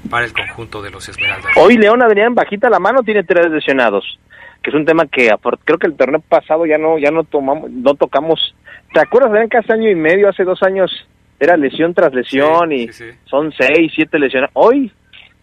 para 0.10 0.26
el 0.26 0.34
conjunto 0.34 0.82
de 0.82 0.90
los 0.90 1.08
Esmeraldas. 1.10 1.52
Hoy 1.58 1.78
León 1.78 2.02
Adrián 2.02 2.34
bajita 2.34 2.72
la 2.72 2.80
mano 2.80 3.04
tiene 3.04 3.24
tres 3.24 3.52
lesionados, 3.52 4.18
que 4.64 4.72
es 4.72 4.76
un 4.76 4.86
tema 4.86 5.06
que 5.06 5.30
creo 5.64 5.78
que 5.78 5.88
el 5.88 5.96
torneo 5.96 6.22
pasado 6.22 6.66
ya 6.66 6.80
no 6.80 6.98
ya 6.98 7.12
no 7.12 7.24
tomamos 7.24 7.70
no 7.70 7.94
tocamos. 7.94 8.56
¿Te 8.94 9.00
acuerdas 9.02 9.32
Adrián 9.32 9.50
que 9.50 9.58
hace 9.58 9.74
año 9.74 9.90
y 9.90 9.96
medio, 9.96 10.30
hace 10.30 10.44
dos 10.44 10.62
años 10.64 10.92
era 11.40 11.58
lesión 11.58 11.94
tras 11.94 12.14
lesión 12.14 12.72
y 12.72 12.88
son 13.26 13.52
seis, 13.58 13.92
siete 13.96 14.20
lesiones? 14.20 14.50
Hoy 14.54 14.92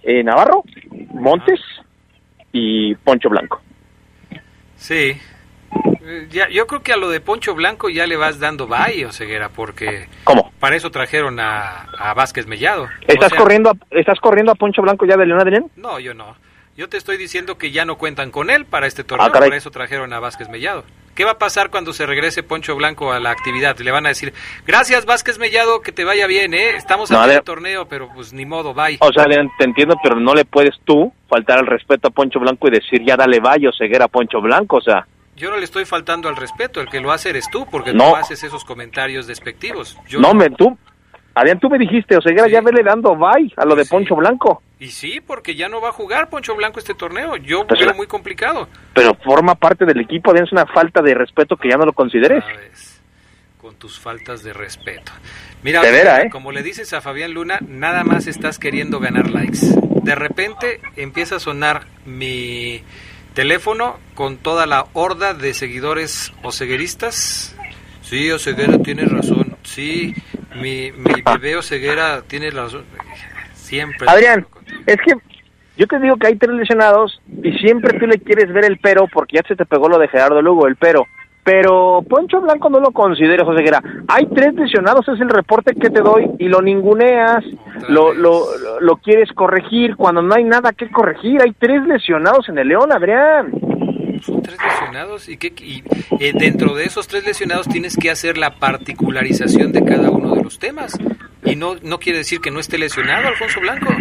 eh, 0.03 0.23
Navarro, 0.23 0.63
Montes 1.13 1.61
y 2.53 2.95
Poncho 2.97 3.29
Blanco. 3.29 3.61
Sí. 4.77 4.95
Eh, 6.03 6.27
Ya, 6.31 6.49
yo 6.49 6.67
creo 6.67 6.83
que 6.83 6.93
a 6.93 6.97
lo 6.97 7.11
de 7.11 7.21
Poncho 7.21 7.55
Blanco 7.55 7.89
ya 7.91 8.07
le 8.07 8.17
vas 8.17 8.41
dando 8.41 8.67
bye, 8.67 9.07
ceguera, 9.13 9.49
porque 9.51 10.09
¿Cómo? 10.25 10.53
para 10.59 10.77
eso 10.77 10.91
trajeron 10.91 11.39
a, 11.41 11.83
a 11.99 12.15
Vázquez 12.15 12.47
Mellado. 12.47 12.89
¿Estás 13.07 13.27
O 13.27 13.29
sea, 13.31 13.39
corriendo 13.39 13.71
a, 13.71 13.75
estás 13.99 14.19
corriendo 14.21 14.53
a 14.53 14.55
Poncho 14.55 14.83
Blanco 14.83 15.07
ya 15.07 15.17
de 15.17 15.27
León 15.27 15.41
Adrián? 15.41 15.67
No, 15.77 15.99
yo 16.01 16.15
no. 16.15 16.37
Yo 16.77 16.89
te 16.89 16.97
estoy 16.97 17.19
diciendo 17.19 17.59
que 17.59 17.73
ya 17.73 17.85
no 17.85 17.99
cuentan 17.99 18.31
con 18.31 18.49
él 18.49 18.65
para 18.65 18.87
este 18.87 19.05
torneo, 19.05 19.27
Ah, 19.29 19.33
por 19.39 19.53
eso 19.55 19.71
trajeron 19.71 20.13
a 20.13 20.21
Vázquez 20.21 20.49
Mellado. 20.49 20.85
¿Qué 21.21 21.27
va 21.27 21.33
a 21.33 21.39
pasar 21.39 21.69
cuando 21.69 21.93
se 21.93 22.07
regrese 22.07 22.43
Poncho 22.43 22.75
Blanco 22.77 23.13
a 23.13 23.21
la 23.21 23.31
actividad? 23.31 23.77
Le 23.79 23.91
van 23.91 24.07
a 24.07 24.09
decir, 24.09 24.33
gracias 24.67 25.05
Vázquez 25.05 25.39
Mellado, 25.39 25.83
que 25.83 25.93
te 25.93 26.03
vaya 26.03 26.27
bien, 26.27 26.55
¿eh? 26.55 26.71
Estamos 26.77 27.11
No, 27.11 27.23
en 27.23 27.33
el 27.33 27.43
torneo, 27.43 27.87
pero 27.87 28.09
pues 28.15 28.33
ni 28.33 28.47
modo, 28.47 28.73
bye. 28.73 28.97
O 29.01 29.13
sea, 29.13 29.27
te 29.27 29.65
entiendo, 29.67 29.97
pero 30.03 30.19
no 30.19 30.33
le 30.33 30.47
puedes 30.47 30.77
tú 30.87 31.13
faltar 31.29 31.59
al 31.59 31.67
respeto 31.67 32.09
a 32.09 32.11
Poncho 32.11 32.41
Blanco 32.41 32.69
y 32.69 32.71
decir 32.71 33.05
ya 33.07 33.17
dale 33.17 33.39
vaya 33.39 33.69
o 33.69 33.73
ceguera 33.77 34.07
a 34.07 34.09
Poncho 34.09 34.41
Blanco, 34.41 34.79
o 34.79 34.81
sea, 34.81 35.07
Yo 35.37 35.51
no 35.51 35.59
le 35.59 35.65
estoy 35.65 35.85
faltando 35.85 36.27
al 36.31 36.37
respeto, 36.37 36.81
el 36.81 36.89
que 36.89 37.01
lo 37.01 37.13
hace 37.13 37.29
eres 37.29 37.51
tú, 37.51 37.67
porque 37.71 37.93
No. 37.93 38.13
tú 38.13 38.17
haces 38.17 38.43
esos 38.43 38.65
comentarios 38.65 39.27
despectivos. 39.27 39.99
Yo 40.09 40.21
no 40.21 40.33
me 40.33 40.49
tú, 40.49 40.79
Adrián, 41.35 41.61
tú 41.61 41.71
me 41.71 41.79
dijiste, 41.79 42.17
o 42.17 42.21
ceguera 42.21 42.49
ya 42.49 42.61
vele 42.61 42.83
dando 42.83 43.15
bye 43.17 43.53
a 43.57 43.65
lo 43.65 43.75
de 43.77 43.85
Poncho 43.85 44.17
Blanco, 44.17 44.63
Y 44.81 44.89
sí, 44.89 45.21
porque 45.25 45.55
ya 45.55 45.69
no 45.69 45.81
va 45.81 45.91
a 45.91 45.93
jugar 45.93 46.29
Poncho 46.29 46.55
Blanco 46.57 46.79
este 46.79 46.95
torneo. 46.95 47.37
Yo 47.37 47.67
Pues, 47.67 47.81
veo 47.81 47.95
muy 47.95 48.07
complicado. 48.07 48.69
pero 48.95 49.15
forma 49.15 49.55
parte 49.55 49.85
del 49.85 50.01
equipo, 50.01 50.31
Adrián, 50.31 50.47
es 50.47 50.53
una 50.53 50.67
falta 50.67 51.01
de 51.03 51.15
respeto 51.15 51.57
que 51.57 51.69
ya 51.71 51.77
no 51.77 51.85
lo 51.87 51.93
consideres. 51.93 52.43
con 53.61 53.75
tus 53.77 54.01
faltas 54.01 54.43
de 54.43 54.55
respeto. 54.55 55.13
Mira, 55.63 55.83
De 55.83 55.91
vera, 55.93 56.23
¿eh? 56.23 56.31
como 56.31 56.51
le 56.51 56.63
dices 56.63 56.95
a 56.95 57.03
Fabián 57.03 57.35
Luna, 57.35 57.59
nada 57.69 58.05
más 58.05 58.27
estás 58.27 58.59
queriendo 58.59 59.01
ganar 59.01 59.29
likes. 59.31 59.59
De 60.03 60.15
repente 60.15 60.81
empieza 60.97 61.37
a 61.37 61.41
sonar 61.41 61.83
mi 62.07 62.83
teléfono 63.35 63.99
con 64.15 64.39
toda 64.39 64.65
la 64.65 64.87
horda 64.95 65.35
de 65.35 65.53
seguidores 65.53 66.33
ocegueristas. 66.43 67.55
Sí, 68.03 68.31
Oceguera 68.31 68.79
tiene 68.79 69.05
razón. 69.05 69.50
Sí, 69.71 70.13
mi, 70.57 70.91
mi 70.91 71.23
bebé 71.25 71.55
Oceguera 71.55 72.23
tiene 72.27 72.51
razón. 72.51 72.83
Siempre. 73.55 74.09
Adrián, 74.11 74.45
es 74.85 74.97
que 74.97 75.13
yo 75.77 75.87
te 75.87 76.01
digo 76.01 76.17
que 76.17 76.27
hay 76.27 76.35
tres 76.35 76.57
lesionados 76.57 77.21
y 77.41 77.53
siempre 77.59 77.97
tú 77.97 78.09
le 78.09 78.19
quieres 78.19 78.53
ver 78.53 78.65
el 78.65 78.79
pero 78.79 79.07
porque 79.07 79.37
ya 79.37 79.47
se 79.47 79.55
te 79.55 79.65
pegó 79.67 79.89
lo 79.89 79.99
de 79.99 80.09
Gerardo 80.09 80.43
Lugo, 80.43 80.67
el 80.67 80.75
pero. 80.75 81.07
Pero 81.45 82.05
Poncho 82.07 82.41
Blanco 82.41 82.69
no 82.69 82.81
lo 82.81 82.91
considera, 82.91 83.45
José 83.45 83.63
Guerra. 83.63 83.83
Hay 84.09 84.27
tres 84.27 84.55
lesionados, 84.55 85.09
es 85.09 85.21
el 85.21 85.31
reporte 85.31 85.75
que 85.75 85.89
te 85.89 86.01
doy 86.01 86.29
y 86.39 86.49
lo 86.49 86.61
ninguneas, 86.61 87.45
lo, 87.89 88.13
lo, 88.13 88.59
lo, 88.59 88.81
lo 88.81 88.97
quieres 88.97 89.33
corregir 89.33 89.97
cuando 89.97 90.21
no 90.21 90.35
hay 90.35 90.45
nada 90.45 90.73
que 90.73 90.91
corregir. 90.91 91.41
Hay 91.41 91.53
tres 91.53 91.87
lesionados 91.87 92.49
en 92.49 92.59
el 92.59 92.69
León, 92.69 92.93
Adrián. 92.93 93.53
Son 94.23 94.43
tres 94.43 94.59
lesionados 94.63 95.29
y, 95.29 95.37
que, 95.37 95.53
y 95.63 95.83
eh, 96.19 96.33
dentro 96.35 96.75
de 96.75 96.85
esos 96.85 97.09
tres 97.09 97.25
lesionados 97.25 97.69
tienes 97.69 97.97
que 97.97 98.11
hacer 98.11 98.37
la 98.37 98.57
particularización 98.57 99.73
de 99.73 99.85
cada 99.85 100.11
uno 100.11 100.35
de 100.35 100.43
los 100.43 100.59
temas. 100.59 100.99
Y 101.45 101.57
no, 101.57 101.77
no 101.83 101.99
quiere 101.99 102.19
decir 102.19 102.41
que 102.41 102.51
no 102.51 102.61
esté 102.61 102.79
lesionado 102.79 103.29
Alfonso 103.29 103.61
Blanco. 103.61 103.95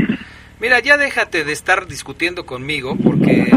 Mira, 0.60 0.80
ya 0.80 0.98
déjate 0.98 1.46
de 1.46 1.54
estar 1.54 1.88
discutiendo 1.88 2.46
conmigo 2.46 2.98
porque 3.02 3.50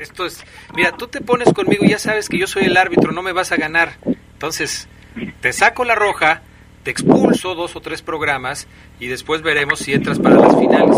esto 0.00 0.24
es... 0.24 0.42
Mira, 0.74 0.92
tú 0.92 1.06
te 1.06 1.20
pones 1.20 1.52
conmigo 1.52 1.84
y 1.84 1.90
ya 1.90 1.98
sabes 1.98 2.28
que 2.28 2.38
yo 2.38 2.46
soy 2.46 2.64
el 2.64 2.76
árbitro, 2.76 3.12
no 3.12 3.22
me 3.22 3.32
vas 3.32 3.52
a 3.52 3.56
ganar. 3.56 3.98
Entonces, 4.32 4.88
te 5.42 5.52
saco 5.52 5.84
la 5.84 5.94
roja, 5.94 6.42
te 6.82 6.90
expulso 6.90 7.54
dos 7.54 7.76
o 7.76 7.80
tres 7.80 8.00
programas 8.00 8.66
y 8.98 9.08
después 9.08 9.42
veremos 9.42 9.80
si 9.80 9.92
entras 9.92 10.18
para 10.18 10.36
las 10.36 10.58
finales. 10.58 10.96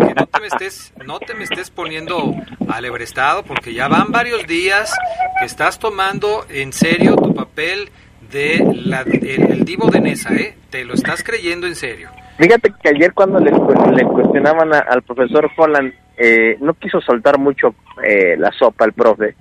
Es 0.00 0.08
que 0.08 0.14
no 0.14 0.26
te 0.26 0.40
me 0.40 0.46
estés, 0.46 0.92
no 1.06 1.18
te 1.18 1.34
me 1.34 1.44
estés 1.44 1.70
poniendo 1.70 2.34
alebrestado 2.68 3.42
porque 3.44 3.72
ya 3.74 3.88
van 3.88 4.10
varios 4.10 4.46
días 4.46 4.94
que 5.40 5.46
estás 5.46 5.78
tomando 5.78 6.44
en 6.48 6.72
serio 6.72 7.16
tu 7.16 7.34
papel 7.34 7.88
de 8.30 8.64
la, 8.84 9.02
el, 9.02 9.52
el 9.52 9.64
divo 9.64 9.88
de 9.90 10.00
Nesa, 10.00 10.34
¿eh? 10.34 10.56
Te 10.70 10.84
lo 10.84 10.94
estás 10.94 11.22
creyendo 11.22 11.66
en 11.66 11.74
serio. 11.76 12.10
Fíjate 12.38 12.72
que 12.82 12.88
ayer 12.88 13.12
cuando 13.14 13.38
le, 13.38 13.50
le 13.52 14.04
cuestionaban 14.04 14.74
a- 14.74 14.78
al 14.80 15.02
profesor 15.02 15.48
Holland, 15.56 15.92
eh, 16.16 16.56
no 16.60 16.74
quiso 16.74 17.00
soltar 17.00 17.38
mucho 17.38 17.74
eh, 18.02 18.36
la 18.36 18.50
sopa 18.52 18.84
el 18.84 18.92
profe, 18.92 19.34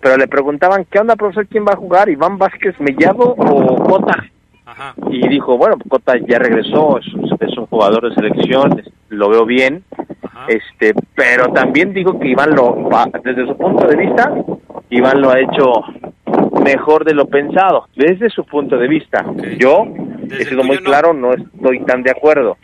pero 0.00 0.16
le 0.16 0.26
preguntaban, 0.28 0.86
¿qué 0.90 0.98
onda 0.98 1.16
profesor? 1.16 1.46
¿Quién 1.48 1.64
va 1.66 1.72
a 1.72 1.76
jugar? 1.76 2.08
¿Iván 2.08 2.38
Vázquez 2.38 2.78
Mellado 2.80 3.34
o 3.36 3.76
Cota? 3.84 4.24
Y 5.10 5.28
dijo, 5.28 5.56
bueno, 5.56 5.76
Cota 5.88 6.14
ya 6.26 6.38
regresó, 6.38 6.98
es, 6.98 7.12
un- 7.14 7.24
es 7.40 7.58
un 7.58 7.66
jugador 7.66 8.08
de 8.08 8.14
selección, 8.14 8.82
lo 9.08 9.28
veo 9.28 9.44
bien, 9.44 9.82
este, 10.48 10.94
pero 11.14 11.48
también 11.52 11.92
dijo 11.92 12.18
que 12.18 12.28
Iván 12.28 12.54
lo, 12.54 12.88
desde 13.24 13.46
su 13.46 13.56
punto 13.56 13.86
de 13.86 13.96
vista, 13.96 14.32
Iván 14.90 15.20
lo 15.20 15.30
ha 15.30 15.40
hecho 15.40 15.64
mejor 16.64 17.04
de 17.04 17.14
lo 17.14 17.26
pensado, 17.26 17.86
desde 17.96 18.30
su 18.30 18.44
punto 18.44 18.76
de 18.76 18.88
vista. 18.88 19.24
Yo 19.58 19.84
he 20.30 20.44
sido 20.44 20.62
muy 20.64 20.78
claro, 20.78 21.12
no 21.12 21.32
estoy 21.32 21.80
tan 21.84 22.02
de 22.02 22.10
acuerdo. 22.10 22.56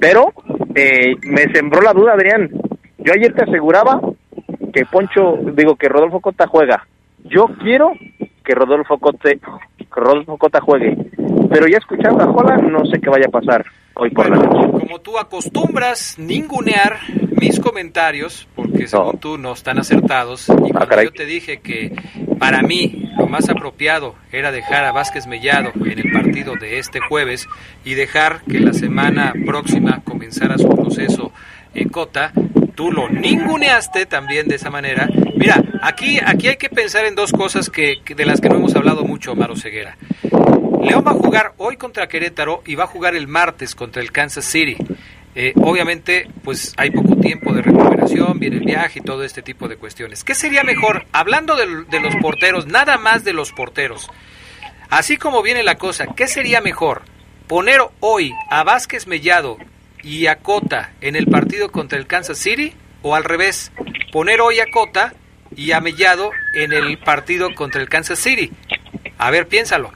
Pero 0.00 0.32
eh, 0.74 1.14
me 1.24 1.42
sembró 1.52 1.82
la 1.82 1.92
duda, 1.92 2.12
Adrián. 2.14 2.50
Yo 2.98 3.12
ayer 3.12 3.32
te 3.34 3.42
aseguraba 3.44 4.00
que 4.72 4.84
Poncho, 4.86 5.38
digo 5.54 5.76
que 5.76 5.88
Rodolfo 5.88 6.20
Cota 6.20 6.46
juega. 6.46 6.86
Yo 7.24 7.46
quiero 7.62 7.92
que 8.44 8.54
Rodolfo 8.54 8.98
Cota, 8.98 9.30
Rodolfo 9.90 10.36
Cota 10.38 10.60
juegue. 10.60 10.96
Pero 11.50 11.66
ya 11.66 11.78
escuchando 11.78 12.22
a 12.22 12.26
Jola, 12.26 12.56
no 12.56 12.84
sé 12.86 13.00
qué 13.00 13.10
vaya 13.10 13.26
a 13.26 13.30
pasar 13.30 13.64
hoy 13.94 14.10
por 14.10 14.30
la 14.30 14.36
noche. 14.36 14.70
Como 14.70 15.00
tú 15.00 15.18
acostumbras 15.18 16.16
ningunear 16.18 16.98
mis 17.40 17.58
comentarios, 17.58 18.48
porque 18.54 18.86
según 18.86 19.18
tú 19.18 19.38
no 19.38 19.52
están 19.52 19.78
acertados, 19.78 20.48
y 20.48 20.70
cuando 20.70 21.02
yo 21.02 21.12
te 21.12 21.26
dije 21.26 21.60
que 21.60 21.94
para 22.38 22.62
mí 22.62 23.10
lo 23.18 23.26
más 23.26 23.48
apropiado 23.48 24.14
era 24.32 24.52
dejar 24.52 24.84
a 24.84 24.92
Vázquez 24.92 25.26
Mellado 25.26 25.70
en 25.74 25.98
el 25.98 26.12
partido 26.12 26.54
de 26.54 26.78
este 26.78 27.00
jueves 27.00 27.48
y 27.84 27.94
dejar 27.94 28.42
que 28.42 28.60
la 28.60 28.72
semana 28.72 29.32
próxima 29.44 30.02
comenzara 30.04 30.56
su 30.58 30.68
proceso 30.68 31.32
en 31.74 31.88
Cota, 31.88 32.32
tú 32.80 32.90
lo 32.90 33.10
ninguneaste 33.10 34.06
también 34.06 34.48
de 34.48 34.54
esa 34.54 34.70
manera. 34.70 35.06
Mira, 35.36 35.62
aquí, 35.82 36.18
aquí 36.24 36.48
hay 36.48 36.56
que 36.56 36.70
pensar 36.70 37.04
en 37.04 37.14
dos 37.14 37.30
cosas 37.30 37.68
que, 37.68 37.98
de 38.16 38.24
las 38.24 38.40
que 38.40 38.48
no 38.48 38.54
hemos 38.54 38.74
hablado 38.74 39.04
mucho, 39.04 39.34
Maro 39.36 39.54
Ceguera. 39.54 39.98
León 40.82 41.04
va 41.06 41.10
a 41.10 41.14
jugar 41.14 41.52
hoy 41.58 41.76
contra 41.76 42.08
Querétaro 42.08 42.62
y 42.64 42.76
va 42.76 42.84
a 42.84 42.86
jugar 42.86 43.14
el 43.16 43.28
martes 43.28 43.74
contra 43.74 44.00
el 44.00 44.12
Kansas 44.12 44.46
City. 44.46 44.78
Eh, 45.34 45.52
obviamente, 45.56 46.26
pues 46.42 46.72
hay 46.78 46.90
poco 46.90 47.16
tiempo 47.16 47.52
de 47.52 47.60
recuperación, 47.60 48.38
viene 48.38 48.56
el 48.56 48.64
viaje 48.64 49.00
y 49.00 49.02
todo 49.02 49.24
este 49.24 49.42
tipo 49.42 49.68
de 49.68 49.76
cuestiones. 49.76 50.24
¿Qué 50.24 50.34
sería 50.34 50.64
mejor? 50.64 51.04
Hablando 51.12 51.56
del- 51.56 51.86
de, 51.86 52.00
los 52.00 52.16
porteros, 52.16 52.66
nada 52.66 52.96
más 52.96 53.24
de 53.24 53.34
los 53.34 53.52
porteros. 53.52 54.08
Así 54.88 55.18
como 55.18 55.42
viene 55.42 55.62
la 55.64 55.74
cosa, 55.74 56.06
¿qué 56.16 56.26
sería 56.26 56.62
mejor? 56.62 57.02
¿Poner 57.46 57.82
hoy 58.00 58.32
a 58.48 58.64
Vázquez 58.64 59.06
Mellado 59.06 59.58
y 60.02 60.26
a 60.26 60.36
Cota 60.36 60.92
en 61.00 61.16
el 61.16 61.26
partido 61.26 61.70
contra 61.70 61.98
el 61.98 62.06
Kansas 62.06 62.38
City? 62.38 62.72
¿O 63.02 63.14
al 63.14 63.24
revés? 63.24 63.72
¿Poner 64.12 64.40
hoy 64.40 64.60
a 64.60 64.70
Cota 64.70 65.14
y 65.56 65.72
a 65.72 65.80
Mellado 65.80 66.30
en 66.54 66.72
el 66.72 66.98
partido 66.98 67.54
contra 67.54 67.80
el 67.80 67.88
Kansas 67.88 68.18
City? 68.18 68.52
A 69.18 69.30
ver, 69.30 69.46
piénsalo. 69.46 69.92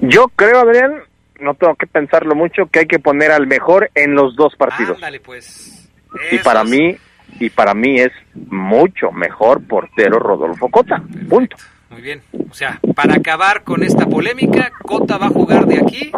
Yo 0.00 0.28
creo, 0.28 0.60
Adrián, 0.60 1.02
no 1.40 1.54
tengo 1.54 1.74
que 1.74 1.86
pensarlo 1.86 2.34
mucho, 2.34 2.66
que 2.66 2.80
hay 2.80 2.86
que 2.86 2.98
poner 2.98 3.30
al 3.30 3.46
mejor 3.46 3.90
en 3.94 4.14
los 4.14 4.36
dos 4.36 4.54
partidos. 4.56 4.96
Ándale, 4.96 5.20
pues. 5.20 5.90
Y 6.30 6.38
para 6.38 6.64
mí, 6.64 6.96
y 7.40 7.50
para 7.50 7.74
mí 7.74 8.00
es 8.00 8.12
mucho 8.34 9.12
mejor 9.12 9.66
portero 9.66 10.18
Rodolfo 10.18 10.68
Cota. 10.68 11.02
Punto. 11.28 11.56
Muy 11.90 12.02
bien. 12.02 12.22
O 12.50 12.54
sea, 12.54 12.80
para 12.94 13.14
acabar 13.14 13.62
con 13.62 13.82
esta 13.82 14.06
polémica, 14.06 14.72
Cota 14.82 15.18
va 15.18 15.26
a 15.26 15.30
jugar 15.30 15.66
de 15.66 15.78
aquí 15.78 16.12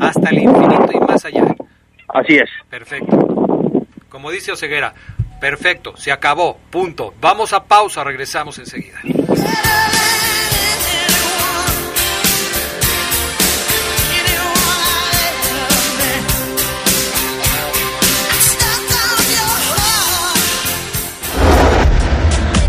hasta 0.00 0.30
el 0.30 0.38
infinito 0.38 0.90
y 0.92 1.00
más 1.00 1.24
allá. 1.24 1.44
Así 2.14 2.36
es. 2.36 2.48
Perfecto. 2.70 3.18
Como 4.08 4.30
dice 4.30 4.52
Oseguera, 4.52 4.94
perfecto, 5.40 5.96
se 5.96 6.12
acabó, 6.12 6.58
punto. 6.70 7.12
Vamos 7.20 7.52
a 7.52 7.64
pausa, 7.64 8.04
regresamos 8.04 8.58
enseguida. 8.58 9.00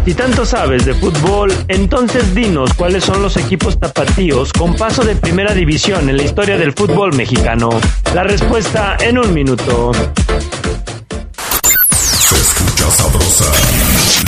Si 0.05 0.13
tanto 0.13 0.45
sabes 0.45 0.85
de 0.85 0.93
fútbol, 0.93 1.51
entonces 1.67 2.35
dinos 2.35 2.71
cuáles 2.75 3.03
son 3.03 3.23
los 3.23 3.37
equipos 3.37 3.79
tapatíos 3.79 4.53
con 4.53 4.75
paso 4.75 5.03
de 5.03 5.15
primera 5.15 5.51
división 5.55 6.07
en 6.09 6.17
la 6.17 6.23
historia 6.23 6.59
del 6.59 6.73
fútbol 6.73 7.15
mexicano. 7.15 7.69
La 8.13 8.21
respuesta 8.21 8.97
en 9.01 9.17
un 9.17 9.33
minuto. 9.33 9.91
Escucha 11.91 12.91
sabrosa, 12.91 13.51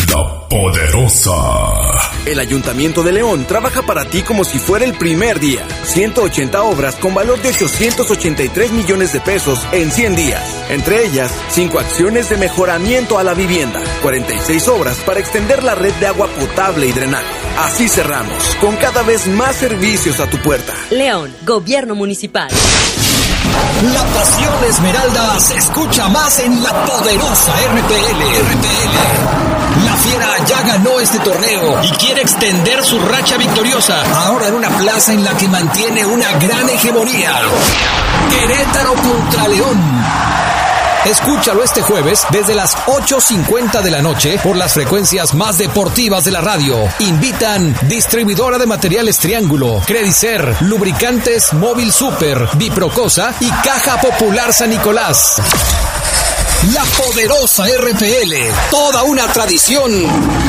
la 0.10 0.48
poderosa. 0.50 2.07
El 2.28 2.40
Ayuntamiento 2.40 3.04
de 3.04 3.14
León 3.14 3.46
trabaja 3.46 3.84
para 3.84 4.04
ti 4.04 4.22
como 4.22 4.44
si 4.44 4.60
fuera 4.60 4.84
el 4.84 4.94
primer 4.94 5.40
día. 5.40 5.66
180 5.86 6.62
obras 6.62 6.96
con 6.96 7.14
valor 7.14 7.42
de 7.42 7.50
883 7.50 8.74
millones 8.74 9.14
de 9.14 9.22
pesos 9.22 9.66
en 9.72 9.90
100 9.90 10.16
días. 10.18 10.44
Entre 10.70 11.06
ellas, 11.06 11.32
5 11.52 11.80
acciones 11.80 12.30
de 12.30 12.36
mejoramiento 12.36 13.18
a 13.18 13.24
la 13.24 13.34
vivienda, 13.34 13.82
46 14.02 14.68
obras 14.68 14.98
para 15.06 15.22
extender 15.22 15.64
la 15.64 15.76
red 15.76 15.94
de 16.02 16.08
agua 16.08 16.28
potable 16.28 16.88
y 16.88 16.92
drenaje. 16.92 17.26
Así 17.60 17.88
cerramos, 17.88 18.44
con 18.60 18.76
cada 18.76 19.04
vez 19.04 19.26
más 19.28 19.56
servicios 19.56 20.20
a 20.20 20.30
tu 20.30 20.38
puerta. 20.40 20.74
León, 20.90 21.34
Gobierno 21.46 21.96
Municipal. 21.96 22.50
La 23.94 24.04
pasión 24.04 24.64
esmeralda 24.68 25.40
se 25.40 25.56
escucha 25.56 26.10
más 26.10 26.40
en 26.40 26.62
la 26.62 26.86
poderosa 26.86 27.54
RPL. 27.72 28.22
RPL. 28.52 29.57
La 29.86 29.96
fiera 29.96 30.46
ya 30.46 30.62
ganó 30.62 31.00
este 31.00 31.20
torneo 31.20 31.84
y 31.84 31.90
quiere 31.92 32.22
extender 32.22 32.84
su 32.84 33.00
racha 33.00 33.38
victoriosa. 33.38 34.02
Ahora 34.26 34.48
en 34.48 34.56
una 34.56 34.70
plaza 34.70 35.14
en 35.14 35.24
la 35.24 35.36
que 35.38 35.48
mantiene 35.48 36.06
una 36.06 36.32
gran 36.34 36.70
hegemonía. 36.70 37.34
Querétaro 38.30 38.94
contra 38.96 39.48
León. 39.48 40.06
Escúchalo 41.06 41.64
este 41.64 41.82
jueves 41.82 42.26
desde 42.32 42.54
las 42.54 42.76
8.50 42.76 43.82
de 43.82 43.92
la 43.92 44.02
noche 44.02 44.38
por 44.44 44.58
las 44.58 44.74
frecuencias 44.74 45.34
más 45.36 45.58
deportivas 45.58 46.26
de 46.26 46.32
la 46.32 46.42
radio. 46.42 46.90
Invitan 47.00 47.74
distribuidora 47.84 48.58
de 48.58 48.66
materiales 48.66 49.18
Triángulo, 49.18 49.82
Credicer, 49.86 50.58
Lubricantes 50.62 51.54
Móvil 51.54 51.94
Super, 51.94 52.50
Biprocosa 52.56 53.34
y 53.40 53.50
Caja 53.50 54.02
Popular 54.02 54.52
San 54.52 54.70
Nicolás. 54.70 55.42
La 56.64 56.84
poderosa 56.84 57.66
RPL, 57.68 58.34
toda 58.72 59.04
una 59.04 59.32
tradición, 59.32 59.92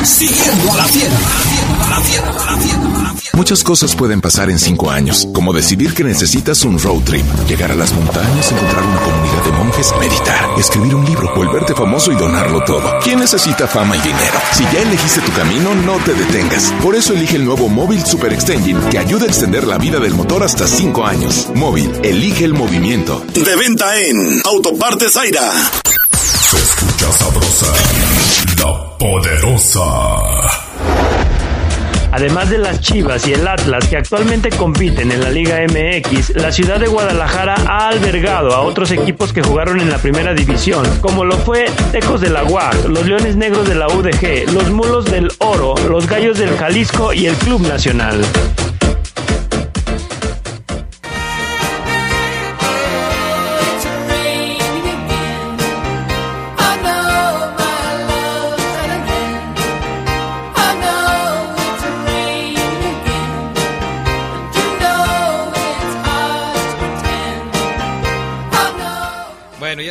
siguiendo 0.03 0.73
a 0.73 0.77
la 0.77 0.85
fiera. 0.85 1.15
A 1.85 1.89
la 1.91 2.01
fiera, 2.01 2.29
a 2.29 2.51
la 2.51 2.57
fiera. 2.57 3.13
Muchas 3.33 3.63
cosas 3.63 3.95
pueden 3.95 4.19
pasar 4.19 4.49
en 4.49 4.57
cinco 4.57 4.89
años, 4.89 5.27
como 5.33 5.53
decidir 5.53 5.93
que 5.93 6.03
necesitas 6.03 6.65
un 6.65 6.79
road 6.79 7.03
trip, 7.03 7.23
llegar 7.47 7.71
a 7.71 7.75
las 7.75 7.93
montañas, 7.93 8.51
encontrar 8.51 8.83
una 8.83 8.99
comunidad 9.01 9.43
de 9.45 9.51
monjes, 9.51 9.93
meditar, 9.99 10.49
escribir 10.59 10.95
un 10.95 11.05
libro, 11.05 11.31
volverte 11.35 11.75
famoso 11.75 12.11
y 12.11 12.15
donarlo 12.15 12.63
todo. 12.65 12.99
¿Quién 13.03 13.19
necesita 13.19 13.67
fama 13.67 13.95
y 13.95 14.01
dinero? 14.01 14.41
Si 14.51 14.63
ya 14.63 14.81
elegiste 14.81 15.21
tu 15.21 15.31
camino, 15.33 15.75
no 15.75 15.97
te 16.03 16.15
detengas. 16.15 16.73
Por 16.81 16.95
eso 16.95 17.13
elige 17.13 17.35
el 17.35 17.45
nuevo 17.45 17.69
Móvil 17.69 18.03
Super 18.03 18.33
Extension, 18.33 18.89
que 18.89 18.97
ayuda 18.97 19.25
a 19.25 19.27
extender 19.27 19.67
la 19.67 19.77
vida 19.77 19.99
del 19.99 20.15
motor 20.15 20.43
hasta 20.43 20.67
cinco 20.67 21.05
años. 21.05 21.47
Móvil, 21.53 21.91
elige 22.03 22.45
el 22.45 22.55
movimiento. 22.55 23.23
De 23.33 23.55
venta 23.55 23.95
en 24.01 24.41
Autopartes 24.43 25.13
Zaira. 25.13 25.51
Sabrosa, 27.11 27.73
la 28.59 28.97
poderosa. 28.97 29.81
Además 32.11 32.49
de 32.49 32.57
las 32.57 32.79
Chivas 32.81 33.27
y 33.27 33.33
el 33.33 33.47
Atlas 33.47 33.87
que 33.87 33.97
actualmente 33.97 34.49
compiten 34.49 35.11
en 35.11 35.21
la 35.21 35.29
Liga 35.29 35.59
MX, 35.61 36.35
la 36.35 36.51
ciudad 36.51 36.79
de 36.79 36.87
Guadalajara 36.87 37.55
ha 37.67 37.89
albergado 37.89 38.53
a 38.53 38.61
otros 38.61 38.91
equipos 38.91 39.33
que 39.33 39.41
jugaron 39.41 39.79
en 39.79 39.89
la 39.89 39.97
primera 39.97 40.33
división, 40.33 40.85
como 41.01 41.25
lo 41.25 41.37
fue 41.37 41.65
Tecos 41.91 42.21
de 42.21 42.29
la 42.29 42.43
UAC, 42.43 42.85
los 42.87 43.05
Leones 43.05 43.35
Negros 43.35 43.67
de 43.67 43.75
la 43.75 43.87
UDG, 43.87 44.51
los 44.53 44.69
Mulos 44.69 45.05
del 45.05 45.31
Oro, 45.39 45.75
los 45.87 46.07
Gallos 46.07 46.37
del 46.37 46.55
Jalisco 46.57 47.13
y 47.13 47.25
el 47.25 47.35
Club 47.35 47.61
Nacional. 47.67 48.21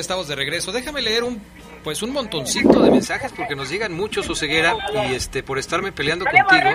Estamos 0.09 0.27
de 0.27 0.37
regreso. 0.37 0.73
Déjame 0.73 1.03
leer 1.03 1.23
un 1.23 1.39
pues 1.85 2.03
un 2.03 2.15
montoncito 2.15 2.81
de 2.81 2.91
mensajes 2.91 3.31
porque 3.31 3.55
nos 3.55 3.69
llegan 3.69 3.93
muchos 3.93 4.31
Oseguera 4.31 4.75
y 5.07 5.13
este 5.13 5.43
por 5.43 5.59
estarme 5.59 5.93
peleando 5.93 6.25
contigo. 6.25 6.71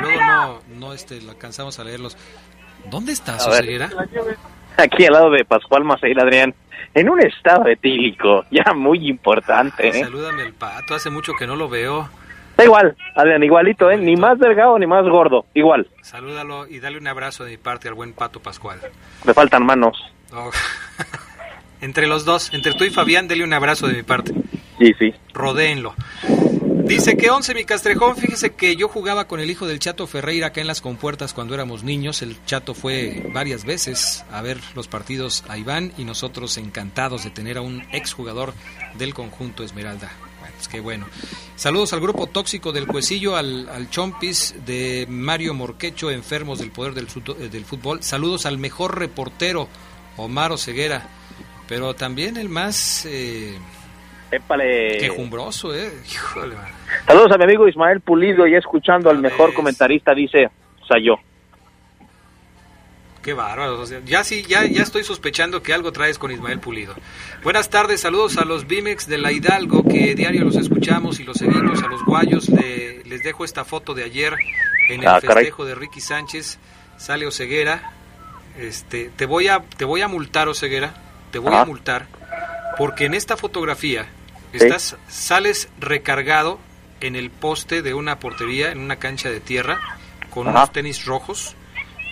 Luego 0.00 0.20
no 0.22 0.58
no 0.68 0.92
este 0.94 1.20
lo 1.20 1.32
alcanzamos 1.32 1.78
a 1.78 1.84
leerlos. 1.84 2.16
¿Dónde 2.90 3.12
estás, 3.12 3.46
A 3.46 3.50
ver. 3.50 3.64
Oseguera? 3.64 3.90
Aquí 4.78 5.04
al 5.04 5.12
lado 5.12 5.30
de 5.30 5.44
Pascual 5.44 5.84
Maceira, 5.84 6.22
Adrián, 6.22 6.54
en 6.94 7.10
un 7.10 7.20
estado 7.20 7.66
etílico, 7.66 8.46
ya 8.50 8.72
muy 8.72 9.06
importante. 9.06 9.88
¿eh? 9.88 10.04
Salúdame 10.04 10.40
al 10.40 10.54
pato, 10.54 10.94
hace 10.94 11.10
mucho 11.10 11.34
que 11.38 11.46
no 11.46 11.56
lo 11.56 11.68
veo. 11.68 12.08
Da 12.56 12.64
igual, 12.64 12.96
Adrián, 13.14 13.42
igualito, 13.42 13.90
¿eh? 13.90 13.98
Ni 13.98 14.16
más 14.16 14.38
delgado 14.38 14.78
ni 14.78 14.86
más 14.86 15.04
gordo, 15.04 15.44
igual. 15.52 15.88
Salúdalo 16.00 16.66
y 16.66 16.80
dale 16.80 16.96
un 16.96 17.06
abrazo 17.06 17.44
de 17.44 17.50
mi 17.50 17.56
parte 17.58 17.88
al 17.88 17.94
buen 17.94 18.14
pato 18.14 18.40
Pascual. 18.40 18.80
Me 19.26 19.34
faltan 19.34 19.66
manos. 19.66 20.02
Oh. 20.32 20.50
entre 21.82 22.06
los 22.06 22.24
dos, 22.24 22.50
entre 22.54 22.72
tú 22.72 22.84
y 22.84 22.90
Fabián, 22.90 23.28
dele 23.28 23.44
un 23.44 23.52
abrazo 23.52 23.86
de 23.86 23.94
mi 23.94 24.02
parte. 24.02 24.32
Sí, 24.78 24.92
sí. 24.98 25.12
Rodéenlo. 25.34 25.94
Dice 26.84 27.16
que 27.16 27.30
11 27.30 27.54
mi 27.54 27.64
Castrejón, 27.64 28.16
fíjese 28.16 28.54
que 28.54 28.76
yo 28.76 28.88
jugaba 28.88 29.26
con 29.26 29.40
el 29.40 29.50
hijo 29.50 29.66
del 29.66 29.78
Chato 29.78 30.06
Ferreira 30.06 30.48
acá 30.48 30.60
en 30.60 30.66
las 30.66 30.80
compuertas 30.80 31.32
cuando 31.32 31.54
éramos 31.54 31.84
niños. 31.84 32.22
El 32.22 32.36
Chato 32.44 32.74
fue 32.74 33.30
varias 33.32 33.64
veces 33.64 34.24
a 34.32 34.42
ver 34.42 34.58
los 34.74 34.88
partidos 34.88 35.44
a 35.48 35.58
Iván 35.58 35.92
y 35.96 36.04
nosotros 36.04 36.56
encantados 36.58 37.24
de 37.24 37.30
tener 37.30 37.58
a 37.58 37.62
un 37.62 37.82
exjugador 37.92 38.52
del 38.98 39.14
conjunto 39.14 39.62
Esmeralda. 39.62 40.10
Bueno, 40.40 40.54
pues 40.56 40.68
qué 40.68 40.80
bueno. 40.80 41.06
Saludos 41.56 41.92
al 41.92 42.00
grupo 42.00 42.26
tóxico 42.26 42.72
del 42.72 42.86
Cuecillo, 42.86 43.36
al, 43.36 43.68
al 43.68 43.88
Chompis 43.88 44.54
de 44.66 45.06
Mario 45.08 45.54
Morquecho, 45.54 46.10
enfermos 46.10 46.58
del 46.58 46.72
poder 46.72 46.94
del, 46.94 47.06
eh, 47.38 47.48
del 47.48 47.64
fútbol. 47.64 48.02
Saludos 48.02 48.44
al 48.44 48.58
mejor 48.58 48.98
reportero, 48.98 49.68
Omar 50.16 50.52
Oseguera, 50.52 51.08
pero 51.68 51.94
también 51.94 52.36
el 52.36 52.48
más 52.48 53.06
eh, 53.06 53.56
Épale. 54.30 54.98
quejumbroso, 54.98 55.74
¿eh? 55.74 55.92
Híjole. 56.10 56.56
Saludos 57.06 57.32
a 57.32 57.38
mi 57.38 57.44
amigo 57.44 57.66
Ismael 57.68 58.00
Pulido, 58.00 58.46
y 58.46 58.54
escuchando 58.54 59.10
al 59.10 59.18
mejor 59.18 59.52
comentarista, 59.54 60.14
dice, 60.14 60.46
o 60.82 60.86
sea, 60.86 60.96
yo. 61.02 61.16
Qué 63.22 63.34
bárbaro. 63.34 63.80
o 63.80 63.86
sea, 63.86 64.00
ya 64.04 64.24
sí, 64.24 64.42
ya, 64.48 64.64
ya 64.66 64.82
estoy 64.82 65.04
sospechando 65.04 65.62
que 65.62 65.72
algo 65.72 65.92
traes 65.92 66.18
con 66.18 66.32
Ismael 66.32 66.58
Pulido. 66.58 66.94
Buenas 67.44 67.70
tardes, 67.70 68.00
saludos 68.00 68.36
a 68.36 68.44
los 68.44 68.66
Bimex 68.66 69.06
de 69.06 69.18
la 69.18 69.30
Hidalgo, 69.30 69.84
que 69.84 70.16
diario 70.16 70.42
los 70.44 70.56
escuchamos 70.56 71.20
y 71.20 71.24
los 71.24 71.36
seguimos. 71.36 71.80
A 71.84 71.86
los 71.86 72.04
Guayos 72.04 72.48
le- 72.48 73.04
les 73.04 73.22
dejo 73.22 73.44
esta 73.44 73.64
foto 73.64 73.94
de 73.94 74.02
ayer 74.02 74.34
en 74.88 75.02
el 75.02 75.06
Ah, 75.06 75.20
festejo 75.20 75.64
de 75.64 75.76
Ricky 75.76 76.00
Sánchez. 76.00 76.58
Sale 76.96 77.24
Oseguera. 77.26 77.92
Este, 78.58 79.10
te 79.14 79.24
voy 79.26 79.46
a, 79.46 79.60
te 79.60 79.84
voy 79.84 80.00
a 80.02 80.08
multar, 80.08 80.48
Oseguera. 80.48 80.92
Te 81.32 81.38
voy 81.38 81.52
a 81.54 81.64
multar. 81.64 82.06
Porque 82.78 83.06
en 83.06 83.14
esta 83.14 83.36
fotografía 83.36 84.06
estás, 84.52 84.96
sales 85.08 85.68
recargado 85.80 86.58
en 87.00 87.16
el 87.16 87.30
poste 87.30 87.82
de 87.82 87.94
una 87.94 88.18
portería, 88.20 88.70
en 88.70 88.78
una 88.78 88.96
cancha 88.96 89.30
de 89.30 89.40
tierra, 89.40 89.78
con 90.30 90.46
Ajá. 90.48 90.58
unos 90.58 90.72
tenis 90.72 91.04
rojos 91.04 91.56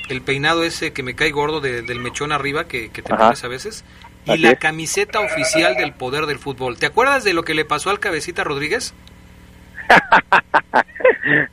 el 0.08 0.22
peinado 0.22 0.64
ese 0.64 0.92
que 0.92 1.04
me 1.04 1.14
cae 1.14 1.30
gordo 1.30 1.60
de- 1.60 1.82
del 1.82 2.00
mechón 2.00 2.32
arriba 2.32 2.66
que, 2.66 2.90
que 2.90 3.00
te 3.00 3.12
Ajá. 3.12 3.26
pones 3.26 3.44
a 3.44 3.48
veces 3.48 3.84
y 4.24 4.32
Así 4.32 4.40
la 4.42 4.50
es. 4.50 4.58
camiseta 4.58 5.20
oficial 5.20 5.76
del 5.76 5.92
poder 5.92 6.26
del 6.26 6.40
fútbol. 6.40 6.76
¿Te 6.78 6.86
acuerdas 6.86 7.22
de 7.22 7.32
lo 7.32 7.44
que 7.44 7.54
le 7.54 7.64
pasó 7.64 7.90
al 7.90 8.00
cabecita 8.00 8.42
Rodríguez? 8.42 8.92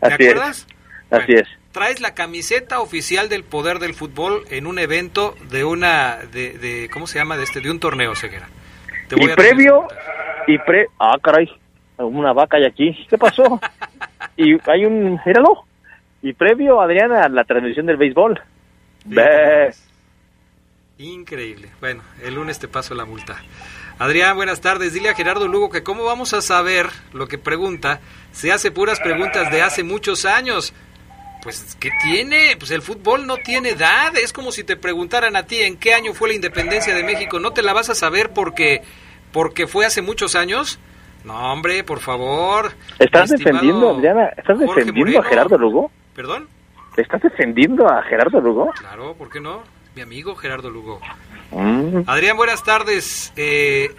Así 0.01 0.13
acuerdas? 0.28 0.65
es. 1.11 1.22
Así 1.22 1.34
es. 1.34 1.47
Traes 1.78 2.01
la 2.01 2.15
camiseta 2.15 2.80
oficial 2.80 3.30
del 3.30 3.43
poder 3.43 3.78
del 3.78 3.93
fútbol 3.93 4.45
en 4.49 4.65
un 4.65 4.80
evento 4.80 5.36
de 5.51 5.63
una, 5.63 6.17
de, 6.32 6.57
de 6.57 6.89
¿cómo 6.91 7.05
se 7.05 7.19
llama? 7.19 7.38
De 7.38 7.43
este, 7.43 7.61
de 7.61 7.69
un 7.69 7.80
torneo, 7.80 8.15
Ceguera. 8.15 8.47
Te 9.07 9.15
voy 9.15 9.28
Y 9.28 9.32
a 9.32 9.36
previo, 9.36 9.88
y 10.47 10.57
pre... 10.57 10.88
Ah, 10.99 11.15
caray, 11.21 11.47
una 11.99 12.34
vaca 12.34 12.57
hay 12.57 12.65
aquí. 12.65 13.05
¿Qué 13.07 13.15
pasó? 13.19 13.61
y 14.38 14.57
hay 14.67 14.86
un... 14.86 15.19
Míralo. 15.23 15.65
Y 16.23 16.34
previo, 16.34 16.82
Adriana, 16.82 17.25
a 17.25 17.30
la 17.30 17.43
transmisión 17.43 17.86
del 17.86 17.97
béisbol. 17.97 18.41
Ve. 19.05 19.71
Increíble. 20.97 21.69
Bueno, 21.80 22.01
el 22.23 22.34
lunes 22.34 22.57
te 22.57 22.67
paso 22.67 22.95
la 22.95 23.05
multa. 23.05 23.38
Adrián, 23.99 24.36
buenas 24.36 24.61
tardes. 24.61 24.93
Dile 24.93 25.09
a 25.09 25.13
Gerardo 25.13 25.47
Lugo 25.47 25.69
que 25.69 25.84
cómo 25.84 26.03
vamos 26.05 26.34
a 26.34 26.41
saber 26.41 26.88
lo 27.13 27.28
que 27.28 27.38
pregunta. 27.38 27.99
Se 28.32 28.51
hace 28.51 28.71
puras 28.71 28.99
preguntas 28.99 29.51
de 29.51 29.61
hace 29.61 29.84
muchos 29.84 30.25
años. 30.25 30.73
Pues, 31.41 31.77
¿qué 31.79 31.91
tiene? 32.03 32.55
Pues 32.57 32.71
el 32.71 32.81
fútbol 32.81 33.27
no 33.27 33.38
tiene 33.38 33.69
edad. 33.69 34.15
Es 34.17 34.33
como 34.33 34.51
si 34.51 34.63
te 34.63 34.75
preguntaran 34.75 35.35
a 35.35 35.43
ti 35.43 35.61
en 35.61 35.77
qué 35.77 35.93
año 35.93 36.13
fue 36.13 36.29
la 36.29 36.35
independencia 36.35 36.93
de 36.93 37.03
México. 37.03 37.39
¿No 37.39 37.51
te 37.51 37.61
la 37.61 37.73
vas 37.73 37.89
a 37.89 37.95
saber 37.95 38.31
porque, 38.33 38.81
porque 39.31 39.67
fue 39.67 39.85
hace 39.85 40.01
muchos 40.01 40.35
años? 40.35 40.79
No, 41.23 41.53
hombre, 41.53 41.83
por 41.83 41.99
favor. 41.99 42.71
¿Estás 42.99 43.29
defendiendo, 43.29 43.95
Adriana? 43.95 44.27
¿Estás 44.38 44.57
Jorge 44.57 44.85
defendiendo 44.85 45.19
a. 45.19 45.23
Gerardo 45.23 45.57
Lugo? 45.57 45.91
¿Perdón? 46.15 46.47
¿Estás 46.95 47.21
defendiendo 47.21 47.88
a 47.88 48.01
Gerardo 48.03 48.39
Lugo? 48.41 48.71
Claro, 48.79 49.13
¿por 49.13 49.29
qué 49.29 49.39
no? 49.39 49.61
Mi 49.95 50.01
amigo 50.01 50.35
Gerardo 50.35 50.69
Lugo. 50.69 50.99
Mm. 51.51 52.01
Adrián, 52.07 52.38
buenas 52.38 52.63
tardes. 52.63 53.33
Eh, 53.35 53.91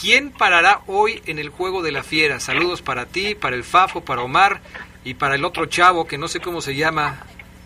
¿Quién 0.00 0.30
parará 0.30 0.80
hoy 0.86 1.22
en 1.26 1.38
el 1.38 1.48
juego 1.48 1.82
de 1.82 1.92
la 1.92 2.02
fiera? 2.02 2.40
Saludos 2.40 2.82
para 2.82 3.06
ti, 3.06 3.34
para 3.34 3.56
el 3.56 3.64
Fafo, 3.64 4.02
para 4.02 4.22
Omar 4.22 4.60
y 5.04 5.14
para 5.14 5.34
el 5.34 5.44
otro 5.44 5.66
chavo 5.66 6.06
que 6.06 6.18
no 6.18 6.28
sé 6.28 6.40
cómo 6.40 6.60
se 6.60 6.74
llama. 6.74 7.18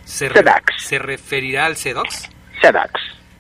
¿Se, 0.04 0.28
re- 0.28 0.42
se 0.78 0.98
referirá 0.98 1.66
al 1.66 1.76
Sedox? 1.76 2.30
Sedax. 2.62 2.92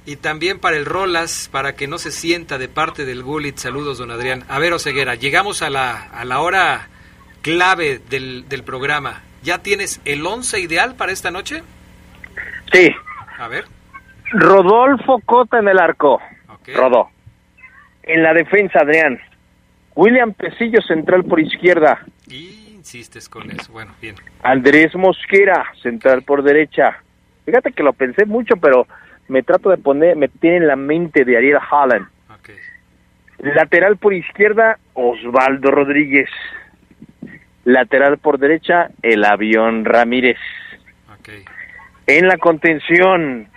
Y 0.04 0.16
también 0.16 0.58
para 0.58 0.76
el 0.76 0.84
Rolas, 0.86 1.48
para 1.52 1.74
que 1.74 1.86
no 1.88 1.98
se 1.98 2.10
sienta 2.12 2.58
de 2.58 2.68
parte 2.68 3.04
del 3.04 3.22
Gulit. 3.22 3.56
Saludos, 3.58 3.98
don 3.98 4.10
Adrián. 4.10 4.44
A 4.48 4.58
ver, 4.58 4.72
Oseguera, 4.72 5.14
llegamos 5.14 5.62
a 5.62 5.70
la, 5.70 6.02
a 6.12 6.24
la 6.24 6.40
hora 6.40 6.88
clave 7.42 8.00
del, 8.10 8.48
del 8.48 8.62
programa. 8.64 9.22
¿Ya 9.42 9.58
tienes 9.58 10.00
el 10.04 10.24
11 10.26 10.60
ideal 10.60 10.94
para 10.94 11.12
esta 11.12 11.30
noche? 11.30 11.62
Sí. 12.72 12.90
A 13.38 13.48
ver. 13.48 13.64
Rodolfo 14.32 15.20
Cota 15.24 15.58
en 15.58 15.68
el 15.68 15.78
arco. 15.78 16.20
Rodó. 16.74 17.08
En 18.02 18.22
la 18.22 18.34
defensa, 18.34 18.80
Adrián. 18.80 19.18
William 19.94 20.32
Pesillo, 20.34 20.80
central 20.82 21.24
por 21.24 21.40
izquierda. 21.40 22.04
Insistes 22.88 23.28
con 23.28 23.50
eso. 23.50 23.70
Bueno, 23.70 23.92
bien. 24.00 24.14
Andrés 24.42 24.94
Mosquera, 24.94 25.66
central 25.82 26.22
por 26.22 26.42
derecha. 26.42 27.02
Fíjate 27.44 27.72
que 27.72 27.82
lo 27.82 27.92
pensé 27.92 28.24
mucho, 28.24 28.56
pero 28.56 28.86
me 29.28 29.42
trato 29.42 29.68
de 29.68 29.76
poner, 29.76 30.16
me 30.16 30.28
tiene 30.28 30.56
en 30.56 30.66
la 30.68 30.76
mente 30.76 31.26
de 31.26 31.36
Ariel 31.36 31.58
Haaland. 31.70 32.08
Lateral 33.40 33.98
por 33.98 34.14
izquierda, 34.14 34.78
Osvaldo 34.94 35.70
Rodríguez. 35.70 36.30
Lateral 37.64 38.16
por 38.16 38.38
derecha, 38.38 38.88
el 39.02 39.22
avión 39.22 39.84
Ramírez. 39.84 40.38
En 42.06 42.26
la 42.26 42.38
contención, 42.38 43.48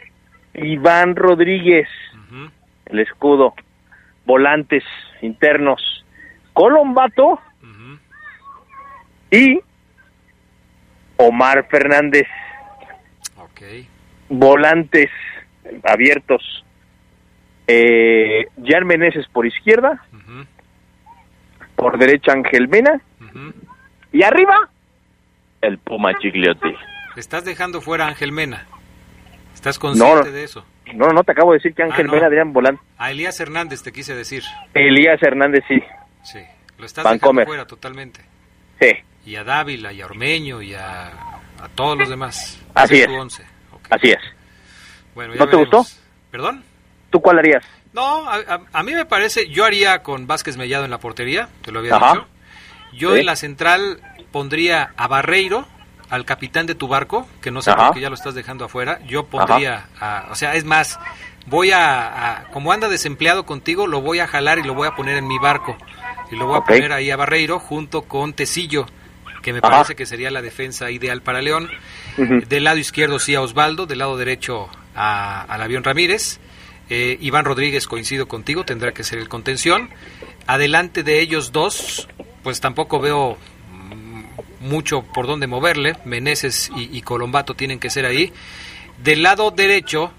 Iván 0.56 1.16
Rodríguez. 1.16 1.88
El 2.88 3.00
escudo. 3.00 3.54
Volantes 4.26 4.84
internos. 5.22 6.06
Colombato. 6.52 7.40
Y 9.32 9.60
Omar 11.18 11.68
Fernández. 11.70 12.28
Volantes 14.30 15.10
abiertos. 15.84 16.66
Eh, 17.68 18.48
Jan 18.66 18.86
Meneses 18.86 19.28
por 19.28 19.46
izquierda. 19.46 20.04
Por 21.76 21.98
derecha 21.98 22.32
Ángel 22.34 22.68
Mena. 22.68 23.02
Y 24.12 24.24
arriba, 24.24 24.70
el 25.62 25.78
Puma 25.80 26.14
Gigliotti. 26.20 26.74
Estás 27.16 27.46
dejando 27.46 27.82
fuera 27.82 28.06
a 28.06 28.10
Ángel 28.10 28.32
Mena. 28.32 28.66
¿Estás 29.54 29.78
consciente 29.80 30.16
No, 30.16 30.24
no. 30.24 30.32
de 30.32 30.44
eso? 30.44 30.66
No, 30.96 31.08
no, 31.10 31.24
te 31.24 31.32
acabo 31.34 31.52
de 31.52 31.58
decir 31.60 31.74
que 31.74 31.84
Ángel 31.84 32.06
Ah, 32.06 32.08
no. 32.08 32.14
Mena, 32.14 32.28
Adrián 32.28 32.54
Volante. 32.54 32.82
A 32.98 33.12
Elías 33.12 33.40
Hernández 33.40 33.84
te 33.84 33.92
quise 33.92 34.16
decir. 34.16 34.44
Elías 34.74 35.22
Hernández, 35.22 35.64
sí. 35.68 35.82
Sí, 36.24 36.40
lo 36.78 36.86
estás 36.86 37.04
Vancomer. 37.04 37.46
dejando 37.46 37.50
fuera 37.50 37.66
totalmente. 37.68 38.22
Sí. 38.80 38.92
Y 39.32 39.36
a 39.38 39.44
Dávila, 39.44 39.94
y 39.94 40.02
a 40.02 40.06
Ormeño, 40.06 40.62
y 40.62 40.74
a, 40.74 41.08
a 41.08 41.70
todos 41.76 41.98
los 41.98 42.10
demás. 42.10 42.60
Así 42.74 42.96
Ese 42.96 43.04
es. 43.04 43.08
tu 43.08 43.14
once. 43.16 43.46
Así 43.90 44.10
es. 44.12 44.20
Bueno, 45.16 45.34
ya 45.34 45.40
¿No 45.40 45.46
te 45.50 45.56
veremos. 45.58 45.78
gustó? 45.88 45.96
¿Perdón? 46.32 46.64
¿Tú 47.10 47.22
cuál 47.22 47.40
harías? 47.40 47.64
No, 47.94 48.28
a, 48.30 48.36
a- 48.36 48.62
a 48.74 48.84
mí 48.84 48.94
me 48.94 49.06
parece, 49.06 49.50
yo 49.50 49.66
haría 49.66 50.04
con 50.04 50.28
Vázquez 50.28 50.58
Mellado 50.58 50.86
en 50.86 50.92
la 50.92 51.00
portería, 51.00 51.50
te 51.62 51.72
lo 51.72 51.80
había 51.80 51.96
Ajá. 51.96 52.14
dicho. 52.14 52.28
Yo 52.94 53.14
Sí. 53.14 53.20
en 53.22 53.26
la 53.26 53.36
central 53.36 54.02
pondría 54.32 54.94
a 54.98 55.08
Barreiro, 55.08 55.68
al 56.10 56.26
capitán 56.26 56.66
de 56.66 56.76
tu 56.76 56.88
barco, 56.90 57.28
que 57.42 57.52
no 57.52 57.62
sé 57.62 57.72
Ajá. 57.72 57.88
por 57.88 57.96
qué 57.96 58.02
ya 58.02 58.10
lo 58.10 58.16
estás 58.16 58.34
dejando 58.36 58.66
afuera. 58.66 59.00
Yo 59.08 59.26
pondría, 59.28 59.88
a- 60.00 60.28
o 60.30 60.36
sea, 60.36 60.56
es 60.56 60.66
más, 60.66 61.00
voy 61.48 61.72
a, 61.72 62.48
como 62.52 62.72
anda 62.74 62.90
desempleado 62.90 63.46
contigo, 63.46 63.88
lo 63.88 64.02
voy 64.02 64.20
a 64.20 64.28
jalar 64.28 64.60
y 64.60 64.64
lo 64.64 64.74
voy 64.74 64.88
a 64.90 64.96
poner 64.96 65.16
en 65.18 65.28
mi 65.28 65.38
barco. 65.40 65.78
Y 66.32 66.36
lo 66.38 66.48
voy 66.48 66.58
a 66.60 66.62
poner 66.62 66.92
ahí 66.94 67.12
a 67.12 67.18
Barreiro 67.18 67.60
junto 67.60 68.04
con 68.04 68.32
Tecillo, 68.34 68.86
que 69.42 69.54
me 69.54 69.60
Ajá. 69.60 69.70
parece 69.70 69.96
que 69.96 70.06
sería 70.06 70.32
la 70.32 70.42
defensa 70.42 70.92
ideal 70.92 71.22
para 71.22 71.42
León. 71.42 71.70
Del 72.18 72.64
lado 72.64 72.78
izquierdo 72.78 73.20
sí 73.20 73.36
a 73.36 73.42
Osvaldo, 73.42 73.86
del 73.86 74.00
lado 74.00 74.18
derecho 74.18 74.70
a, 74.96 75.42
al 75.44 75.62
avión 75.62 75.84
Ramírez. 75.84 76.40
Eh, 76.90 77.18
Iván 77.22 77.46
Rodríguez, 77.46 77.88
coincido 77.88 78.28
contigo, 78.28 78.66
tendrá 78.66 78.92
que 78.92 79.04
ser 79.04 79.20
el 79.20 79.30
contención. 79.30 79.90
Adelante 80.46 81.04
de 81.04 81.22
ellos 81.22 81.52
dos, 81.52 82.08
pues 82.44 82.60
tampoco 82.60 83.00
veo 83.00 83.38
mm, 83.72 84.24
mucho 84.60 85.02
por 85.02 85.26
dónde 85.26 85.48
moverle. 85.48 85.96
Meneses 86.04 86.70
y, 86.76 86.96
y 86.98 87.02
Colombato 87.02 87.54
tienen 87.54 87.80
que 87.80 87.90
ser 87.90 88.06
ahí. 88.06 88.34
Del 89.02 89.24
lado 89.24 89.52
derecho, 89.52 90.12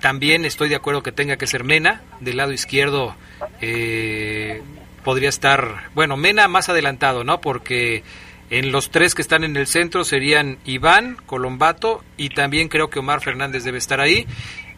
también 0.00 0.44
estoy 0.44 0.68
de 0.68 0.76
acuerdo 0.76 1.02
que 1.02 1.12
tenga 1.12 1.36
que 1.36 1.46
ser 1.46 1.64
Mena. 1.64 2.02
Del 2.20 2.38
lado 2.38 2.52
izquierdo, 2.52 3.14
eh, 3.60 4.62
podría 5.04 5.28
estar, 5.28 5.90
bueno, 5.94 6.16
Mena 6.16 6.48
más 6.48 6.68
adelantado, 6.68 7.24
¿no? 7.24 7.40
Porque 7.40 8.02
en 8.50 8.72
los 8.72 8.90
tres 8.90 9.14
que 9.14 9.22
están 9.22 9.44
en 9.44 9.56
el 9.56 9.66
centro 9.66 10.04
serían 10.04 10.58
Iván, 10.64 11.16
Colombato 11.26 12.02
y 12.16 12.30
también 12.30 12.68
creo 12.68 12.90
que 12.90 12.98
Omar 12.98 13.20
Fernández 13.20 13.64
debe 13.64 13.78
estar 13.78 14.00
ahí. 14.00 14.26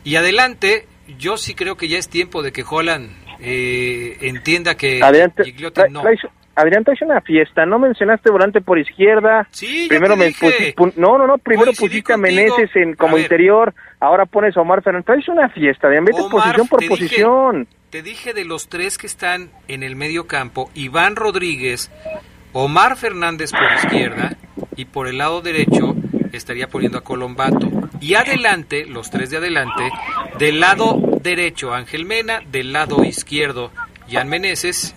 Y 0.05 0.17
adelante, 0.17 0.87
yo 1.19 1.37
sí 1.37 1.55
creo 1.55 1.77
que 1.77 1.89
ya 1.89 1.99
es 1.99 2.09
tiempo 2.09 2.43
de 2.43 2.53
que 2.53 2.65
Holland 2.69 3.11
eh, 3.41 4.19
entienda 4.21 4.77
que 4.77 5.03
Adrián, 5.03 5.33
Gigliotti 5.43 5.83
no. 5.91 6.03
Adrián, 6.55 6.85
traes 6.85 7.01
una 7.01 7.21
fiesta. 7.23 7.65
No 7.65 7.79
mencionaste 7.79 8.31
volante 8.31 8.61
por 8.61 8.79
izquierda. 8.79 9.49
Sí, 9.53 9.87
primero 9.89 10.17
me 10.17 10.33
no, 10.97 11.17
no, 11.19 11.27
no. 11.27 11.39
Primero 11.39 11.73
pusiste 11.73 12.13
a. 12.13 12.17
Meneses 12.19 12.71
en, 12.75 12.95
como 12.95 13.17
A 13.17 13.21
interior. 13.21 13.75
Ahora 14.01 14.27
pones 14.27 14.55
a 14.57 14.61
Omar 14.61 14.83
Fernández. 14.83 15.07
Traes 15.07 15.29
una 15.29 15.49
fiesta, 15.49 15.87
Adrián. 15.87 16.05
Vete 16.05 16.21
Omar, 16.21 16.43
posición 16.57 16.69
por 16.69 16.81
dije- 16.81 16.89
posición. 16.91 17.69
Te 17.89 18.03
dije 18.03 18.35
de 18.35 18.45
los 18.45 18.69
tres 18.69 18.99
que 18.99 19.07
están 19.07 19.51
en 19.69 19.83
el 19.83 19.97
medio 19.97 20.27
campo, 20.27 20.71
Iván 20.75 21.17
Rodríguez, 21.17 21.91
Omar 22.53 22.97
Fernández 22.97 23.51
por 23.53 23.73
izquierda 23.73 24.37
y 24.77 24.85
por 24.85 25.09
el 25.09 25.19
lado 25.19 25.41
derecho 25.41 25.95
estaría 26.33 26.69
poniendo 26.69 26.99
a 26.99 27.03
Colombato. 27.03 27.69
Y 28.01 28.15
adelante, 28.15 28.87
los 28.87 29.11
tres 29.11 29.31
de 29.31 29.39
adelante, 29.39 29.91
del 30.39 30.61
lado 30.61 30.99
derecho 31.23 31.73
Ángel 31.73 32.05
Mena, 32.05 32.41
del 32.51 32.73
lado 32.73 33.05
izquierdo 33.05 33.71
Jan 34.11 34.29
Meneses 34.29 34.95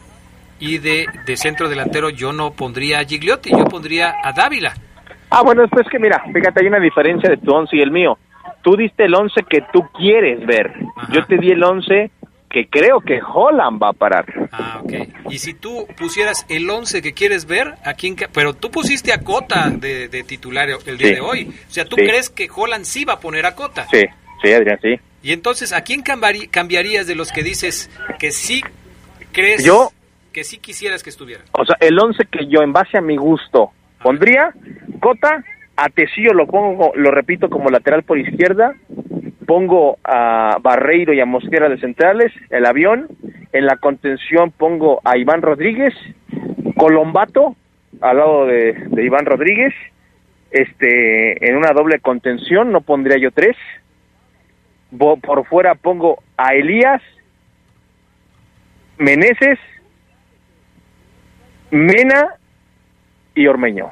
y 0.60 0.80
de, 0.80 1.06
de 1.26 1.38
centro 1.38 1.70
delantero 1.70 2.10
yo 2.10 2.34
no 2.34 2.52
pondría 2.52 3.00
a 3.00 3.06
Gigliotti, 3.06 3.52
yo 3.52 3.66
pondría 3.66 4.16
a 4.24 4.34
Dávila. 4.34 4.74
Ah, 5.30 5.42
bueno, 5.44 5.62
después 5.62 5.88
que 5.90 6.00
mira, 6.00 6.24
fíjate, 6.34 6.62
hay 6.62 6.68
una 6.68 6.80
diferencia 6.80 7.30
de 7.30 7.38
tu 7.38 7.54
once 7.54 7.76
y 7.76 7.82
el 7.82 7.92
mío. 7.92 8.18
Tú 8.62 8.76
diste 8.76 9.06
el 9.06 9.16
once 9.16 9.44
que 9.44 9.62
tú 9.72 9.84
quieres 9.98 10.46
ver. 10.46 10.74
Yo 11.12 11.26
te 11.26 11.38
di 11.38 11.52
el 11.52 11.64
once 11.64 12.12
que 12.56 12.68
creo 12.70 13.02
que 13.02 13.20
Holland 13.22 13.84
va 13.84 13.90
a 13.90 13.94
parar. 13.94 14.26
Ah, 14.54 14.80
ok. 14.82 14.94
Y 15.30 15.40
si 15.40 15.54
tú 15.54 15.86
pusieras 15.98 16.46
el 16.48 16.70
11 16.70 17.02
que 17.02 17.12
quieres 17.12 17.46
ver, 17.48 17.74
¿a 17.84 17.96
quién 17.96 18.16
Pero 18.34 18.54
tú 18.54 18.72
pusiste 18.72 19.12
a 19.12 19.18
Cota 19.20 19.70
de, 19.70 20.08
de 20.08 20.24
titular 20.24 20.70
el 20.86 20.98
día 20.98 21.10
Sí. 21.10 21.14
de 21.16 21.20
hoy. 21.20 21.54
O 21.68 21.72
sea, 21.72 21.84
¿tú 21.84 21.98
Sí. 21.98 22.04
crees 22.08 22.30
que 22.30 22.48
Holland 22.50 22.86
sí 22.86 23.04
va 23.04 23.14
a 23.16 23.20
poner 23.20 23.46
a 23.46 23.56
Cota? 23.56 23.86
Sí, 23.92 24.04
sí, 24.42 24.54
Adrián, 24.54 24.80
sí. 24.82 24.96
Y 25.22 25.34
entonces, 25.34 25.74
¿a 25.74 25.82
quién 25.82 26.02
cambiarías 26.02 27.08
de 27.08 27.16
los 27.16 27.34
que 27.34 27.44
dices 27.44 27.90
que 28.20 28.32
sí 28.32 28.64
crees 29.34 29.66
Yo- 29.66 29.92
que 30.32 30.46
sí 30.46 30.58
quisieras 30.60 31.04
que 31.04 31.10
estuviera? 31.10 31.44
O 31.52 31.66
sea, 31.66 31.76
el 31.82 32.00
once 32.00 32.24
que 32.32 32.48
yo, 32.48 32.62
en 32.62 32.72
base 32.72 32.98
a 32.98 33.02
mi 33.02 33.18
gusto, 33.18 33.72
pondría 34.02 34.54
Cota, 35.02 35.44
a 35.76 35.90
Tecillo 35.90 36.32
lo 36.32 36.48
pongo, 36.48 36.94
lo 36.96 37.12
repito, 37.12 37.50
como 37.50 37.70
lateral 37.70 38.04
por 38.04 38.18
izquierda, 38.18 38.74
pongo 39.46 39.98
a 40.04 40.58
Barreiro 40.62 41.14
y 41.14 41.20
a 41.20 41.26
Mosquera 41.26 41.70
de 41.70 41.80
centrales, 41.80 42.32
el 42.50 42.66
avión, 42.66 43.08
en 43.54 43.66
la 43.66 43.78
contención 43.78 44.52
pongo 44.52 45.02
a 45.04 45.18
Iván 45.18 45.42
Rodríguez, 45.42 45.94
Colombato, 46.78 47.56
al 48.02 48.18
lado 48.18 48.46
de, 48.46 48.76
Iván 48.98 49.26
Rodríguez, 49.26 49.74
este, 50.52 51.48
en 51.48 51.56
una 51.56 51.72
doble 51.72 52.00
contención, 52.00 52.72
no 52.72 52.82
pondría 52.82 53.18
yo 53.18 53.32
tres. 53.32 53.56
Por 54.98 55.46
fuera 55.48 55.76
pongo 55.76 56.24
a 56.38 56.54
Elías, 56.54 57.02
Meneses, 58.98 59.60
Mena 61.72 62.36
y 63.34 63.48
Ormeño. 63.48 63.92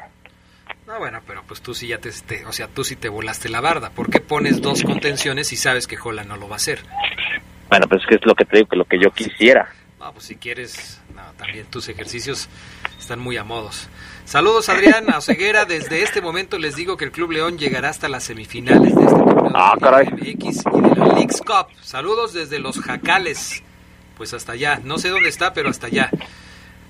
No, 0.93 0.99
bueno, 0.99 1.21
pero 1.25 1.41
pues 1.47 1.59
tú 1.61 1.73
sí 1.73 1.87
ya 1.87 1.97
te, 1.97 2.11
te- 2.11 2.45
o 2.45 2.51
sea, 2.53 2.67
tú 2.67 2.83
sí 2.83 2.95
te 2.95 3.09
volaste 3.09 3.49
la 3.49 3.61
barda. 3.61 3.89
¿Por 3.89 4.11
qué 4.11 4.19
pones 4.19 4.61
dos 4.61 4.83
contenciones 4.83 5.47
si 5.47 5.55
sabes 5.55 5.87
que 5.87 5.97
Jola 5.97 6.23
no 6.23 6.37
lo 6.37 6.47
va 6.47 6.53
a 6.53 6.57
hacer? 6.57 6.81
Bueno, 7.67 7.87
pues 7.87 8.01
es 8.01 8.07
que 8.07 8.15
es 8.15 8.21
lo 8.25 8.35
que 8.35 8.45
te 8.45 8.57
digo, 8.57 8.69
que 8.69 8.75
lo 8.75 8.85
que 8.85 8.99
yo 9.01 9.09
quisiera. 9.09 9.73
No, 9.99 10.13
pues 10.13 10.25
si 10.25 10.35
quieres, 10.35 11.01
no, 11.15 11.23
también 11.35 11.65
tus 11.65 11.89
ejercicios 11.89 12.47
están 12.99 13.19
muy 13.19 13.37
a 13.37 13.43
modos. 13.43 13.89
Saludos 14.25 14.69
Adrián 14.69 15.11
a 15.11 15.17
Oseguera, 15.17 15.65
desde 15.65 16.03
este 16.03 16.21
momento 16.21 16.59
les 16.59 16.75
digo 16.75 16.95
que 16.95 17.05
el 17.05 17.11
Club 17.11 17.31
León 17.31 17.57
llegará 17.57 17.89
hasta 17.89 18.07
las 18.07 18.23
semifinales 18.25 18.93
de 18.95 19.01
este 19.01 19.15
torneo 19.15 19.51
Ah, 19.55 19.75
la 19.81 20.03
MX 20.03 20.63
y 20.77 20.81
de 20.81 20.95
la 20.95 21.05
Leagues 21.15 21.41
Cup. 21.41 21.67
Saludos 21.81 22.33
desde 22.33 22.59
Los 22.59 22.79
Jacales, 22.79 23.63
pues 24.15 24.31
hasta 24.35 24.51
allá, 24.51 24.79
no 24.83 24.99
sé 24.99 25.09
dónde 25.09 25.29
está, 25.29 25.53
pero 25.55 25.69
hasta 25.69 25.87
allá. 25.87 26.11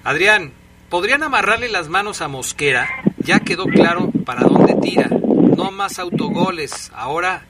Adrián, 0.03 0.51
¿podrían 0.89 1.23
amarrarle 1.23 1.69
las 1.69 1.89
manos 1.89 2.21
a 2.21 2.27
Mosquera? 2.27 2.87
Ya 3.19 3.39
quedó 3.39 3.65
claro 3.65 4.11
para 4.25 4.41
dónde 4.41 4.75
tira. 4.81 5.07
No 5.09 5.71
más 5.71 5.99
autogoles, 5.99 6.91
ahora 6.95 7.45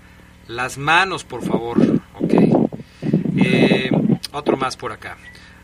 las 0.48 0.78
manos, 0.78 1.24
por 1.24 1.44
favor. 1.44 1.78
Ok. 2.20 2.34
Eh, 3.38 3.92
otro 4.32 4.58
más 4.58 4.78
por 4.78 4.92
acá. 4.92 5.18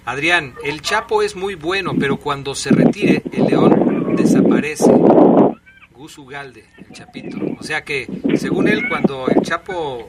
Adrián, 0.05 0.55
el 0.63 0.81
Chapo 0.81 1.21
es 1.21 1.35
muy 1.35 1.55
bueno, 1.55 1.93
pero 1.99 2.17
cuando 2.17 2.55
se 2.55 2.71
retire, 2.71 3.21
el 3.31 3.45
León 3.45 4.15
desaparece. 4.15 4.91
Gus 5.91 6.17
Ugalde, 6.17 6.65
el 6.77 6.91
Chapito. 6.93 7.37
O 7.59 7.63
sea 7.63 7.83
que, 7.83 8.07
según 8.35 8.67
él, 8.67 8.87
cuando 8.89 9.27
el 9.27 9.41
Chapo 9.41 10.07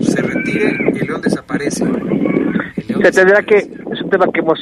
se 0.00 0.22
retire, 0.22 0.68
el 0.68 1.06
León 1.06 1.20
desaparece. 1.22 1.84
Se 3.02 3.12
tendrá 3.12 3.42
que, 3.42 3.56
es 3.56 4.02
un 4.02 4.10
tema 4.10 4.26
que 4.32 4.40
hemos 4.40 4.60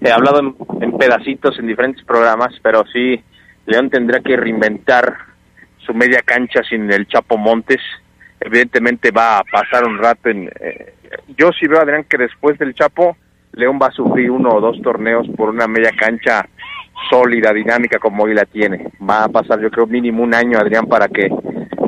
eh, 0.00 0.10
hablado 0.10 0.40
en 0.80 0.87
pedacitos 0.98 1.58
en 1.58 1.66
diferentes 1.66 2.04
programas, 2.04 2.54
pero 2.62 2.84
sí, 2.92 3.22
León 3.66 3.90
tendrá 3.90 4.20
que 4.20 4.36
reinventar 4.36 5.16
su 5.78 5.94
media 5.94 6.22
cancha 6.22 6.62
sin 6.68 6.90
el 6.90 7.06
Chapo 7.06 7.36
Montes. 7.38 7.80
Evidentemente 8.40 9.10
va 9.10 9.38
a 9.38 9.44
pasar 9.44 9.84
un 9.86 9.98
rato 9.98 10.28
en... 10.28 10.50
eh, 10.60 10.94
yo 11.36 11.50
sí 11.52 11.66
veo, 11.66 11.80
Adrián, 11.80 12.04
que 12.04 12.18
después 12.18 12.58
del 12.58 12.74
Chapo, 12.74 13.16
León 13.52 13.78
va 13.80 13.86
a 13.86 13.92
sufrir 13.92 14.30
uno 14.30 14.50
o 14.50 14.60
dos 14.60 14.80
torneos 14.82 15.26
por 15.36 15.48
una 15.48 15.66
media 15.66 15.90
cancha 15.98 16.46
sólida, 17.10 17.52
dinámica 17.52 17.98
como 17.98 18.24
hoy 18.24 18.34
la 18.34 18.44
tiene. 18.44 18.90
Va 19.08 19.24
a 19.24 19.28
pasar, 19.28 19.60
yo 19.60 19.70
creo, 19.70 19.86
mínimo 19.86 20.22
un 20.22 20.34
año, 20.34 20.58
Adrián, 20.58 20.86
para 20.86 21.08
que 21.08 21.30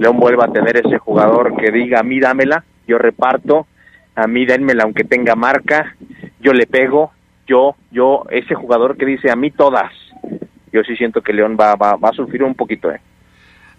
León 0.00 0.18
vuelva 0.18 0.46
a 0.46 0.52
tener 0.52 0.76
ese 0.76 0.98
jugador 0.98 1.56
que 1.56 1.70
diga, 1.70 2.00
a 2.00 2.02
mí 2.02 2.20
dámela, 2.20 2.64
yo 2.86 2.98
reparto, 2.98 3.66
a 4.14 4.26
mí 4.26 4.46
denmela 4.46 4.84
aunque 4.84 5.04
tenga 5.04 5.34
marca, 5.34 5.94
yo 6.40 6.52
le 6.52 6.66
pego, 6.66 7.12
yo, 7.50 7.74
yo, 7.90 8.24
ese 8.30 8.54
jugador 8.54 8.96
que 8.96 9.04
dice, 9.04 9.28
a 9.30 9.34
mí 9.36 9.50
todas. 9.50 9.92
Yo 10.72 10.82
sí 10.86 10.94
siento 10.96 11.20
que 11.20 11.32
León 11.32 11.56
va, 11.60 11.74
va, 11.74 11.96
va 11.96 12.10
a 12.10 12.12
sufrir 12.12 12.44
un 12.44 12.54
poquito, 12.54 12.90
¿eh? 12.92 13.00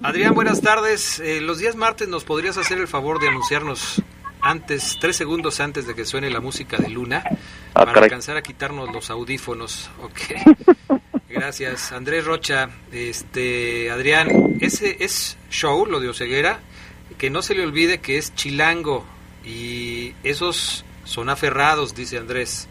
Adrián, 0.03 0.34
buenas 0.36 0.61
tardes. 0.61 1.19
Eh, 1.22 1.39
los 1.39 1.59
días 1.59 1.76
martes 1.78 2.07
nos 2.09 2.26
podrías 2.26 2.57
hacer 2.57 2.78
el 2.80 2.88
favor 2.88 3.19
de 3.22 3.30
anunciarnos 3.30 4.01
antes, 4.41 4.97
tres 4.99 5.15
segundos 5.15 5.59
antes 5.61 5.88
de 5.88 5.93
que 5.95 6.03
suene 6.03 6.30
la 6.30 6.41
música 6.41 6.78
de 6.78 6.89
Luna, 6.89 7.24
Ah, 7.28 7.86
para 7.86 7.93
caray. 7.93 8.03
alcanzar 8.05 8.36
a 8.38 8.41
quitarnos 8.41 8.91
los 8.91 9.09
audífonos. 9.09 9.89
Ok. 10.01 10.19
Gracias, 11.30 11.91
Andrés 11.93 12.26
Rocha. 12.26 12.69
Este, 12.91 13.89
Adrián, 13.89 14.57
ese 14.59 14.97
es 14.99 15.38
show, 15.49 15.86
lo 15.86 15.99
de 16.01 16.09
Oceguera, 16.09 16.59
que 17.17 17.30
no 17.30 17.41
se 17.41 17.55
le 17.55 17.63
olvide 17.63 17.99
que 17.99 18.17
es 18.17 18.36
chilango 18.36 19.05
y 19.45 20.13
esos 20.24 20.84
son 21.05 21.30
aferrados, 21.30 21.95
dice 21.95 22.17
Andrés. 22.17 22.67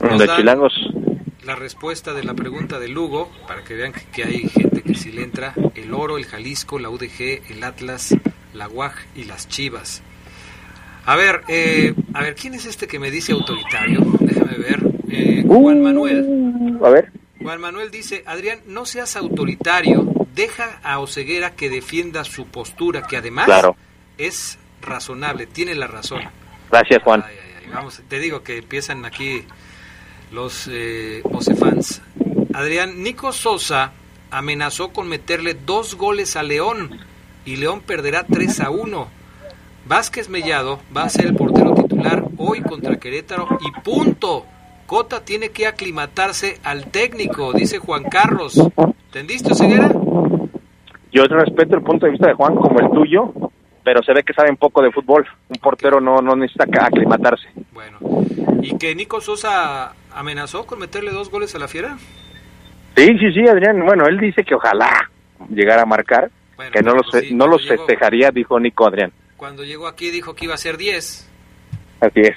Nos 0.00 0.18
De 0.18 0.26
dan 0.26 0.36
chilangos. 0.38 0.72
La 1.44 1.54
respuesta 1.56 2.12
de 2.14 2.22
la 2.24 2.34
pregunta 2.34 2.78
de 2.78 2.88
Lugo, 2.88 3.30
para 3.46 3.64
que 3.64 3.74
vean 3.74 3.92
que, 4.12 4.24
hay 4.24 4.48
gente 4.48 4.82
que 4.82 4.94
sí 4.94 5.10
le 5.10 5.22
entra, 5.22 5.54
el 5.74 5.92
Oro, 5.94 6.18
el 6.18 6.26
Jalisco, 6.26 6.78
la 6.78 6.90
UDG, 6.90 7.50
el 7.50 7.64
Atlas, 7.64 8.14
la 8.54 8.68
UAG 8.68 8.94
y 9.16 9.24
las 9.24 9.48
Chivas. 9.48 10.02
A 11.06 11.16
ver, 11.16 11.42
eh, 11.48 11.94
a 12.12 12.22
ver, 12.22 12.34
¿quién 12.34 12.54
es 12.54 12.66
este 12.66 12.86
que 12.86 12.98
me 12.98 13.10
dice 13.10 13.32
autoritario? 13.32 14.00
Déjame 14.20 14.58
ver. 14.58 14.80
Eh, 15.10 15.44
Juan 15.46 15.82
Manuel. 15.82 16.78
A 16.84 16.90
ver. 16.90 17.10
Juan 17.40 17.60
Manuel 17.60 17.90
dice, 17.90 18.22
Adrián, 18.26 18.60
no 18.66 18.84
seas 18.84 19.16
autoritario, 19.16 20.06
deja 20.34 20.78
a 20.82 20.98
Oceguera 20.98 21.52
que 21.56 21.70
defienda 21.70 22.22
su 22.24 22.46
postura, 22.46 23.06
que 23.06 23.16
además 23.16 23.46
Claro. 23.46 23.76
es 24.18 24.58
razonable, 24.82 25.46
tiene 25.46 25.74
la 25.74 25.86
razón. 25.86 26.20
Gracias, 26.70 27.02
Juan. 27.02 27.24
Ay, 27.26 27.34
vamos, 27.72 28.02
te 28.08 28.18
digo 28.18 28.42
que 28.42 28.58
empiezan 28.58 29.04
aquí 29.06 29.44
los 30.32 30.68
eh. 30.72 31.22
Adrián, 32.54 33.02
Nico 33.02 33.32
Sosa 33.32 33.92
amenazó 34.30 34.90
con 34.92 35.08
meterle 35.08 35.54
dos 35.54 35.94
goles 35.96 36.36
a 36.36 36.42
León 36.42 36.98
y 37.44 37.56
León 37.56 37.80
perderá 37.80 38.24
3 38.24 38.60
a 38.60 38.70
1. 38.70 39.08
Vázquez 39.86 40.28
Mellado 40.28 40.80
va 40.96 41.04
a 41.04 41.08
ser 41.08 41.26
el 41.26 41.34
portero 41.34 41.74
titular 41.74 42.24
hoy 42.36 42.60
contra 42.62 42.96
Querétaro 42.98 43.48
y 43.60 43.80
punto. 43.80 44.46
Cota 44.86 45.24
tiene 45.24 45.50
que 45.50 45.66
aclimatarse 45.66 46.58
al 46.64 46.86
técnico, 46.90 47.52
dice 47.52 47.78
Juan 47.78 48.04
Carlos. 48.04 48.56
¿Entendiste, 49.06 49.54
Ceguera? 49.54 49.88
Yo 51.12 51.24
respeto 51.24 51.76
el 51.76 51.82
punto 51.82 52.06
de 52.06 52.12
vista 52.12 52.28
de 52.28 52.34
Juan 52.34 52.54
como 52.56 52.78
el 52.80 52.90
tuyo, 52.90 53.32
pero 53.84 54.02
se 54.02 54.12
ve 54.12 54.22
que 54.22 54.32
sabe 54.32 54.50
un 54.50 54.56
poco 54.56 54.82
de 54.82 54.92
fútbol. 54.92 55.26
Un 55.48 55.56
portero 55.60 56.00
no, 56.00 56.18
no 56.20 56.34
necesita 56.36 56.66
ca- 56.66 56.88
aclimatarse. 57.86 58.66
¿Y 58.66 58.78
que 58.78 58.94
Nico 58.94 59.20
Sosa 59.20 59.94
amenazó 60.12 60.66
con 60.66 60.78
meterle 60.78 61.10
dos 61.10 61.30
goles 61.30 61.54
a 61.54 61.58
la 61.58 61.68
fiera? 61.68 61.96
Sí, 62.96 63.06
sí, 63.18 63.32
sí, 63.32 63.48
Adrián. 63.48 63.80
Bueno, 63.84 64.06
él 64.06 64.18
dice 64.18 64.44
que 64.44 64.54
ojalá 64.54 65.10
llegara 65.48 65.82
a 65.82 65.86
marcar, 65.86 66.30
que 66.72 66.82
no 66.82 66.94
los, 66.94 67.06
no 67.32 67.46
los 67.46 67.66
festejaría, 67.66 68.30
dijo 68.30 68.58
Nico 68.60 68.86
Adrián. 68.86 69.12
Cuando 69.36 69.64
llegó 69.64 69.86
aquí 69.86 70.10
dijo 70.10 70.34
que 70.34 70.44
iba 70.44 70.54
a 70.54 70.58
ser 70.58 70.76
10. 70.76 71.28
Así 72.00 72.20
es. 72.20 72.36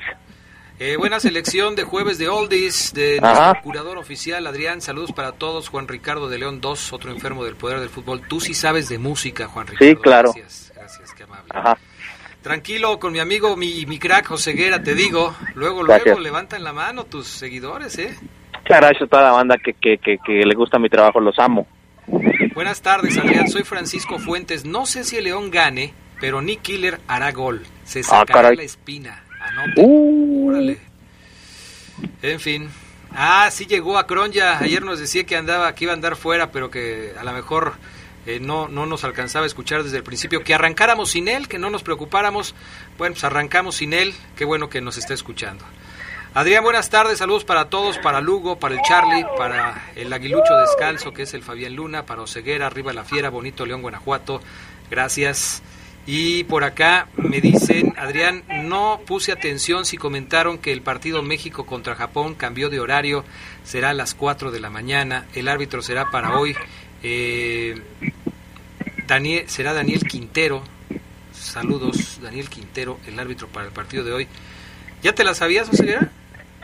Eh, 0.80 0.98
buena 0.98 1.20
selección 1.20 1.76
de 1.76 1.84
jueves 1.84 2.18
de 2.18 2.30
Oldies, 2.30 2.94
de 2.94 3.20
Ajá. 3.22 3.46
nuestro 3.46 3.62
curador 3.64 3.98
oficial, 3.98 4.46
Adrián. 4.48 4.82
Saludos 4.82 5.12
para 5.12 5.34
todos. 5.34 5.70
Juan 5.70 5.88
Ricardo 5.88 6.30
de 6.30 6.40
León 6.40 6.62
2, 6.62 6.94
otro 6.94 7.12
enfermo 7.12 7.46
del 7.46 7.56
poder 7.56 7.80
del 7.80 7.90
fútbol. 7.90 8.22
Tú 8.28 8.40
sí 8.40 8.54
sabes 8.54 8.90
de 8.90 8.98
música, 8.98 9.48
Juan 9.48 9.68
Ricardo. 9.68 9.86
Sí, 9.86 9.96
claro. 10.02 10.34
Gracias, 10.34 10.74
gracias, 10.76 11.14
qué 11.14 11.24
amable. 11.24 11.52
Ajá. 11.54 11.78
Tranquilo 12.44 13.00
con 13.00 13.14
mi 13.14 13.20
amigo, 13.20 13.56
mi, 13.56 13.86
mi 13.86 13.98
crack 13.98 14.28
Joseguera, 14.28 14.84
te 14.84 14.94
digo. 14.96 15.34
Luego, 15.56 15.84
Gracias. 15.84 16.06
luego 16.08 16.20
levantan 16.20 16.64
la 16.64 16.74
mano 16.74 17.06
tus 17.06 17.26
seguidores, 17.28 17.98
¿eh? 17.98 18.16
Claro, 18.66 18.90
eso 18.94 19.08
toda 19.08 19.24
la 19.24 19.32
banda 19.32 19.56
que, 19.58 19.74
que, 19.74 19.98
que, 19.98 20.18
que 20.24 20.46
le 20.46 20.54
gusta 20.54 20.78
mi 20.78 20.90
trabajo, 20.90 21.20
los 21.22 21.40
amo. 21.40 21.66
Buenas 22.54 22.82
tardes, 22.82 23.18
Adrián. 23.18 23.48
Soy 23.50 23.64
Francisco 23.64 24.20
Fuentes. 24.20 24.66
No 24.66 24.86
sé 24.86 25.06
si 25.06 25.16
el 25.18 25.24
León 25.24 25.52
gane, 25.52 25.94
pero 26.20 26.42
Nick 26.42 26.62
Killer 26.62 27.00
hará 27.08 27.32
gol. 27.32 27.64
Se 27.86 28.02
Ah, 28.02 28.04
sacará 28.04 28.52
la 28.54 28.64
espina. 28.64 29.24
Anote. 29.42 29.82
Uh. 29.82 30.50
Órale. 30.50 30.78
En 32.22 32.40
fin. 32.40 32.70
Ah, 33.16 33.48
sí 33.52 33.66
llegó 33.66 33.98
a 33.98 34.06
Cronja. 34.06 34.60
Ayer 34.60 34.84
nos 34.84 35.00
decía 35.00 35.24
que 35.26 35.38
andaba, 35.38 35.74
que 35.76 35.86
iba 35.86 35.94
a 35.94 35.96
andar 35.96 36.16
fuera, 36.18 36.52
pero 36.52 36.70
que 36.70 37.14
a 37.18 37.24
lo 37.24 37.32
mejor 37.32 37.74
eh, 38.26 38.40
no, 38.40 38.68
no 38.68 38.86
nos 38.86 39.04
alcanzaba 39.04 39.46
a 39.46 39.48
escuchar 39.48 39.84
desde 39.84 39.98
el 39.98 40.04
principio. 40.04 40.44
Que 40.44 40.54
arrancáramos 40.54 41.12
sin 41.12 41.28
él, 41.28 41.48
que 41.48 41.60
no 41.60 41.70
nos 41.70 41.84
preocupáramos. 41.84 42.56
Bueno, 42.98 43.14
pues 43.14 43.24
arrancamos 43.24 43.76
sin 43.76 43.94
él. 43.94 44.14
Qué 44.36 44.46
bueno 44.46 44.70
que 44.70 44.82
nos 44.82 44.98
está 44.98 45.14
escuchando. 45.14 45.66
Adrián, 46.36 46.64
buenas 46.64 46.90
tardes, 46.90 47.20
saludos 47.20 47.46
para 47.46 47.70
todos, 47.70 48.00
para 48.00 48.20
Lugo, 48.20 48.58
para 48.58 48.74
el 48.74 48.82
Charlie, 48.82 49.24
para 49.38 49.92
el 49.96 50.12
Aguilucho 50.12 50.56
Descalzo, 50.56 51.14
que 51.14 51.24
es 51.24 51.36
el 51.36 51.44
Fabián 51.44 51.76
Luna, 51.76 52.08
para 52.08 52.24
Oceguera, 52.24 52.66
arriba 52.66 52.92
la 52.92 53.04
Fiera, 53.04 53.30
Bonito 53.30 53.68
León, 53.68 53.84
Guanajuato, 53.84 54.42
gracias. 54.90 55.62
Y 56.08 56.44
por 56.46 56.64
acá 56.64 57.08
me 57.16 57.40
dicen, 57.40 57.94
Adrián, 57.98 58.44
no 58.64 59.02
puse 59.06 59.32
atención 59.32 59.86
si 59.86 59.96
comentaron 59.96 60.58
que 60.58 60.74
el 60.74 60.82
partido 60.82 61.22
México 61.22 61.68
contra 61.68 61.96
Japón 61.96 62.34
cambió 62.34 62.72
de 62.72 62.80
horario, 62.80 63.24
será 63.64 63.92
a 63.92 63.94
las 63.94 64.16
4 64.16 64.50
de 64.50 64.60
la 64.60 64.72
mañana, 64.72 65.28
el 65.36 65.48
árbitro 65.48 65.84
será 65.84 66.10
para 66.10 66.38
hoy, 66.38 66.58
eh, 67.04 67.76
Daniel, 69.08 69.44
será 69.48 69.74
Daniel 69.74 70.02
Quintero, 70.08 70.64
saludos, 71.32 72.20
Daniel 72.22 72.50
Quintero, 72.50 72.98
el 73.08 73.20
árbitro 73.20 73.48
para 73.48 73.68
el 73.68 73.74
partido 73.74 74.04
de 74.04 74.14
hoy. 74.14 74.28
¿Ya 75.02 75.14
te 75.14 75.24
la 75.24 75.34
sabías, 75.34 75.70
Oceguera? 75.70 76.10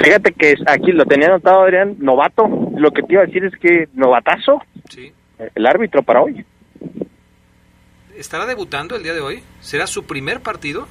Fíjate 0.01 0.31
que 0.31 0.55
aquí 0.65 0.93
lo 0.93 1.05
tenía 1.05 1.27
anotado, 1.27 1.61
Adrián, 1.63 1.97
novato. 1.99 2.47
Lo 2.77 2.91
que 2.91 3.01
te 3.03 3.13
iba 3.13 3.23
a 3.23 3.25
decir 3.25 3.43
es 3.43 3.53
que 3.59 3.89
novatazo, 3.93 4.61
Sí. 4.89 5.11
el 5.55 5.65
árbitro 5.67 6.01
para 6.03 6.21
hoy. 6.21 6.45
¿Estará 8.15 8.45
debutando 8.45 8.95
el 8.95 9.03
día 9.03 9.13
de 9.13 9.19
hoy? 9.21 9.43
¿Será 9.59 9.87
su 9.87 10.03
primer 10.05 10.39
partido? 10.41 10.87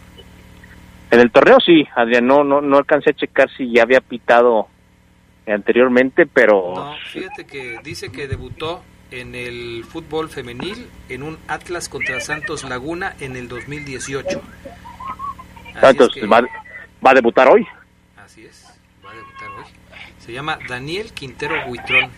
En 1.11 1.20
el 1.20 1.30
torneo 1.30 1.57
sí, 1.64 1.86
Adrián, 1.96 2.26
no, 2.26 2.44
no, 2.44 2.61
no 2.61 2.76
alcancé 2.76 3.11
a 3.11 3.14
checar 3.14 3.49
si 3.57 3.72
ya 3.72 3.82
había 3.82 4.01
pitado 4.03 4.68
anteriormente, 5.46 6.26
pero 6.26 6.74
No, 6.74 6.94
fíjate 7.11 7.46
que 7.46 7.78
dice 7.82 8.12
que 8.12 8.28
debutó 8.28 8.82
en 9.11 9.34
el 9.34 9.84
fútbol 9.84 10.28
femenil 10.28 10.88
en 11.09 11.22
un 11.22 11.38
Atlas 11.48 11.88
contra 11.88 12.20
Santos 12.20 12.64
Laguna 12.64 13.14
en 13.20 13.36
el 13.36 13.48
2018. 13.48 14.40
Santos 15.80 16.11
va, 16.30 16.42
va 17.04 17.11
a 17.11 17.14
debutar 17.14 17.48
hoy. 17.48 17.66
Así 18.16 18.44
es, 18.44 18.66
va 19.04 19.11
a 19.11 19.14
debutar 19.14 19.48
hoy. 19.50 19.64
Se 20.18 20.32
llama 20.32 20.59
Daniel 20.68 21.12
Quintero 21.12 21.66
Buitrón. 21.66 22.11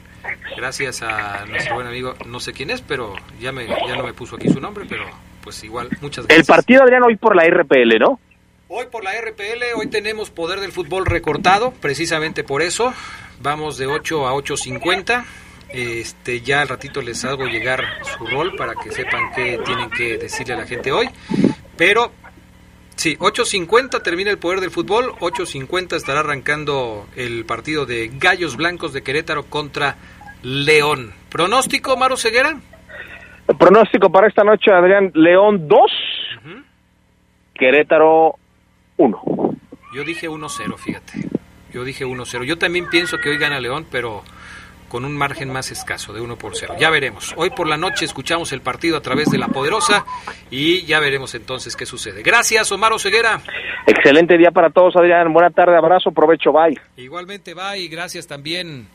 Gracias 0.57 1.03
a 1.03 1.47
nuestro 1.47 1.77
buen 1.77 1.87
amigo, 1.87 2.15
no 2.27 2.41
sé 2.41 2.53
quién 2.53 2.71
es, 2.71 2.83
pero 2.83 3.15
ya, 3.41 3.53
me, 3.53 3.67
ya 3.67 3.97
no 3.97 4.03
me 4.03 4.13
puso 4.13 4.37
aquí 4.37 4.51
su 4.51 4.61
nombre, 4.61 4.85
pero 4.89 5.05
pues 5.43 5.63
igual, 5.65 5.89
muchas 6.03 6.27
gracias. 6.27 6.49
El 6.49 6.55
partido, 6.55 6.83
Adrián, 6.83 7.03
hoy 7.03 7.17
por 7.17 7.35
la 7.35 7.45
RPL, 7.49 7.99
¿no? 7.99 8.21
Hoy 8.69 8.87
por 8.91 9.03
la 9.03 9.13
RPL, 9.13 9.63
hoy 9.77 9.87
tenemos 9.89 10.31
poder 10.31 10.61
del 10.61 10.73
fútbol 10.73 11.07
recortado, 11.07 11.73
precisamente 11.73 12.45
por 12.45 12.63
eso. 12.63 12.93
Vamos 13.41 13.79
de 13.79 13.87
8 13.87 14.29
a 14.29 14.35
8.50. 14.35 15.25
Este, 15.73 16.41
ya 16.41 16.63
al 16.63 16.69
ratito 16.69 17.01
les 17.01 17.25
hago 17.25 17.47
llegar 17.47 17.85
su 18.03 18.27
rol 18.27 18.55
para 18.57 18.75
que 18.75 18.91
sepan 18.91 19.31
qué 19.35 19.59
tienen 19.65 19.91
que 19.91 20.19
decirle 20.19 20.55
a 20.55 20.59
la 20.59 20.67
gente 20.67 20.91
hoy. 20.91 21.09
Pero 21.77 22.11
sí, 22.97 23.17
8.50 23.17 24.03
termina 24.03 24.31
el 24.31 24.39
poder 24.39 24.61
del 24.61 24.71
fútbol, 24.71 25.13
8.50 25.21 25.97
estará 25.97 26.21
arrancando 26.21 27.07
el 27.17 27.45
partido 27.45 27.87
de 27.87 28.11
Gallos 28.19 28.57
Blancos 28.57 28.93
de 28.93 29.03
Querétaro 29.03 29.45
contra 29.45 29.97
León. 30.43 31.13
¿Pronóstico, 31.29 31.97
Maro 31.97 32.17
Ceguera? 32.17 32.59
El 33.49 33.57
pronóstico 33.57 34.11
para 34.11 34.29
esta 34.29 34.45
noche, 34.45 34.73
Adrián, 34.73 35.11
León 35.15 35.69
2, 35.69 35.81
Querétaro 37.55 38.37
1. 38.97 39.23
Yo 39.95 40.05
dije 40.05 40.29
1-0, 40.29 40.79
fíjate. 40.79 41.29
Yo 41.73 41.85
dije 41.85 42.07
1-0. 42.07 42.45
Yo 42.45 42.59
también 42.59 42.89
pienso 42.89 43.19
que 43.19 43.29
hoy 43.29 43.39
gana 43.39 43.61
León, 43.61 43.87
pero 43.91 44.23
con 44.91 45.05
un 45.05 45.17
margen 45.17 45.51
más 45.51 45.71
escaso 45.71 46.13
de 46.13 46.21
1 46.21 46.37
por 46.37 46.57
0. 46.57 46.75
Ya 46.79 46.91
veremos. 46.91 47.33
Hoy 47.37 47.51
por 47.51 47.69
la 47.69 47.79
noche 47.79 48.05
escuchamos 48.05 48.53
el 48.53 48.61
partido 48.61 48.97
a 48.99 49.01
través 49.01 49.31
de 49.31 49.39
La 49.39 49.49
Poderosa 49.49 50.05
y 50.51 50.85
ya 50.85 50.99
veremos 50.99 51.35
entonces 51.35 51.77
qué 51.77 51.87
sucede. 51.87 52.23
Gracias, 52.23 52.71
Omar 52.73 52.91
Ceguera. 52.99 53.41
Excelente 53.87 54.37
día 54.37 54.51
para 54.51 54.69
todos, 54.71 54.97
Adrián. 54.97 55.33
Buena 55.33 55.51
tarde, 55.51 55.77
abrazo, 55.77 56.11
provecho, 56.11 56.53
bye. 56.53 56.79
Igualmente, 56.97 57.55
bye. 57.55 57.79
Y 57.79 57.89
gracias 57.89 58.27
también 58.27 58.89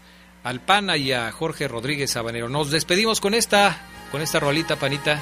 al 0.43 0.59
Pana 0.59 0.97
y 0.97 1.13
a 1.13 1.31
Jorge 1.31 1.67
Rodríguez 1.67 2.11
Sabanero. 2.11 2.49
Nos 2.49 2.71
despedimos 2.71 3.21
con 3.21 3.33
esta, 3.33 3.77
con 4.11 4.21
esta 4.21 4.41
rolita, 4.41 4.75
Panita. 4.75 5.21